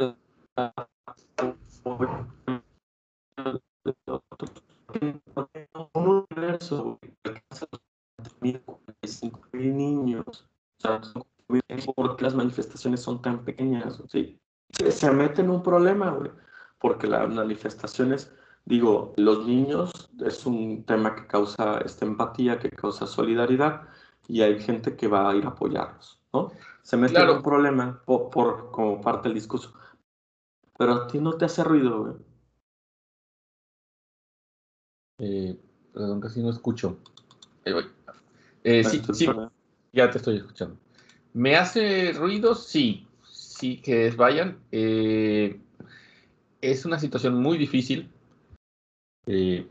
Un 5.94 6.24
universo, 6.30 6.98
niños, 9.52 10.47
porque 11.94 12.24
las 12.24 12.34
manifestaciones 12.34 13.00
son 13.00 13.22
tan 13.22 13.44
pequeñas, 13.44 14.02
¿sí? 14.08 14.40
Se 14.90 15.10
mete 15.10 15.42
en 15.42 15.50
un 15.50 15.62
problema, 15.62 16.10
güey 16.10 16.30
porque 16.78 17.06
las 17.06 17.28
manifestaciones, 17.32 18.32
digo, 18.64 19.14
los 19.16 19.46
niños 19.46 19.90
es 20.24 20.46
un 20.46 20.84
tema 20.84 21.14
que 21.14 21.26
causa 21.26 21.78
esta 21.78 22.04
empatía, 22.04 22.58
que 22.58 22.70
causa 22.70 23.06
solidaridad, 23.06 23.88
y 24.26 24.42
hay 24.42 24.60
gente 24.60 24.96
que 24.96 25.08
va 25.08 25.30
a 25.30 25.34
ir 25.34 25.44
a 25.44 25.48
apoyarlos, 25.48 26.20
¿no? 26.32 26.52
Se 26.82 26.96
mete 26.96 27.20
en 27.20 27.30
un 27.30 27.42
problema 27.42 28.02
por, 28.04 28.70
como 28.70 29.00
parte 29.00 29.28
del 29.28 29.34
discurso. 29.34 29.72
Pero 30.78 30.92
a 30.92 31.06
ti 31.06 31.18
no 31.18 31.36
te 31.36 31.44
hace 31.44 31.64
ruido, 31.64 32.02
güey. 32.02 32.14
Eh, 35.18 35.60
perdón, 35.92 36.20
casi 36.20 36.40
no 36.40 36.50
escucho. 36.50 36.98
Ahí 37.66 37.72
voy. 37.72 37.86
Eh, 38.62 38.84
sí, 38.84 39.02
sí, 39.12 39.28
ya 39.92 40.10
te 40.10 40.18
estoy 40.18 40.36
escuchando. 40.36 40.76
¿Me 41.32 41.56
hace 41.56 42.12
ruido? 42.12 42.54
Sí, 42.54 43.06
sí 43.30 43.80
que 43.80 44.10
vayan. 44.10 44.58
Eh, 44.72 45.60
es 46.60 46.84
una 46.84 46.98
situación 46.98 47.40
muy 47.40 47.58
difícil. 47.58 48.10
Eh, 49.26 49.66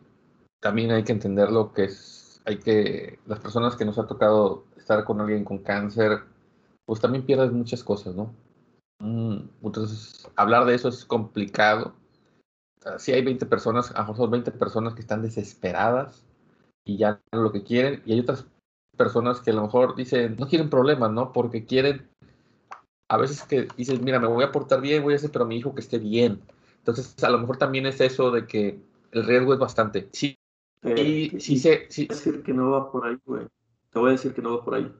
también 0.60 0.92
hay 0.92 1.04
que 1.04 1.12
entender 1.12 1.52
lo 1.52 1.74
que 1.74 1.86
es, 1.86 2.42
hay 2.46 2.58
que, 2.58 3.20
las 3.26 3.40
personas 3.40 3.76
que 3.76 3.86
nos 3.86 3.98
ha 3.98 4.08
tocado 4.08 4.66
estar 4.78 5.04
con 5.04 5.20
alguien 5.20 5.44
con 5.44 5.60
cáncer, 5.60 6.24
pues 6.86 7.02
también 7.02 7.26
pierdes 7.26 7.52
muchas 7.52 7.84
cosas, 7.84 8.16
¿no? 8.16 8.34
Mm, 9.00 9.50
entonces, 9.64 10.28
hablar 10.36 10.66
de 10.66 10.76
eso 10.76 10.90
es 10.90 11.06
complicado. 11.06 11.94
Si 12.98 13.12
hay 13.12 13.24
20 13.24 13.46
personas, 13.46 13.92
a 13.92 14.00
lo 14.00 14.00
mejor 14.00 14.18
son 14.18 14.32
20 14.32 14.52
personas 14.52 14.94
que 14.94 15.02
están 15.02 15.22
desesperadas 15.22 16.24
y 16.86 16.98
ya 16.98 17.20
lo 17.32 17.52
que 17.52 17.64
quieren, 17.64 18.02
y 18.06 18.14
hay 18.14 18.20
otras 18.22 18.46
personas 18.98 19.40
que 19.40 19.52
a 19.52 19.54
lo 19.54 19.64
mejor 19.64 19.96
dicen, 19.96 20.36
no 20.38 20.48
quieren 20.48 20.70
problemas, 20.70 21.12
¿no? 21.12 21.32
Porque 21.32 21.66
quieren, 21.66 22.10
a 23.08 23.18
veces 23.18 23.44
que 23.44 23.68
dices, 23.78 24.02
mira, 24.02 24.20
me 24.20 24.28
voy 24.28 24.44
a 24.44 24.52
portar 24.52 24.82
bien, 24.82 25.04
voy 25.04 25.14
a 25.14 25.16
hacer, 25.18 25.32
pero 25.32 25.46
mi 25.46 25.58
hijo 25.58 25.74
que 25.74 25.82
esté 25.82 26.00
bien. 26.00 26.42
Entonces, 26.80 27.24
a 27.24 27.30
lo 27.30 27.40
mejor 27.40 27.58
también 27.58 27.86
es 27.86 28.02
eso 28.02 28.32
de 28.32 28.46
que 28.48 28.82
el 29.12 29.26
riesgo 29.26 29.54
es 29.54 29.60
bastante. 29.60 30.10
Sí, 30.12 30.38
eh, 30.84 30.96
sí, 30.96 31.40
sí, 31.40 31.58
sé, 31.60 31.88
sí. 31.90 32.08
decir 32.08 32.44
que 32.44 32.54
no 32.54 32.72
va 32.72 32.92
por 32.92 33.06
ahí, 33.06 33.18
güey. 33.26 33.48
Te 33.92 34.00
voy 34.00 34.10
a 34.10 34.12
decir 34.14 34.34
que 34.34 34.42
no 34.42 34.58
va 34.58 34.64
por 34.64 34.76
ahí. 34.76 34.94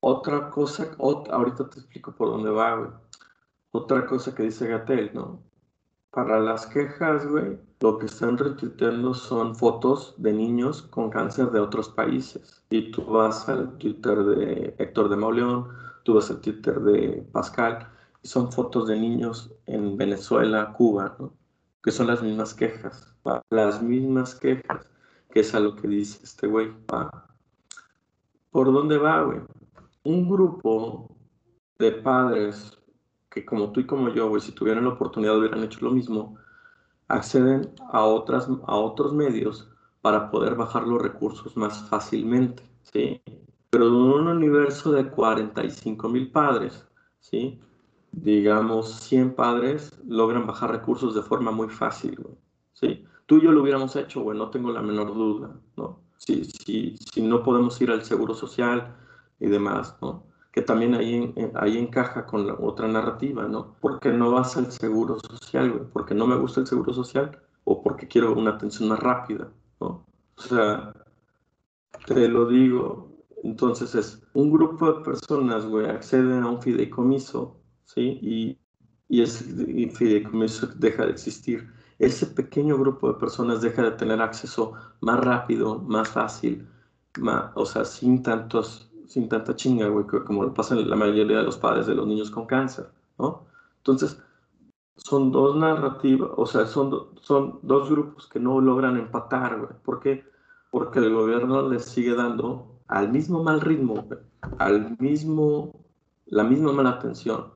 Otra 0.00 0.50
cosa, 0.50 0.94
ahorita 0.98 1.68
te 1.70 1.78
explico 1.80 2.12
por 2.12 2.28
dónde 2.28 2.50
va, 2.50 2.76
güey. 2.76 2.90
Otra 3.72 4.06
cosa 4.06 4.34
que 4.34 4.44
dice 4.44 4.68
Gatel, 4.68 5.10
¿no? 5.14 5.42
Para 6.10 6.38
las 6.38 6.66
quejas, 6.66 7.26
güey, 7.26 7.58
lo 7.84 7.98
que 7.98 8.06
están 8.06 8.38
retuiteando 8.38 9.12
son 9.12 9.54
fotos 9.54 10.14
de 10.16 10.32
niños 10.32 10.80
con 10.80 11.10
cáncer 11.10 11.50
de 11.50 11.60
otros 11.60 11.90
países. 11.90 12.64
Y 12.70 12.90
tú 12.90 13.04
vas 13.04 13.46
al 13.46 13.76
Twitter 13.76 14.24
de 14.24 14.74
Héctor 14.78 15.10
de 15.10 15.16
Mauleón, 15.16 15.68
tú 16.02 16.14
vas 16.14 16.30
al 16.30 16.40
Twitter 16.40 16.80
de 16.80 17.28
Pascal, 17.30 17.86
son 18.22 18.50
fotos 18.50 18.88
de 18.88 18.98
niños 18.98 19.52
en 19.66 19.98
Venezuela, 19.98 20.72
Cuba, 20.72 21.14
¿no? 21.18 21.34
que 21.82 21.90
son 21.90 22.06
las 22.06 22.22
mismas 22.22 22.54
quejas, 22.54 23.14
las 23.50 23.82
mismas 23.82 24.34
quejas, 24.34 24.90
que 25.30 25.40
es 25.40 25.54
a 25.54 25.60
lo 25.60 25.76
que 25.76 25.86
dice 25.86 26.20
este 26.24 26.46
güey. 26.46 26.72
¿Por 28.50 28.72
dónde 28.72 28.96
va, 28.96 29.24
güey? 29.24 29.40
Un 30.04 30.26
grupo 30.26 31.14
de 31.78 31.92
padres 31.92 32.78
que 33.28 33.44
como 33.44 33.72
tú 33.72 33.80
y 33.80 33.86
como 33.86 34.08
yo, 34.08 34.30
güey, 34.30 34.40
si 34.40 34.52
tuvieran 34.52 34.84
la 34.84 34.94
oportunidad 34.94 35.36
hubieran 35.36 35.62
hecho 35.62 35.80
lo 35.82 35.90
mismo, 35.90 36.38
acceden 37.08 37.70
a, 37.90 38.04
otras, 38.04 38.48
a 38.66 38.76
otros 38.76 39.12
medios 39.12 39.68
para 40.00 40.30
poder 40.30 40.54
bajar 40.54 40.86
los 40.86 41.00
recursos 41.00 41.56
más 41.56 41.88
fácilmente, 41.88 42.62
¿sí? 42.82 43.20
Pero 43.70 43.88
en 43.88 43.94
un 43.94 44.28
universo 44.28 44.92
de 44.92 45.08
45 45.08 46.08
mil 46.08 46.30
padres, 46.30 46.86
¿sí? 47.20 47.60
digamos, 48.22 48.92
100 49.00 49.34
padres 49.34 49.98
logran 50.06 50.46
bajar 50.46 50.70
recursos 50.70 51.14
de 51.14 51.22
forma 51.22 51.50
muy 51.50 51.68
fácil, 51.68 52.18
¿sí? 52.72 53.04
Tú 53.26 53.38
y 53.38 53.42
yo 53.42 53.52
lo 53.52 53.62
hubiéramos 53.62 53.96
hecho, 53.96 54.20
güey, 54.20 54.38
no 54.38 54.50
tengo 54.50 54.70
la 54.70 54.82
menor 54.82 55.14
duda, 55.14 55.56
¿no? 55.76 56.00
Si, 56.16 56.44
si, 56.44 56.96
si 56.96 57.22
no 57.22 57.42
podemos 57.42 57.80
ir 57.80 57.90
al 57.90 58.04
seguro 58.04 58.34
social 58.34 58.96
y 59.40 59.46
demás, 59.46 59.96
¿no? 60.00 60.24
Que 60.54 60.62
también 60.62 60.94
ahí, 60.94 61.34
ahí 61.56 61.78
encaja 61.78 62.26
con 62.26 62.46
la 62.46 62.54
otra 62.54 62.88
narrativa, 62.88 63.48
¿no? 63.48 63.76
Porque 63.80 64.10
no 64.10 64.32
vas 64.32 64.56
al 64.56 64.72
seguro 64.72 65.18
social, 65.20 65.72
güey? 65.72 65.84
Porque 65.92 66.14
no 66.14 66.26
me 66.28 66.36
gusta 66.36 66.60
el 66.60 66.68
seguro 66.68 66.94
social 66.94 67.42
o 67.64 67.82
porque 67.82 68.08
quiero 68.08 68.34
una 68.34 68.52
atención 68.52 68.88
más 68.90 69.00
rápida, 69.00 69.52
¿no? 69.80 70.06
O 70.36 70.42
sea, 70.42 70.94
Te 72.06 72.28
lo 72.28 72.46
digo. 72.48 73.10
Entonces 73.42 73.94
es 73.94 74.22
un 74.32 74.50
grupo 74.52 74.92
de 74.92 75.04
personas, 75.04 75.66
güey, 75.66 75.86
acceden 75.88 76.42
a 76.42 76.50
un 76.50 76.62
fideicomiso, 76.62 77.60
¿sí? 77.84 78.18
Y, 78.22 78.58
y 79.08 79.22
ese 79.22 79.44
fideicomiso 79.90 80.66
deja 80.76 81.04
de 81.06 81.12
existir. 81.12 81.70
Ese 81.98 82.26
pequeño 82.26 82.78
grupo 82.78 83.12
de 83.12 83.18
personas 83.18 83.60
deja 83.62 83.82
de 83.82 83.92
tener 83.92 84.20
acceso 84.22 84.72
más 85.00 85.20
rápido, 85.20 85.78
más 85.80 86.08
fácil, 86.08 86.68
más, 87.14 87.52
o 87.54 87.66
sea, 87.66 87.84
sin 87.84 88.22
tantos, 88.22 88.92
sin 89.06 89.28
tanta 89.28 89.54
chinga, 89.56 89.88
güey, 89.88 90.06
como 90.06 90.44
lo 90.44 90.54
pasa 90.54 90.74
en 90.74 90.88
la 90.88 90.96
mayoría 90.96 91.38
de 91.38 91.42
los 91.44 91.56
padres 91.56 91.86
de 91.86 91.94
los 91.94 92.06
niños 92.06 92.30
con 92.30 92.46
cáncer, 92.46 92.88
¿no? 93.18 93.44
Entonces, 93.78 94.20
son 94.96 95.32
dos 95.32 95.56
narrativas, 95.56 96.30
o 96.36 96.46
sea, 96.46 96.66
son, 96.66 97.08
son 97.20 97.58
dos 97.62 97.90
grupos 97.90 98.28
que 98.28 98.40
no 98.40 98.60
logran 98.60 98.96
empatar, 98.96 99.58
güey. 99.58 99.72
¿Por 99.84 100.00
qué? 100.00 100.24
Porque 100.70 101.00
el 101.00 101.12
gobierno 101.12 101.68
les 101.68 101.84
sigue 101.84 102.14
dando 102.14 102.80
al 102.88 103.10
mismo 103.12 103.42
mal 103.42 103.60
ritmo, 103.60 104.06
al 104.58 104.96
mismo, 104.98 105.72
la 106.26 106.44
misma 106.44 106.72
mala 106.72 106.90
atención, 106.90 107.52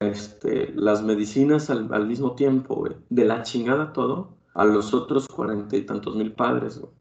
este, 0.00 0.72
las 0.74 1.02
medicinas 1.02 1.70
al, 1.70 1.92
al 1.92 2.06
mismo 2.06 2.34
tiempo, 2.34 2.76
güey. 2.76 2.96
De 3.10 3.24
la 3.24 3.42
chingada 3.42 3.92
todo 3.92 4.36
a 4.54 4.64
los 4.64 4.94
otros 4.94 5.26
cuarenta 5.28 5.76
y 5.76 5.86
tantos 5.86 6.14
mil 6.16 6.32
padres, 6.32 6.78
güey. 6.78 6.92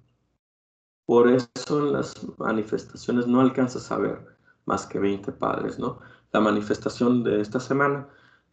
Por 1.06 1.30
eso 1.30 1.80
en 1.80 1.94
las 1.94 2.16
manifestaciones 2.38 3.28
no 3.28 3.42
alcanzas 3.42 3.92
a 3.92 3.98
ver 3.98 4.26
más 4.66 4.86
que 4.86 5.00
20 5.00 5.32
padres, 5.34 5.80
¿no? 5.80 6.00
La 6.32 6.40
manifestación 6.40 7.24
de 7.24 7.42
esta 7.42 7.60
semana 7.60 8.08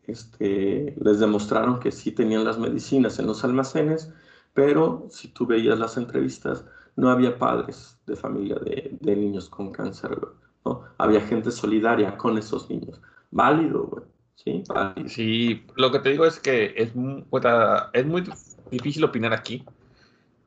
este, 0.07 0.95
les 1.01 1.21
demostraron 1.21 1.79
que 1.79 1.93
sí 1.93 2.13
tenían 2.13 2.45
las 2.45 2.59
medicinas 2.59 3.19
en 3.19 3.27
los 3.27 3.45
almacenes, 3.45 4.13
pero 4.55 5.07
si 5.11 5.29
tú 5.29 5.47
veías 5.47 5.79
las 5.79 5.97
entrevistas, 5.97 6.65
no 6.97 7.09
había 7.11 7.39
padres 7.39 7.99
de 8.07 8.17
familia 8.17 8.57
de, 8.57 9.17
niños 9.17 9.49
con 9.49 9.71
cáncer, 9.71 10.19
¿no? 10.65 10.83
Había 10.99 11.21
gente 11.21 11.51
solidaria 11.51 12.17
con 12.17 12.37
esos 12.37 12.69
niños. 12.69 13.01
Válido, 13.31 13.85
güey. 13.85 14.05
Sí, 14.35 14.63
sí, 15.07 15.67
lo 15.77 15.93
que 15.93 15.99
te 15.99 16.11
digo 16.11 16.25
es 16.25 16.41
que 16.41 16.73
es 16.75 16.95
muy 16.95 18.25
difícil 18.71 19.05
opinar 19.05 19.35
aquí, 19.35 19.65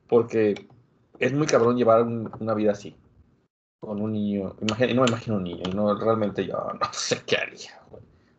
porque 0.08 0.68
es 1.20 1.34
muy 1.34 1.48
cabrón 1.48 1.78
llevar 1.78 2.04
una 2.04 2.54
vida 2.54 2.72
así, 2.72 2.96
con 3.80 4.02
un 4.02 4.14
niño. 4.14 4.56
no 4.62 4.76
me 4.78 4.92
imagino 4.92 5.38
un 5.38 5.44
niño, 5.44 5.64
no, 5.74 5.96
realmente 5.96 6.46
yo 6.46 6.54
no 6.54 6.88
sé 6.92 7.22
qué 7.26 7.38
haría, 7.38 7.80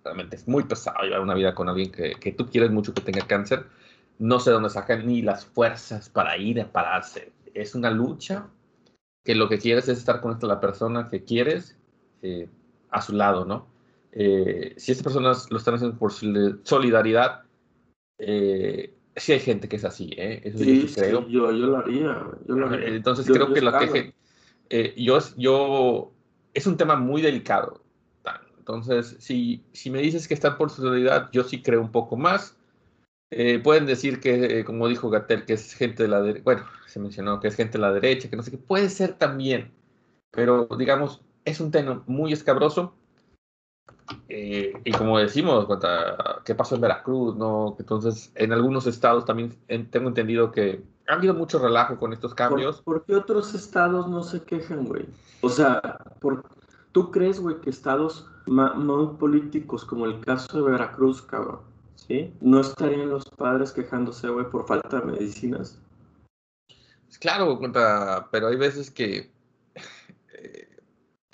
realmente 0.03 0.37
es 0.37 0.49
muy 0.49 0.65
pesado 0.65 1.03
llevar 1.03 1.21
una 1.21 1.35
vida 1.35 1.55
con 1.55 1.69
alguien 1.69 1.91
que, 1.91 2.15
que 2.15 2.33
tú 2.33 2.47
quieres 2.47 2.71
mucho 2.71 2.95
que 2.95 3.03
tenga 3.03 3.27
cáncer. 3.27 3.67
No 4.19 4.39
sé 4.39 4.53
dónde 4.53 4.71
sacan 4.71 5.07
ni 5.07 5.23
las 5.23 5.45
fuerzas 5.45 6.09
para 6.09 6.37
ir 6.37 6.61
a 6.61 6.71
pararse. 6.71 7.33
Es 7.53 7.75
una 7.75 7.91
lucha 7.91 8.47
que 9.25 9.35
lo 9.35 9.49
que 9.49 9.59
quieres 9.59 9.89
es 9.89 9.99
estar 9.99 10.21
con 10.21 10.39
la 10.41 10.61
persona 10.61 11.09
que 11.09 11.25
quieres 11.25 11.77
eh, 12.23 12.49
a 12.91 13.01
su 13.01 13.15
lado, 13.15 13.45
¿no? 13.45 13.67
Eh, 14.13 14.75
si 14.77 14.93
estas 14.93 15.03
personas 15.03 15.51
lo 15.51 15.59
están 15.59 15.75
haciendo 15.75 15.99
por 15.99 16.13
solidaridad, 16.13 17.43
eh, 18.19 18.95
sí 19.17 19.33
hay 19.33 19.41
gente 19.41 19.69
que 19.69 19.77
es 19.77 19.85
así, 19.85 20.11
¿eh? 20.17 20.41
Eso 20.45 20.59
sí, 20.59 20.87
yo 20.87 20.95
creo. 20.95 21.29
yo, 21.29 21.51
yo, 21.53 21.67
lo 21.67 21.79
haría. 21.79 22.27
Yo 22.47 22.55
lo 22.55 22.69
haría. 22.69 22.89
Entonces 22.89 23.27
creo 23.27 23.53
que 23.53 23.61
lo 23.61 23.73
que... 23.79 24.15
yo, 24.97 25.19
yo, 25.37 26.13
es 26.53 26.67
un 26.67 26.77
tema 26.77 26.97
muy 26.97 27.23
delicado. 27.23 27.85
Entonces, 28.65 29.17
si, 29.19 29.63
si 29.73 29.91
me 29.91 30.01
dices 30.01 30.27
que 30.27 30.33
están 30.33 30.57
por 30.57 30.71
solidaridad, 30.71 31.29
yo 31.33 31.45
sí 31.45 31.61
creo 31.61 31.83
un 31.83 31.93
poco 31.93 32.17
más. 32.17 32.57
Eh, 33.31 33.59
pueden 33.59 33.85
decir 33.85 34.21
que, 34.21 34.61
eh, 34.61 34.65
como 34.65 34.89
dijo 34.89 35.11
Gatel, 35.11 35.45
que 35.45 35.53
es 35.53 35.75
gente 35.75 36.05
de 36.05 36.09
la 36.09 36.23
derecha, 36.23 36.45
bueno, 36.45 36.65
se 36.87 36.99
mencionó 36.99 37.41
que 37.41 37.49
es 37.49 37.57
gente 37.57 37.73
de 37.73 37.83
la 37.83 37.93
derecha, 37.93 38.31
que 38.31 38.37
no 38.37 38.43
sé 38.43 38.53
qué, 38.53 38.57
puede 38.57 38.89
ser 38.89 39.15
también, 39.15 39.71
pero 40.31 40.67
digamos, 40.79 41.21
es 41.45 41.61
un 41.61 41.71
tema 41.71 42.03
muy 42.07 42.33
escabroso. 42.33 42.95
Eh, 44.29 44.73
y 44.85 44.93
como 44.93 45.19
decimos, 45.19 45.67
¿qué 46.45 46.55
pasó 46.55 46.75
en 46.75 46.81
Veracruz? 46.81 47.37
No? 47.37 47.77
Entonces, 47.79 48.33
en 48.35 48.53
algunos 48.53 48.87
estados 48.87 49.25
también 49.25 49.57
tengo 49.91 50.09
entendido 50.09 50.51
que 50.51 50.83
ha 51.09 51.15
habido 51.15 51.35
mucho 51.35 51.59
relajo 51.59 51.99
con 51.99 52.13
estos 52.13 52.35
cambios. 52.35 52.83
¿Por, 52.83 53.05
qué 53.05 53.15
otros 53.15 53.55
estados 53.55 54.09
no 54.09 54.23
se 54.23 54.43
quejan, 54.43 54.85
güey? 54.85 55.07
O 55.41 55.49
sea, 55.49 55.99
¿por, 56.21 56.45
¿tú 56.93 57.11
crees, 57.11 57.41
güey, 57.41 57.61
que 57.61 57.71
estados 57.71 58.29
muy 58.47 59.07
políticos, 59.19 59.85
como 59.85 60.07
el 60.07 60.21
caso 60.21 60.57
de 60.57 60.71
Veracruz, 60.71 61.23
cabrón, 61.23 61.61
¿sí? 61.95 62.33
¿No 62.41 62.61
estarían 62.61 63.09
los 63.09 63.25
padres 63.25 63.73
quejándose, 63.73 64.29
güey, 64.29 64.49
por 64.49 64.67
falta 64.67 65.01
de 65.01 65.13
medicinas? 65.13 65.79
Pues 67.05 67.19
claro, 67.19 67.59
pero 68.31 68.49
hay 68.49 68.57
veces 68.57 68.91
que, 68.91 69.31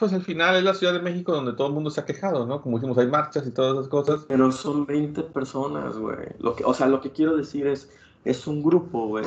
pues 0.01 0.15
al 0.15 0.23
final 0.23 0.57
es 0.57 0.65
la 0.65 0.73
Ciudad 0.73 0.95
de 0.95 1.03
México 1.03 1.33
donde 1.33 1.53
todo 1.53 1.69
el 1.69 1.75
mundo 1.75 1.91
se 1.91 2.01
ha 2.01 2.07
quejado, 2.07 2.47
¿no? 2.47 2.63
Como 2.63 2.79
dijimos, 2.79 2.97
hay 2.97 3.07
marchas 3.07 3.47
y 3.47 3.51
todas 3.51 3.75
esas 3.75 3.89
cosas. 3.89 4.25
Pero 4.27 4.51
son 4.51 4.87
20 4.87 5.23
personas, 5.25 5.99
güey. 5.99 6.17
Que, 6.57 6.65
o 6.65 6.73
sea, 6.73 6.87
lo 6.89 7.03
que 7.03 7.13
quiero 7.13 7.37
decir 7.37 7.67
es, 7.67 7.93
es 8.25 8.47
un 8.47 8.63
grupo, 8.63 9.07
güey, 9.09 9.27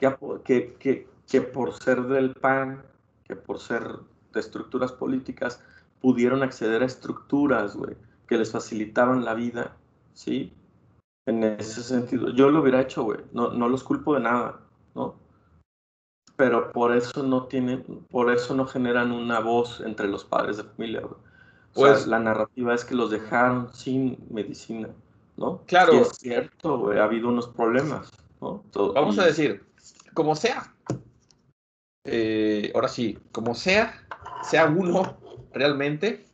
que 0.00 1.40
por 1.40 1.72
ser 1.72 2.02
del 2.02 2.34
PAN, 2.34 2.82
que 3.24 3.36
por 3.36 3.60
ser 3.60 3.84
de 4.32 4.40
estructuras 4.40 4.90
políticas, 4.90 5.62
pudieron 6.00 6.42
acceder 6.42 6.82
a 6.82 6.86
estructuras, 6.86 7.76
güey, 7.76 7.94
que 8.26 8.38
les 8.38 8.50
facilitaban 8.50 9.24
la 9.24 9.34
vida, 9.34 9.76
¿sí? 10.14 10.52
En 11.26 11.44
ese 11.44 11.82
sentido, 11.82 12.30
yo 12.30 12.50
lo 12.50 12.60
hubiera 12.60 12.80
hecho, 12.80 13.04
güey, 13.04 13.20
no, 13.32 13.52
no 13.52 13.68
los 13.68 13.84
culpo 13.84 14.14
de 14.14 14.20
nada, 14.20 14.58
¿no? 14.96 15.14
Pero 16.38 16.70
por 16.70 16.96
eso 16.96 17.24
no 17.24 17.46
tienen, 17.48 17.82
por 18.10 18.32
eso 18.32 18.54
no 18.54 18.64
generan 18.64 19.10
una 19.10 19.40
voz 19.40 19.80
entre 19.84 20.06
los 20.06 20.24
padres 20.24 20.56
de 20.56 20.62
familia, 20.62 21.00
güey. 21.00 21.20
pues, 21.74 22.06
la 22.06 22.20
narrativa 22.20 22.72
es 22.72 22.84
que 22.84 22.94
los 22.94 23.10
dejaron 23.10 23.74
sin 23.74 24.24
medicina, 24.30 24.88
¿no? 25.36 25.64
Claro. 25.66 25.94
es 25.94 26.10
cierto, 26.10 26.78
güey, 26.78 27.00
ha 27.00 27.04
habido 27.04 27.28
unos 27.28 27.48
problemas, 27.48 28.12
¿no? 28.40 28.62
Vamos 28.94 29.18
a 29.18 29.26
decir, 29.26 29.64
como 30.14 30.36
sea, 30.36 30.72
eh, 32.04 32.70
ahora 32.72 32.86
sí, 32.86 33.18
como 33.32 33.56
sea, 33.56 34.06
sea 34.48 34.66
uno 34.66 35.18
realmente, 35.52 36.24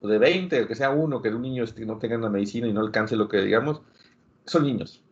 o 0.00 0.06
de 0.06 0.18
20, 0.18 0.62
o 0.62 0.68
que 0.68 0.76
sea 0.76 0.90
uno, 0.90 1.20
que 1.20 1.30
un 1.30 1.42
niño 1.42 1.64
este, 1.64 1.84
no 1.84 1.98
tenga 1.98 2.16
la 2.16 2.30
medicina 2.30 2.68
y 2.68 2.72
no 2.72 2.80
alcance 2.80 3.16
lo 3.16 3.26
que 3.26 3.38
digamos, 3.38 3.82
son 4.44 4.62
niños. 4.62 5.02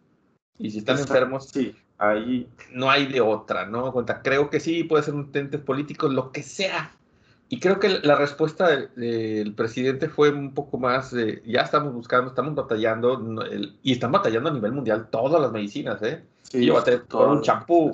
Y 0.57 0.71
si 0.71 0.79
están 0.79 1.01
enfermos, 1.01 1.49
sí, 1.49 1.75
ahí 1.99 2.49
no 2.73 2.91
hay 2.91 3.07
de 3.07 3.21
otra, 3.21 3.67
¿no? 3.67 3.93
Creo 4.23 4.51
que 4.51 4.61
sí, 4.61 4.85
puede 4.85 5.03
ser 5.03 5.15
un 5.15 5.31
ente 5.33 5.59
político, 5.59 6.09
lo 6.09 6.33
que 6.33 6.43
sea. 6.43 6.93
Y 7.49 7.61
creo 7.61 7.79
que 7.79 8.01
la 8.03 8.17
respuesta 8.17 8.69
del, 8.69 9.55
presidente 9.55 10.09
fue 10.09 10.31
un 10.31 10.55
poco 10.55 10.79
más, 10.79 11.13
de, 11.13 11.43
ya 11.47 11.61
estamos 11.61 11.93
buscando, 11.93 12.31
estamos 12.31 12.55
batallando, 12.55 13.23
y 13.83 13.93
están 13.93 14.13
batallando 14.13 14.51
a 14.51 14.53
nivel 14.55 14.73
mundial 14.73 15.09
todas 15.11 15.41
las 15.41 15.53
medicinas, 15.53 16.03
¿eh? 16.03 16.25
Sí, 16.43 16.65
yo 16.67 16.83
todo 17.07 17.33
un 17.33 17.43
champú, 17.43 17.93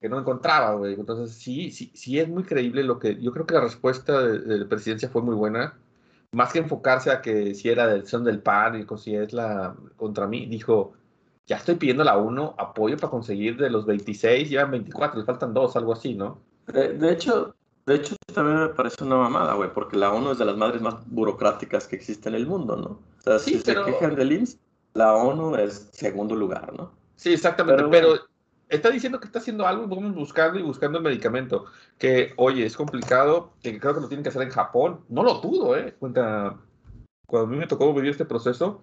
que 0.00 0.08
no 0.08 0.18
encontraba, 0.18 0.74
güey. 0.74 0.94
Entonces, 0.94 1.36
sí, 1.36 1.70
sí, 1.70 1.90
sí 1.94 2.18
es 2.18 2.28
muy 2.28 2.44
creíble 2.44 2.82
lo 2.84 2.98
que. 2.98 3.20
Yo 3.20 3.32
creo 3.32 3.46
que 3.46 3.54
la 3.54 3.60
respuesta 3.60 4.22
de, 4.22 4.58
la 4.58 4.68
presidencia 4.68 5.08
fue 5.08 5.22
muy 5.22 5.34
buena. 5.34 5.78
Más 6.32 6.52
que 6.52 6.58
enfocarse 6.58 7.10
a 7.10 7.22
que 7.22 7.54
si 7.54 7.68
era 7.68 7.86
del 7.86 8.06
son 8.06 8.22
del 8.24 8.40
PAN 8.40 8.80
y 8.80 8.98
si 8.98 9.16
es 9.16 9.32
la 9.32 9.74
contra 9.96 10.26
mí, 10.26 10.46
dijo: 10.46 10.94
Ya 11.48 11.56
estoy 11.56 11.76
pidiendo 11.76 12.04
la 12.04 12.18
1 12.18 12.54
apoyo 12.58 12.96
para 12.98 13.10
conseguir 13.10 13.56
de 13.56 13.70
los 13.70 13.86
26, 13.86 14.50
llevan 14.50 14.70
24, 14.70 15.18
le 15.18 15.24
faltan 15.24 15.54
dos, 15.54 15.74
algo 15.76 15.94
así, 15.94 16.14
¿no? 16.14 16.38
De, 16.66 17.10
hecho, 17.10 17.54
de 17.86 17.94
hecho, 17.94 18.14
también 18.34 18.60
me 18.60 18.68
parece 18.68 19.02
una 19.02 19.16
mamada, 19.16 19.54
güey, 19.54 19.72
porque 19.72 19.96
la 19.96 20.12
ONU 20.12 20.32
es 20.32 20.38
de 20.38 20.44
las 20.44 20.58
madres 20.58 20.82
más 20.82 20.96
burocráticas 21.06 21.88
que 21.88 21.96
existe 21.96 22.28
en 22.28 22.34
el 22.34 22.46
mundo, 22.46 22.76
¿no? 22.76 23.00
O 23.18 23.22
sea, 23.22 23.38
si 23.38 23.58
se 23.58 23.74
quejan 23.74 24.14
del 24.14 24.32
IMSS, 24.32 24.58
la 24.92 25.14
ONU 25.14 25.56
es 25.56 25.88
segundo 25.92 26.36
lugar, 26.36 26.74
¿no? 26.76 26.92
Sí, 27.16 27.32
exactamente, 27.32 27.82
pero 27.90 28.16
está 28.68 28.90
diciendo 28.90 29.18
que 29.18 29.26
está 29.26 29.38
haciendo 29.38 29.66
algo 29.66 29.84
y 29.84 29.86
vamos 29.86 30.14
buscando 30.14 30.58
y 30.58 30.62
buscando 30.62 30.98
el 30.98 31.04
medicamento. 31.04 31.64
Que, 31.96 32.34
oye, 32.36 32.66
es 32.66 32.76
complicado, 32.76 33.54
que 33.62 33.80
creo 33.80 33.94
que 33.94 34.00
lo 34.02 34.08
tienen 34.08 34.22
que 34.22 34.28
hacer 34.28 34.42
en 34.42 34.50
Japón. 34.50 35.00
No 35.08 35.22
lo 35.22 35.34
dudo, 35.40 35.76
¿eh? 35.76 35.96
Cuenta, 35.98 36.58
cuando 37.26 37.48
a 37.48 37.50
mí 37.50 37.56
me 37.56 37.66
tocó 37.66 37.92
vivir 37.94 38.10
este 38.10 38.26
proceso, 38.26 38.82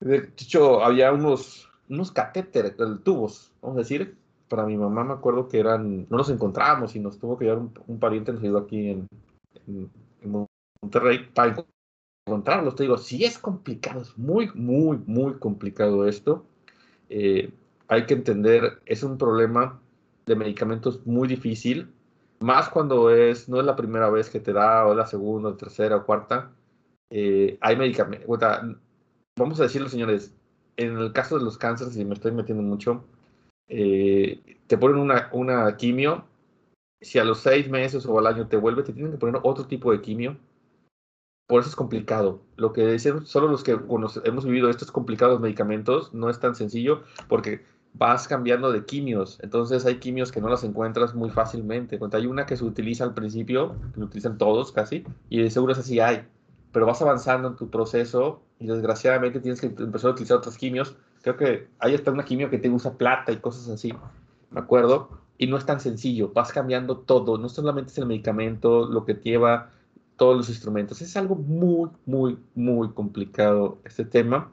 de 0.00 0.16
hecho, 0.16 0.82
había 0.82 1.12
unos, 1.12 1.68
unos 1.88 2.10
catéteres, 2.10 2.74
tubos, 3.04 3.52
vamos 3.60 3.76
a 3.76 3.80
decir. 3.80 4.16
Para 4.48 4.66
mi 4.66 4.76
mamá 4.76 5.04
me 5.04 5.12
acuerdo 5.12 5.46
que 5.46 5.60
eran, 5.60 6.08
no 6.10 6.16
los 6.16 6.28
encontrábamos 6.28 6.96
y 6.96 7.00
nos 7.00 7.18
tuvo 7.20 7.38
que 7.38 7.44
llevar 7.44 7.62
un, 7.86 8.00
pariente, 8.00 8.32
nos 8.32 8.42
ayudó 8.42 8.58
aquí 8.58 8.88
en, 8.88 9.08
en, 9.66 10.48
Monterrey 10.82 11.28
para 11.32 11.54
encontrarlos. 12.26 12.74
Te 12.74 12.82
digo, 12.82 12.98
sí 12.98 13.24
es 13.24 13.38
complicado, 13.38 14.00
es 14.00 14.18
muy, 14.18 14.50
muy, 14.54 14.98
muy 15.06 15.34
complicado 15.34 16.08
esto. 16.08 16.44
Eh, 17.10 17.52
hay 17.86 18.06
que 18.06 18.14
entender, 18.14 18.82
es 18.86 19.04
un 19.04 19.18
problema 19.18 19.80
de 20.26 20.34
medicamentos 20.34 21.06
muy 21.06 21.28
difícil, 21.28 21.92
más 22.40 22.68
cuando 22.70 23.10
es, 23.10 23.48
no 23.48 23.60
es 23.60 23.66
la 23.66 23.76
primera 23.76 24.10
vez 24.10 24.30
que 24.30 24.40
te 24.40 24.52
da, 24.52 24.86
o 24.86 24.94
la 24.94 25.06
segunda, 25.06 25.50
o 25.50 25.56
tercera, 25.56 25.96
o 25.96 26.06
cuarta. 26.06 26.50
Eh, 27.10 27.58
hay 27.60 27.76
medicamentos, 27.76 28.26
vamos 29.40 29.60
a 29.60 29.64
decirlo 29.64 29.88
señores, 29.88 30.32
en 30.76 30.96
el 30.96 31.12
caso 31.12 31.38
de 31.38 31.44
los 31.44 31.58
cánceres, 31.58 31.96
y 31.96 32.04
me 32.04 32.14
estoy 32.14 32.32
metiendo 32.32 32.62
mucho, 32.62 33.04
eh, 33.68 34.58
te 34.66 34.78
ponen 34.78 34.98
una, 34.98 35.28
una 35.32 35.76
quimio, 35.76 36.24
si 37.00 37.18
a 37.18 37.24
los 37.24 37.40
seis 37.40 37.68
meses 37.68 38.06
o 38.06 38.18
al 38.18 38.26
año 38.26 38.48
te 38.48 38.56
vuelve, 38.56 38.82
te 38.82 38.92
tienen 38.92 39.12
que 39.12 39.18
poner 39.18 39.40
otro 39.42 39.66
tipo 39.66 39.92
de 39.92 40.00
quimio. 40.00 40.36
Por 41.46 41.60
eso 41.60 41.70
es 41.70 41.76
complicado. 41.76 42.42
Lo 42.56 42.72
que 42.72 42.86
dicen 42.86 43.26
solo 43.26 43.48
los 43.48 43.64
que 43.64 43.78
hemos 44.24 44.44
vivido 44.44 44.70
estos 44.70 44.92
complicados 44.92 45.40
medicamentos 45.40 46.14
no 46.14 46.30
es 46.30 46.38
tan 46.38 46.54
sencillo 46.54 47.02
porque 47.28 47.64
vas 47.94 48.28
cambiando 48.28 48.70
de 48.70 48.84
quimios. 48.84 49.38
Entonces 49.42 49.84
hay 49.86 49.98
quimios 49.98 50.30
que 50.30 50.40
no 50.40 50.48
las 50.48 50.62
encuentras 50.62 51.14
muy 51.14 51.30
fácilmente. 51.30 51.98
Cuando 51.98 52.18
hay 52.18 52.26
una 52.26 52.46
que 52.46 52.56
se 52.56 52.64
utiliza 52.64 53.04
al 53.04 53.14
principio, 53.14 53.74
que 53.94 54.00
lo 54.00 54.06
utilizan 54.06 54.38
todos 54.38 54.70
casi, 54.72 55.04
y 55.28 55.42
de 55.42 55.50
seguro 55.50 55.72
es 55.72 55.78
así 55.78 55.98
hay. 55.98 56.24
Pero 56.72 56.86
vas 56.86 57.02
avanzando 57.02 57.48
en 57.48 57.56
tu 57.56 57.68
proceso 57.68 58.42
y 58.60 58.66
desgraciadamente 58.66 59.40
tienes 59.40 59.60
que 59.60 59.66
empezar 59.66 60.10
a 60.10 60.12
utilizar 60.12 60.36
otros 60.36 60.56
quimios. 60.56 60.96
Creo 61.22 61.36
que 61.36 61.68
hay 61.78 61.94
hasta 61.94 62.12
una 62.12 62.24
quimio 62.24 62.50
que 62.50 62.58
te 62.58 62.70
usa 62.70 62.92
plata 62.92 63.32
y 63.32 63.38
cosas 63.38 63.68
así, 63.68 63.92
¿me 64.50 64.60
acuerdo? 64.60 65.10
Y 65.38 65.48
no 65.48 65.56
es 65.56 65.66
tan 65.66 65.80
sencillo, 65.80 66.30
vas 66.32 66.52
cambiando 66.52 66.98
todo, 66.98 67.38
no 67.38 67.48
solamente 67.48 67.90
es 67.90 67.98
el 67.98 68.06
medicamento, 68.06 68.86
lo 68.86 69.04
que 69.04 69.14
lleva, 69.14 69.70
todos 70.16 70.36
los 70.36 70.48
instrumentos. 70.48 71.02
Es 71.02 71.16
algo 71.16 71.34
muy, 71.34 71.90
muy, 72.06 72.38
muy 72.54 72.90
complicado 72.92 73.78
este 73.84 74.04
tema 74.04 74.52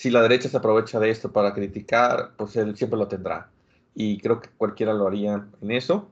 si 0.00 0.08
la 0.08 0.22
derecha 0.22 0.48
se 0.48 0.56
aprovecha 0.56 0.98
de 0.98 1.10
esto 1.10 1.30
para 1.30 1.52
criticar, 1.52 2.32
pues 2.38 2.56
él 2.56 2.74
siempre 2.74 2.98
lo 2.98 3.06
tendrá. 3.06 3.50
Y 3.94 4.16
creo 4.16 4.40
que 4.40 4.48
cualquiera 4.56 4.94
lo 4.94 5.06
haría 5.06 5.46
en 5.60 5.70
eso. 5.70 6.08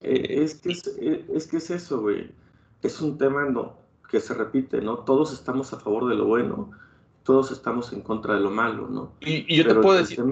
Eh, 0.00 0.44
es, 0.44 0.54
que 0.54 0.70
es, 0.70 0.86
eh, 1.00 1.24
es, 1.34 1.48
que 1.48 1.56
es 1.56 1.68
eso, 1.68 2.00
güey. 2.00 2.30
Es 2.80 3.00
un 3.00 3.18
tema 3.18 3.44
no, 3.46 3.76
que 4.14 4.20
se 4.20 4.32
repite, 4.32 4.80
¿no? 4.80 4.98
Todos 4.98 5.32
estamos 5.32 5.72
a 5.72 5.80
favor 5.80 6.08
de 6.08 6.14
lo 6.14 6.26
bueno, 6.26 6.70
todos 7.24 7.50
estamos 7.50 7.92
en 7.92 8.00
contra 8.00 8.34
de 8.34 8.40
lo 8.40 8.50
malo, 8.50 8.88
¿no? 8.88 9.12
Y, 9.20 9.56
yo 9.56 9.66
te 9.66 9.74
puedo 9.74 9.98
decir, 9.98 10.22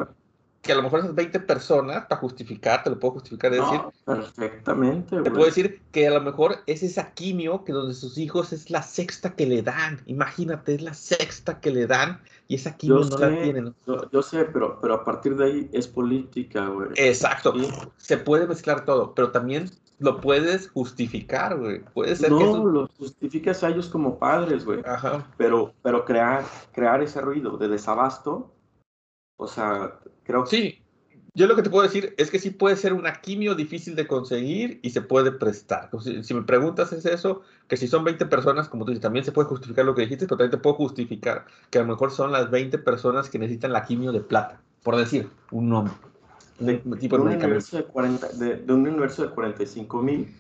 que 0.63 0.71
a 0.71 0.77
lo 0.77 0.83
mejor 0.85 1.01
esas 1.01 1.17
20 1.17 1.41
personas, 1.41 2.07
para 2.07 2.21
justificar, 2.21 2.85
te 2.85 2.91
lo 2.91 3.01
puedo 3.01 3.15
justificar, 3.15 3.51
decir. 3.51 3.81
perfectamente, 4.05 5.21
Te 5.21 5.31
puedo 5.33 5.47
decir 5.47 5.83
que 5.91 6.07
a 6.07 6.13
lo 6.13 6.21
mejor 6.21 6.59
es 6.67 6.85
esa 6.85 7.13
quimio 7.13 7.65
que 7.65 7.73
donde 7.73 7.95
sus 7.95 8.17
hijos 8.19 8.53
es 8.53 8.71
la 8.71 8.83
sexta 8.83 9.35
que 9.35 9.47
le 9.47 9.63
dan. 9.63 10.01
Imagínate, 10.07 10.77
es 10.77 10.83
la 10.83 10.95
sexta 10.95 11.59
que 11.59 11.73
le 11.73 11.89
dan 11.89 12.21
y 12.47 12.55
esa 12.55 12.77
quimio 12.77 13.01
no 13.01 13.19
la 13.19 13.43
tienen. 13.43 13.75
Yo, 14.13 14.23
sé, 14.23 14.45
pero, 14.45 14.79
pero 14.81 14.95
a 14.95 15.05
partir 15.05 15.35
de 15.35 15.45
ahí 15.45 15.71
es 15.73 15.89
política, 15.89 16.69
güey. 16.69 16.91
Exacto. 16.95 17.53
Se 17.97 18.17
puede 18.17 18.47
mezclar 18.47 18.85
todo, 18.85 19.13
pero 19.13 19.33
también 19.33 19.69
lo 20.03 20.21
puedes 20.21 20.71
justificar, 20.71 21.59
güey. 21.59 21.85
Puede 21.95 22.17
ser 22.17 22.31
no, 22.31 22.39
que 22.39 22.45
lo 22.45 22.89
justificas 22.99 23.63
a 23.65 23.71
ellos 23.71 23.89
como 23.89 24.19
padres, 24.19 24.65
güey. 24.65 24.81
Ajá. 24.85 25.27
Pero, 25.37 25.73
pero 25.83 26.05
crear, 26.05 26.45
crear 26.73 27.03
ese 27.03 27.21
ruido 27.21 27.57
de 27.57 27.69
desabasto, 27.69 28.53
o 29.37 29.47
sea, 29.47 29.99
Creo 30.25 30.47
Sí, 30.47 30.83
yo 31.35 31.47
lo 31.47 31.57
que 31.57 31.63
te 31.63 31.71
puedo 31.71 31.83
decir 31.83 32.15
es 32.19 32.31
que 32.31 32.39
sí 32.39 32.51
puede 32.51 32.77
ser 32.77 32.93
una 32.93 33.21
quimio 33.21 33.55
difícil 33.55 33.97
de 33.97 34.07
conseguir 34.07 34.81
y 34.83 34.91
se 34.91 35.01
puede 35.01 35.33
prestar. 35.33 35.91
Si, 36.23 36.35
me 36.35 36.43
preguntas 36.43 36.93
es 36.93 37.07
eso, 37.07 37.43
que 37.69 37.77
si 37.77 37.89
son 37.89 38.05
20 38.05 38.27
personas, 38.27 38.69
como 38.69 38.85
tú 38.85 38.91
dices, 38.91 39.03
también 39.03 39.25
se 39.25 39.33
puede 39.33 39.49
justificar 39.49 39.85
lo 39.85 39.95
que 39.95 40.03
dijiste, 40.03 40.27
pero 40.27 40.39
también 40.39 40.51
te 40.51 40.63
puedo 40.63 40.77
justificar 40.77 41.47
que 41.71 41.79
a 41.79 41.83
lo 41.83 41.89
mejor 41.89 42.11
son 42.11 42.33
las 42.33 42.51
20 42.51 42.79
personas 42.79 43.31
que 43.31 43.39
necesitan 43.39 43.73
la 43.73 43.85
quimio 43.85 44.13
de 44.13 44.21
plata, 44.21 44.61
por 44.83 44.97
decir 44.97 45.31
un 45.51 45.71
nombre. 45.71 45.95
De, 46.65 46.79
tipo 46.99 47.17
de, 47.17 47.23
un 47.23 47.29
universo 47.29 47.77
de, 47.77 47.85
40, 47.85 48.29
de, 48.29 48.73
un 48.73 48.87
universo 48.87 49.23
de 49.23 49.31
45 49.35 50.03
mil, 50.03 50.35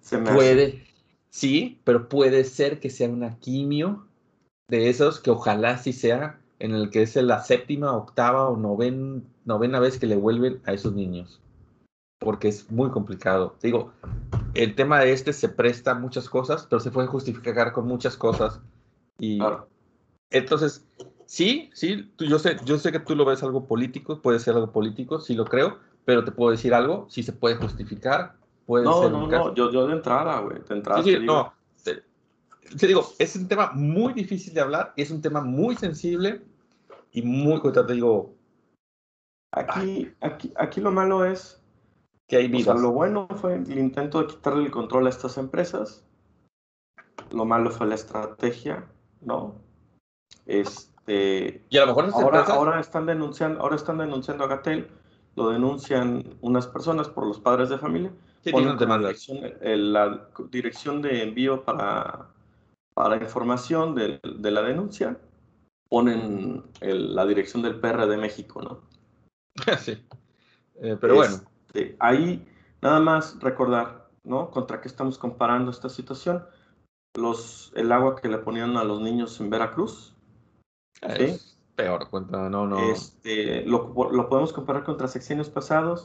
se 0.00 0.18
me 0.18 0.32
Puede, 0.32 0.84
sí, 1.30 1.80
pero 1.84 2.08
puede 2.08 2.44
ser 2.44 2.80
que 2.80 2.90
sea 2.90 3.08
una 3.08 3.38
quimio 3.38 4.06
de 4.68 4.88
esos 4.88 5.20
que 5.20 5.30
ojalá 5.30 5.78
sí 5.78 5.92
sea 5.92 6.38
en 6.58 6.74
el 6.74 6.90
que 6.90 7.02
es 7.02 7.16
la 7.16 7.42
séptima, 7.42 7.92
octava 7.96 8.48
o 8.48 8.56
novena 8.56 9.80
vez 9.80 9.98
que 9.98 10.06
le 10.06 10.16
vuelven 10.16 10.60
a 10.64 10.72
esos 10.72 10.94
niños. 10.94 11.40
Porque 12.20 12.46
es 12.46 12.70
muy 12.70 12.90
complicado. 12.90 13.56
Digo, 13.60 13.92
el 14.54 14.76
tema 14.76 15.00
de 15.00 15.12
este 15.12 15.32
se 15.32 15.48
presta 15.48 15.90
a 15.90 15.94
muchas 15.94 16.28
cosas, 16.28 16.66
pero 16.70 16.78
se 16.78 16.92
puede 16.92 17.08
justificar 17.08 17.72
con 17.72 17.88
muchas 17.88 18.16
cosas. 18.16 18.60
Y 19.18 19.40
entonces, 20.30 20.86
sí, 21.32 21.70
sí, 21.72 22.12
yo, 22.18 22.38
sé, 22.38 22.58
yo 22.66 22.78
sé 22.78 22.92
que 22.92 23.00
tú 23.00 23.16
lo 23.16 23.24
ves 23.24 23.42
algo 23.42 23.66
político, 23.66 24.20
puede 24.20 24.38
ser 24.38 24.54
algo 24.54 24.70
político, 24.70 25.18
sí 25.18 25.34
lo 25.34 25.46
creo, 25.46 25.78
pero 26.04 26.24
te 26.24 26.30
puedo 26.30 26.50
decir 26.50 26.74
algo, 26.74 27.06
sí 27.08 27.22
se 27.22 27.32
puede 27.32 27.56
justificar. 27.56 28.36
Puede 28.66 28.84
no, 28.84 29.08
no, 29.08 29.26
no, 29.26 29.54
yo, 29.54 29.72
yo 29.72 29.86
de 29.86 29.94
entrada, 29.94 30.40
güey, 30.40 30.58
de 30.60 30.74
entrada. 30.74 31.02
Sí, 31.02 31.16
no, 31.20 31.54
te, 31.82 32.86
digo, 32.86 33.06
es 33.18 33.34
un 33.34 33.48
tema 33.48 33.72
muy 33.72 34.12
difícil 34.12 34.52
de 34.52 34.60
hablar, 34.60 34.92
es 34.94 35.10
un 35.10 35.22
tema 35.22 35.40
muy 35.40 35.74
sensible, 35.74 36.42
y 37.12 37.22
muy, 37.22 37.60
te 37.62 37.92
digo... 37.94 38.34
Aquí, 39.52 40.12
aquí, 40.20 40.52
aquí 40.56 40.80
lo 40.82 40.92
malo 40.92 41.24
es... 41.24 41.62
Que 42.28 42.36
hay 42.36 42.48
vidas. 42.48 42.68
O 42.68 42.72
sea, 42.74 42.82
lo 42.82 42.92
bueno 42.92 43.26
fue 43.36 43.54
el 43.54 43.78
intento 43.78 44.20
de 44.20 44.26
quitarle 44.26 44.64
el 44.64 44.70
control 44.70 45.06
a 45.06 45.10
estas 45.10 45.38
empresas. 45.38 46.04
Lo 47.30 47.46
malo 47.46 47.70
fue 47.70 47.86
la 47.86 47.94
estrategia, 47.94 48.86
¿no? 49.20 49.56
Este, 50.46 50.91
y 51.06 51.78
a 51.78 51.86
lo 51.86 51.94
mejor 51.94 52.10
ahora, 52.14 52.40
ahora 52.42 52.80
están 52.80 53.06
denunciando, 53.06 53.60
ahora 53.60 53.76
están 53.76 53.98
denunciando 53.98 54.44
a 54.44 54.48
Gatel, 54.48 54.88
lo 55.34 55.50
denuncian 55.50 56.36
unas 56.40 56.66
personas 56.66 57.08
por 57.08 57.26
los 57.26 57.40
padres 57.40 57.68
de 57.68 57.78
familia. 57.78 58.12
Sí, 58.42 58.50
ponen 58.52 58.76
la 58.76 58.98
dirección, 58.98 59.38
la 59.62 60.28
dirección 60.50 61.02
de 61.02 61.22
envío 61.22 61.64
para, 61.64 62.28
para 62.94 63.16
información 63.16 63.94
de, 63.94 64.20
de 64.22 64.50
la 64.50 64.62
denuncia 64.62 65.16
ponen 65.92 66.64
la 66.80 67.26
dirección 67.26 67.62
del 67.62 67.78
PR 67.78 68.06
de 68.06 68.16
México, 68.16 68.62
¿no? 68.62 68.80
sí. 69.78 70.02
Eh, 70.80 70.96
pero 70.98 71.16
bueno. 71.16 71.34
Este, 71.66 71.96
ahí 71.98 72.48
nada 72.80 72.98
más 72.98 73.38
recordar, 73.40 74.08
¿no? 74.24 74.50
Contra 74.50 74.80
qué 74.80 74.88
estamos 74.88 75.18
comparando 75.18 75.70
esta 75.70 75.90
situación. 75.90 76.46
Los, 77.14 77.72
el 77.76 77.92
agua 77.92 78.16
que 78.16 78.28
le 78.28 78.38
ponían 78.38 78.78
a 78.78 78.84
los 78.84 79.02
niños 79.02 79.38
en 79.42 79.50
Veracruz. 79.50 80.11
Es 81.02 81.58
peor, 81.74 82.08
cuenta, 82.08 82.48
no, 82.48 82.66
no. 82.66 82.92
Este, 82.92 83.62
lo, 83.66 83.92
lo, 84.10 84.28
podemos 84.28 84.52
comparar 84.52 84.84
contra 84.84 85.08
sexenios 85.08 85.50
pasados. 85.50 86.04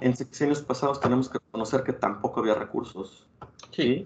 En 0.00 0.16
sexenios 0.16 0.62
pasados 0.62 1.00
tenemos 1.00 1.28
que 1.28 1.38
reconocer 1.38 1.82
que 1.82 1.92
tampoco 1.92 2.40
había 2.40 2.54
recursos. 2.54 3.28
Sí. 3.70 4.04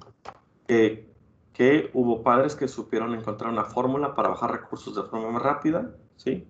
¿sí? 0.68 1.08
que 1.54 1.90
hubo 1.94 2.22
padres 2.22 2.56
que 2.56 2.66
supieron 2.66 3.14
encontrar 3.14 3.50
una 3.50 3.64
fórmula 3.64 4.14
para 4.14 4.28
bajar 4.28 4.50
recursos 4.50 4.96
de 4.96 5.04
forma 5.04 5.30
más 5.30 5.42
rápida, 5.42 5.94
¿sí? 6.16 6.46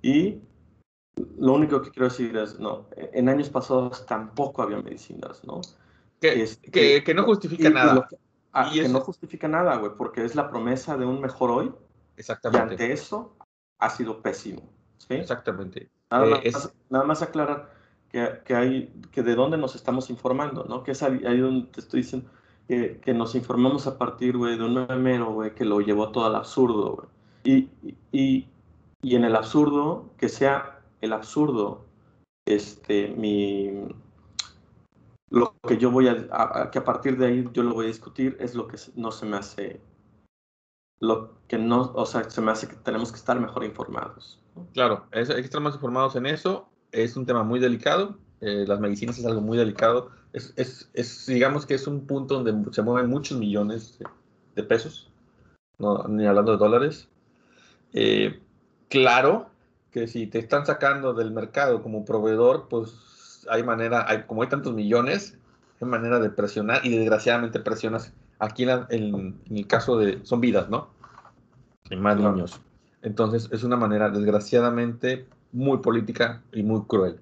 Y 0.00 0.40
lo 1.38 1.52
único 1.52 1.82
que 1.82 1.90
quiero 1.90 2.08
decir 2.08 2.34
es, 2.36 2.58
no, 2.58 2.88
en 2.96 3.28
años 3.28 3.50
pasados 3.50 4.06
tampoco 4.06 4.62
había 4.62 4.78
medicinas, 4.78 5.44
¿no? 5.44 5.60
Que, 6.18 6.42
este, 6.42 7.02
que, 7.02 7.14
no 7.14 7.24
justifica 7.24 7.68
nada. 7.68 8.08
Ah, 8.52 8.70
y 8.72 8.80
que 8.80 8.88
no 8.88 9.00
justifica 9.00 9.48
nada, 9.48 9.76
güey, 9.76 9.92
porque 9.98 10.24
es 10.24 10.34
la 10.34 10.48
promesa 10.48 10.96
de 10.96 11.04
un 11.04 11.20
mejor 11.20 11.50
hoy. 11.50 11.72
Exactamente. 12.16 12.74
Y 12.74 12.74
ante 12.74 12.92
eso 12.92 13.36
ha 13.78 13.90
sido 13.90 14.22
pésimo, 14.22 14.62
¿sí? 14.98 15.14
Exactamente. 15.14 15.90
Nada, 16.10 16.40
eh, 16.42 16.50
más, 16.52 16.72
nada 16.88 17.04
más 17.04 17.22
aclarar 17.22 17.72
que, 18.10 18.40
que, 18.44 18.54
hay, 18.54 18.92
que 19.10 19.22
de 19.22 19.34
dónde 19.34 19.58
nos 19.58 19.74
estamos 19.74 20.10
informando, 20.10 20.64
¿no? 20.64 20.82
Que 20.82 20.92
es 20.92 21.02
ahí 21.02 21.38
donde 21.38 21.68
te 21.68 21.80
estoy 21.80 22.02
diciendo 22.02 22.30
que, 22.66 23.14
nos 23.14 23.34
informamos 23.34 23.86
a 23.86 23.96
partir, 23.96 24.36
güey, 24.36 24.58
de 24.58 24.64
un 24.64 24.74
memero, 24.86 25.32
güey, 25.32 25.54
que 25.54 25.64
lo 25.64 25.80
llevó 25.80 26.10
todo 26.10 26.26
al 26.26 26.34
absurdo, 26.34 26.96
güey. 26.96 27.08
Y, 27.44 27.70
y, 28.12 28.48
y, 29.02 29.14
en 29.14 29.24
el 29.24 29.36
absurdo, 29.36 30.10
que 30.18 30.28
sea 30.28 30.80
el 31.00 31.12
absurdo, 31.12 31.84
este, 32.44 33.08
mi... 33.08 33.88
Lo 35.28 35.56
que 35.66 35.76
yo 35.76 35.90
voy 35.90 36.08
a, 36.08 36.70
que 36.70 36.78
a 36.78 36.84
partir 36.84 37.18
de 37.18 37.26
ahí 37.26 37.48
yo 37.52 37.64
lo 37.64 37.74
voy 37.74 37.86
a 37.86 37.88
discutir 37.88 38.36
es 38.40 38.54
lo 38.54 38.68
que 38.68 38.78
no 38.94 39.10
se 39.10 39.26
me 39.26 39.36
hace, 39.36 39.80
lo 41.00 41.34
que 41.48 41.58
no, 41.58 41.92
o 41.94 42.06
sea, 42.06 42.28
se 42.28 42.40
me 42.40 42.50
hace 42.50 42.68
que 42.68 42.76
tenemos 42.76 43.10
que 43.10 43.18
estar 43.18 43.38
mejor 43.38 43.64
informados. 43.64 44.40
Claro, 44.72 45.06
hay 45.12 45.24
que 45.26 45.40
estar 45.40 45.60
más 45.60 45.74
informados 45.74 46.16
en 46.16 46.26
eso. 46.26 46.68
Es 46.92 47.16
un 47.16 47.26
tema 47.26 47.42
muy 47.42 47.60
delicado. 47.60 48.16
Eh, 48.40 48.64
las 48.66 48.80
medicinas 48.80 49.18
es 49.18 49.26
algo 49.26 49.40
muy 49.40 49.58
delicado 49.58 50.10
es, 50.36 51.26
digamos 51.26 51.66
que 51.66 51.74
es 51.74 51.86
un 51.86 52.06
punto 52.06 52.42
donde 52.42 52.72
se 52.72 52.82
mueven 52.82 53.08
muchos 53.08 53.38
millones 53.38 53.98
de, 54.54 54.62
pesos, 54.62 55.10
no, 55.78 56.04
ni 56.08 56.26
hablando 56.26 56.52
de 56.52 56.58
dólares. 56.58 57.08
Eh, 57.92 58.40
claro 58.88 59.48
que 59.90 60.06
si 60.06 60.26
te 60.26 60.38
están 60.38 60.66
sacando 60.66 61.14
del 61.14 61.30
mercado 61.30 61.82
como 61.82 62.04
proveedor, 62.04 62.68
pues 62.68 63.46
hay 63.50 63.62
manera, 63.62 64.04
hay, 64.08 64.24
como 64.24 64.42
hay 64.42 64.48
tantos 64.48 64.74
millones, 64.74 65.38
hay 65.80 65.88
manera 65.88 66.18
de 66.18 66.30
presionar 66.30 66.84
y 66.84 66.90
desgraciadamente 66.90 67.60
presionas. 67.60 68.12
Aquí 68.38 68.64
en, 68.64 69.40
el 69.50 69.66
caso 69.66 69.98
de, 69.98 70.24
son 70.24 70.40
vidas, 70.40 70.68
¿no? 70.68 70.88
Hay 71.90 71.96
más 71.96 72.18
niños. 72.18 72.60
Entonces 73.02 73.48
es 73.52 73.64
una 73.64 73.76
manera 73.76 74.10
desgraciadamente 74.10 75.26
muy 75.52 75.78
política 75.78 76.42
y 76.52 76.62
muy 76.62 76.82
cruel. 76.82 77.20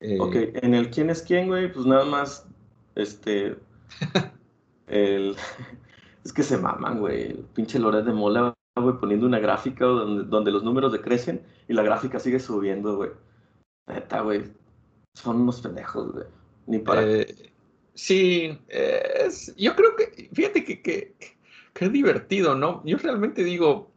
Eh, 0.00 0.18
ok, 0.20 0.34
en 0.62 0.74
el 0.74 0.90
quién 0.90 1.10
es 1.10 1.22
quién, 1.22 1.48
güey, 1.48 1.72
pues 1.72 1.86
nada 1.86 2.04
más, 2.04 2.46
este, 2.94 3.56
el, 4.86 5.36
es 6.24 6.32
que 6.32 6.42
se 6.42 6.58
maman, 6.58 7.00
güey, 7.00 7.30
el 7.30 7.38
pinche 7.54 7.78
Loret 7.78 8.04
de 8.04 8.12
Mola, 8.12 8.54
güey, 8.76 8.98
poniendo 8.98 9.26
una 9.26 9.38
gráfica 9.38 9.86
donde, 9.86 10.24
donde 10.24 10.50
los 10.50 10.62
números 10.62 10.92
decrecen 10.92 11.42
y 11.68 11.72
la 11.72 11.82
gráfica 11.82 12.18
sigue 12.18 12.40
subiendo, 12.40 12.96
güey. 12.96 13.10
Neta, 13.88 14.20
güey. 14.20 14.44
Son 15.14 15.40
unos 15.40 15.60
pendejos, 15.60 16.12
güey. 16.12 16.26
Ni 16.66 16.78
para. 16.78 17.02
Eh, 17.02 17.52
sí, 17.96 18.56
es, 18.68 19.54
yo 19.56 19.74
creo 19.74 19.96
que, 19.96 20.30
fíjate 20.32 20.64
que, 20.64 20.80
que, 20.82 21.16
que 21.72 21.84
es 21.84 21.92
divertido, 21.92 22.54
¿no? 22.54 22.82
Yo 22.84 22.96
realmente 22.98 23.42
digo, 23.42 23.90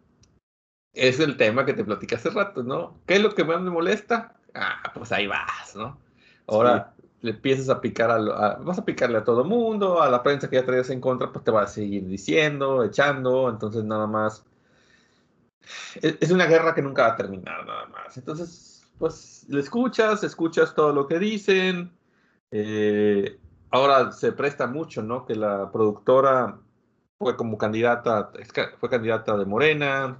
es 0.93 1.19
el 1.19 1.37
tema 1.37 1.65
que 1.65 1.73
te 1.73 1.83
platicé 1.83 2.15
hace 2.15 2.29
rato, 2.31 2.63
¿no? 2.63 2.99
¿Qué 3.05 3.15
es 3.15 3.21
lo 3.21 3.35
que 3.35 3.43
más 3.43 3.61
me 3.61 3.69
molesta? 3.69 4.35
Ah, 4.53 4.91
pues 4.93 5.11
ahí 5.11 5.27
vas, 5.27 5.75
¿no? 5.75 5.97
Ahora 6.47 6.93
le 7.21 7.31
empiezas 7.31 7.69
a 7.69 7.81
picar 7.81 8.09
a, 8.11 8.55
vas 8.55 8.79
a 8.79 8.85
picarle 8.85 9.17
a 9.17 9.23
todo 9.23 9.43
mundo, 9.43 10.01
a 10.01 10.09
la 10.09 10.23
prensa 10.23 10.49
que 10.49 10.55
ya 10.55 10.65
traías 10.65 10.89
en 10.89 11.01
contra, 11.01 11.31
pues 11.31 11.43
te 11.43 11.51
va 11.51 11.63
a 11.63 11.67
seguir 11.67 12.07
diciendo, 12.07 12.83
echando, 12.83 13.49
entonces 13.49 13.83
nada 13.83 14.07
más. 14.07 14.43
Es, 16.01 16.31
una 16.31 16.45
guerra 16.45 16.73
que 16.73 16.81
nunca 16.81 17.03
va 17.03 17.13
a 17.13 17.15
terminar, 17.17 17.65
nada 17.65 17.85
más. 17.87 18.17
Entonces, 18.17 18.89
pues 18.97 19.45
le 19.49 19.59
escuchas, 19.59 20.23
escuchas 20.23 20.73
todo 20.73 20.93
lo 20.93 21.07
que 21.07 21.19
dicen. 21.19 21.91
Eh, 22.51 23.37
ahora 23.71 24.11
se 24.11 24.31
presta 24.31 24.67
mucho, 24.67 25.01
¿no? 25.01 25.25
Que 25.25 25.35
la 25.35 25.71
productora 25.71 26.59
fue 27.17 27.35
como 27.35 27.57
candidata, 27.57 28.31
fue 28.79 28.89
candidata 28.89 29.37
de 29.37 29.45
Morena, 29.45 30.17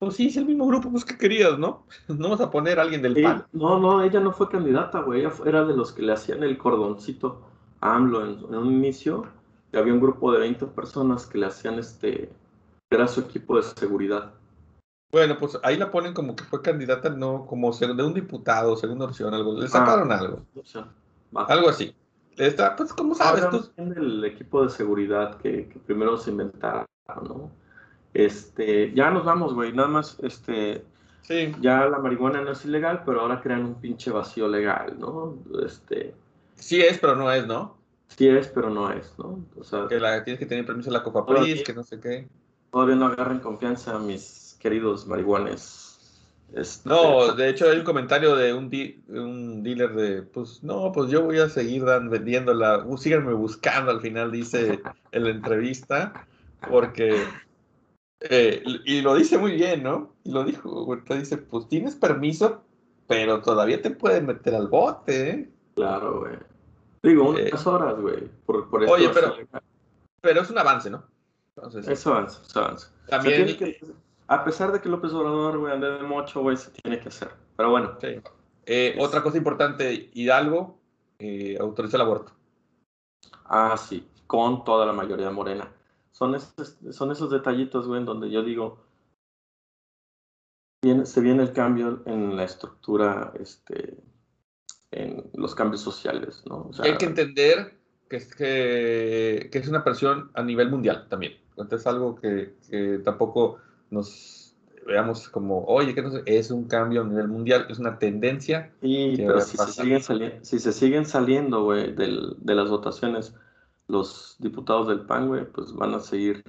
pues 0.00 0.16
sí, 0.16 0.28
es 0.28 0.36
el 0.38 0.46
mismo 0.46 0.66
grupo, 0.66 0.90
pues 0.90 1.04
que 1.04 1.18
querías, 1.18 1.58
¿no? 1.58 1.84
No 2.08 2.30
vas 2.30 2.40
a 2.40 2.50
poner 2.50 2.78
a 2.78 2.82
alguien 2.82 3.02
del 3.02 3.22
PAN. 3.22 3.44
No, 3.52 3.78
no, 3.78 4.02
ella 4.02 4.18
no 4.18 4.32
fue 4.32 4.48
candidata, 4.48 5.00
güey. 5.00 5.20
Ella 5.20 5.32
era 5.44 5.64
de 5.66 5.76
los 5.76 5.92
que 5.92 6.00
le 6.00 6.14
hacían 6.14 6.42
el 6.42 6.56
cordoncito 6.56 7.42
a 7.82 7.96
AMLO 7.96 8.24
en, 8.24 8.54
un 8.54 8.72
inicio. 8.72 9.26
Y 9.72 9.76
había 9.76 9.92
un 9.92 10.00
grupo 10.00 10.32
de 10.32 10.38
20 10.40 10.66
personas 10.68 11.26
que 11.26 11.36
le 11.36 11.46
hacían 11.46 11.78
este. 11.78 12.32
Era 12.90 13.06
su 13.08 13.20
equipo 13.20 13.56
de 13.56 13.62
seguridad. 13.62 14.32
Bueno, 15.12 15.36
pues 15.38 15.58
ahí 15.62 15.76
la 15.76 15.90
ponen 15.90 16.14
como 16.14 16.34
que 16.34 16.44
fue 16.44 16.62
candidata, 16.62 17.10
no 17.10 17.44
como 17.44 17.70
de 17.70 18.02
un 18.02 18.14
diputado, 18.14 18.76
segunda 18.76 19.04
opción, 19.04 19.34
algo. 19.34 19.52
Le 19.52 19.68
sacaron 19.68 20.10
ah, 20.12 20.18
algo. 20.18 20.40
algo 21.34 21.68
así. 21.68 21.94
Está, 22.40 22.74
pues, 22.74 22.92
¿cómo 22.94 23.14
sabes 23.14 23.48
tú? 23.50 23.70
el 23.76 24.24
equipo 24.24 24.62
de 24.62 24.70
seguridad 24.70 25.36
que, 25.36 25.68
que 25.68 25.78
primero 25.80 26.16
se 26.16 26.30
inventaron, 26.30 26.86
¿no? 27.22 27.50
Este, 28.14 28.92
ya 28.94 29.10
nos 29.10 29.26
vamos, 29.26 29.52
güey. 29.52 29.74
Nada 29.74 29.88
más, 29.88 30.18
este, 30.22 30.82
sí. 31.20 31.54
ya 31.60 31.84
la 31.84 31.98
marihuana 31.98 32.40
no 32.40 32.52
es 32.52 32.64
ilegal, 32.64 33.02
pero 33.04 33.20
ahora 33.20 33.42
crean 33.42 33.64
un 33.66 33.74
pinche 33.74 34.10
vacío 34.10 34.48
legal, 34.48 34.96
¿no? 34.98 35.36
Este. 35.66 36.14
Sí 36.54 36.80
es, 36.80 36.98
pero 36.98 37.14
no 37.14 37.30
es, 37.30 37.46
¿no? 37.46 37.76
Sí 38.08 38.26
es, 38.28 38.48
pero 38.48 38.70
no 38.70 38.90
es, 38.90 39.14
¿no? 39.18 39.44
O 39.58 39.62
sea, 39.62 39.86
que 39.86 40.00
la, 40.00 40.24
tienes 40.24 40.38
que 40.38 40.46
tener 40.46 40.64
permiso 40.64 40.90
de 40.90 40.96
la 40.96 41.02
Copa 41.02 41.26
Pris, 41.26 41.62
que 41.62 41.74
no 41.74 41.82
sé 41.82 42.00
qué. 42.00 42.26
Todavía 42.72 42.96
no 42.96 43.06
agarren 43.06 43.40
confianza 43.40 43.98
mis 43.98 44.56
queridos 44.60 45.06
marihuanes. 45.06 45.89
Este, 46.54 46.88
no, 46.88 47.32
de 47.34 47.48
hecho 47.48 47.70
hay 47.70 47.78
un 47.78 47.84
comentario 47.84 48.34
de 48.34 48.52
un, 48.52 48.70
un 49.08 49.62
dealer 49.62 49.94
de, 49.94 50.22
pues 50.22 50.62
no, 50.64 50.90
pues 50.90 51.10
yo 51.10 51.22
voy 51.22 51.38
a 51.38 51.48
seguir 51.48 51.84
vendiéndola, 51.84 52.84
síganme 52.98 53.32
buscando 53.34 53.92
al 53.92 54.00
final, 54.00 54.32
dice 54.32 54.80
en 55.12 55.24
la 55.24 55.30
entrevista, 55.30 56.26
porque 56.68 57.22
eh, 58.20 58.62
y 58.84 59.00
lo 59.00 59.14
dice 59.14 59.38
muy 59.38 59.52
bien, 59.52 59.82
¿no? 59.82 60.12
Y 60.24 60.32
lo 60.32 60.44
dijo, 60.44 60.68
ahorita 60.70 61.14
dice, 61.14 61.38
pues 61.38 61.68
tienes 61.68 61.94
permiso, 61.94 62.62
pero 63.06 63.40
todavía 63.40 63.80
te 63.80 63.90
pueden 63.90 64.26
meter 64.26 64.54
al 64.54 64.68
bote, 64.68 65.30
¿eh? 65.30 65.50
Claro, 65.74 66.20
güey. 66.20 66.36
Digo, 67.02 67.30
unas 67.30 67.66
eh, 67.66 67.68
horas, 67.68 67.98
güey. 67.98 68.28
Por, 68.44 68.68
oye, 68.90 69.08
pero, 69.14 69.36
pero 70.20 70.42
es 70.42 70.50
un 70.50 70.58
avance, 70.58 70.90
¿no? 70.90 71.02
Entonces, 71.56 71.88
es 71.88 72.06
avance, 72.06 72.40
es 72.46 72.56
avance. 72.56 72.88
También... 73.08 73.56
a 74.30 74.44
pesar 74.44 74.72
de 74.72 74.80
que 74.80 74.88
López 74.88 75.12
Obrador, 75.12 75.58
güey, 75.58 75.72
ande 75.72 75.90
de 75.90 76.02
mocho, 76.02 76.40
güey, 76.40 76.56
se 76.56 76.70
tiene 76.70 77.00
que 77.00 77.08
hacer. 77.08 77.30
Pero 77.56 77.70
bueno. 77.70 77.98
Sí. 78.00 78.20
Eh, 78.64 78.96
otra 78.98 79.22
cosa 79.22 79.36
importante, 79.36 80.10
Hidalgo 80.14 80.78
autoriza 81.58 81.96
el 81.96 82.02
aborto. 82.02 82.32
Ah, 83.44 83.76
sí, 83.76 84.08
con 84.26 84.64
toda 84.64 84.86
la 84.86 84.92
mayoría 84.92 85.26
de 85.26 85.32
morena 85.32 85.70
son 86.20 86.34
esos, 86.34 86.76
son 86.90 87.10
esos 87.10 87.30
detallitos, 87.30 87.86
güey, 87.86 88.00
en 88.00 88.06
donde 88.06 88.30
yo 88.30 88.42
digo, 88.42 88.84
viene, 90.82 91.06
se 91.06 91.22
viene 91.22 91.42
el 91.42 91.52
cambio 91.52 92.02
en 92.04 92.36
la 92.36 92.44
estructura, 92.44 93.32
este, 93.40 93.96
en 94.90 95.30
los 95.32 95.54
cambios 95.54 95.80
sociales, 95.80 96.42
¿no? 96.46 96.70
Hay 96.80 96.98
que 96.98 97.06
entender 97.06 97.78
que 98.10 98.16
es, 98.16 98.34
que, 98.34 99.48
que, 99.50 99.58
es 99.58 99.68
una 99.68 99.82
presión 99.82 100.30
a 100.34 100.42
nivel 100.42 100.68
mundial 100.68 101.06
también. 101.08 101.38
Entonces 101.50 101.80
es 101.80 101.86
algo 101.86 102.16
que, 102.16 102.54
que 102.68 102.98
tampoco 102.98 103.58
nos 103.90 104.56
veamos 104.86 105.28
como, 105.28 105.64
oye, 105.66 105.94
que 105.94 106.02
no 106.02 106.10
es 106.24 106.50
un 106.50 106.64
cambio 106.64 107.02
a 107.02 107.04
nivel 107.04 107.28
mundial, 107.28 107.66
es 107.68 107.78
una 107.78 107.98
tendencia. 107.98 108.72
Y, 108.80 109.16
pero 109.16 109.40
si 109.40 109.56
se, 109.56 109.66
siguen 109.66 110.02
si 110.44 110.58
se 110.58 110.72
siguen 110.72 111.06
saliendo, 111.06 111.64
güey, 111.64 111.92
de 111.94 112.54
las 112.54 112.70
votaciones 112.70 113.34
los 113.90 114.36
diputados 114.38 114.88
del 114.88 115.00
PAN, 115.00 115.28
güey, 115.28 115.44
pues 115.44 115.74
van 115.74 115.94
a 115.94 116.00
seguir 116.00 116.44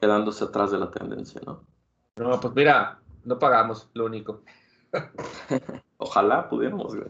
quedándose 0.00 0.44
atrás 0.44 0.70
de 0.70 0.78
la 0.78 0.90
tendencia, 0.90 1.40
¿no? 1.46 1.64
No, 2.16 2.40
pues 2.40 2.54
mira, 2.54 3.00
no 3.24 3.38
pagamos, 3.38 3.88
lo 3.94 4.06
único. 4.06 4.42
Ojalá 5.96 6.48
pudiéramos, 6.48 6.94
güey. 6.94 7.08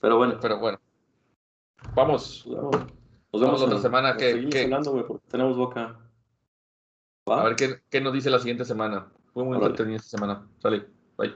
Pero 0.00 0.16
bueno. 0.16 0.38
Pero 0.40 0.58
bueno. 0.58 0.78
Vamos. 1.94 2.46
Nos 2.46 3.40
vemos 3.40 3.62
otra 3.62 3.78
semana. 3.78 4.16
Que, 4.16 4.48
que... 4.48 4.64
hablando, 4.64 4.92
güey, 4.92 5.06
porque 5.06 5.26
tenemos 5.28 5.56
boca. 5.56 5.98
A 7.26 7.44
ver 7.44 7.56
qué, 7.56 7.80
qué, 7.88 8.00
nos 8.00 8.12
dice 8.12 8.30
la 8.30 8.38
siguiente 8.38 8.64
semana. 8.64 9.06
Fue 9.32 9.44
muy 9.44 9.56
entretenida 9.56 9.96
esta 9.96 10.10
semana. 10.10 10.46
Sale. 10.60 10.86
Bye. 11.16 11.34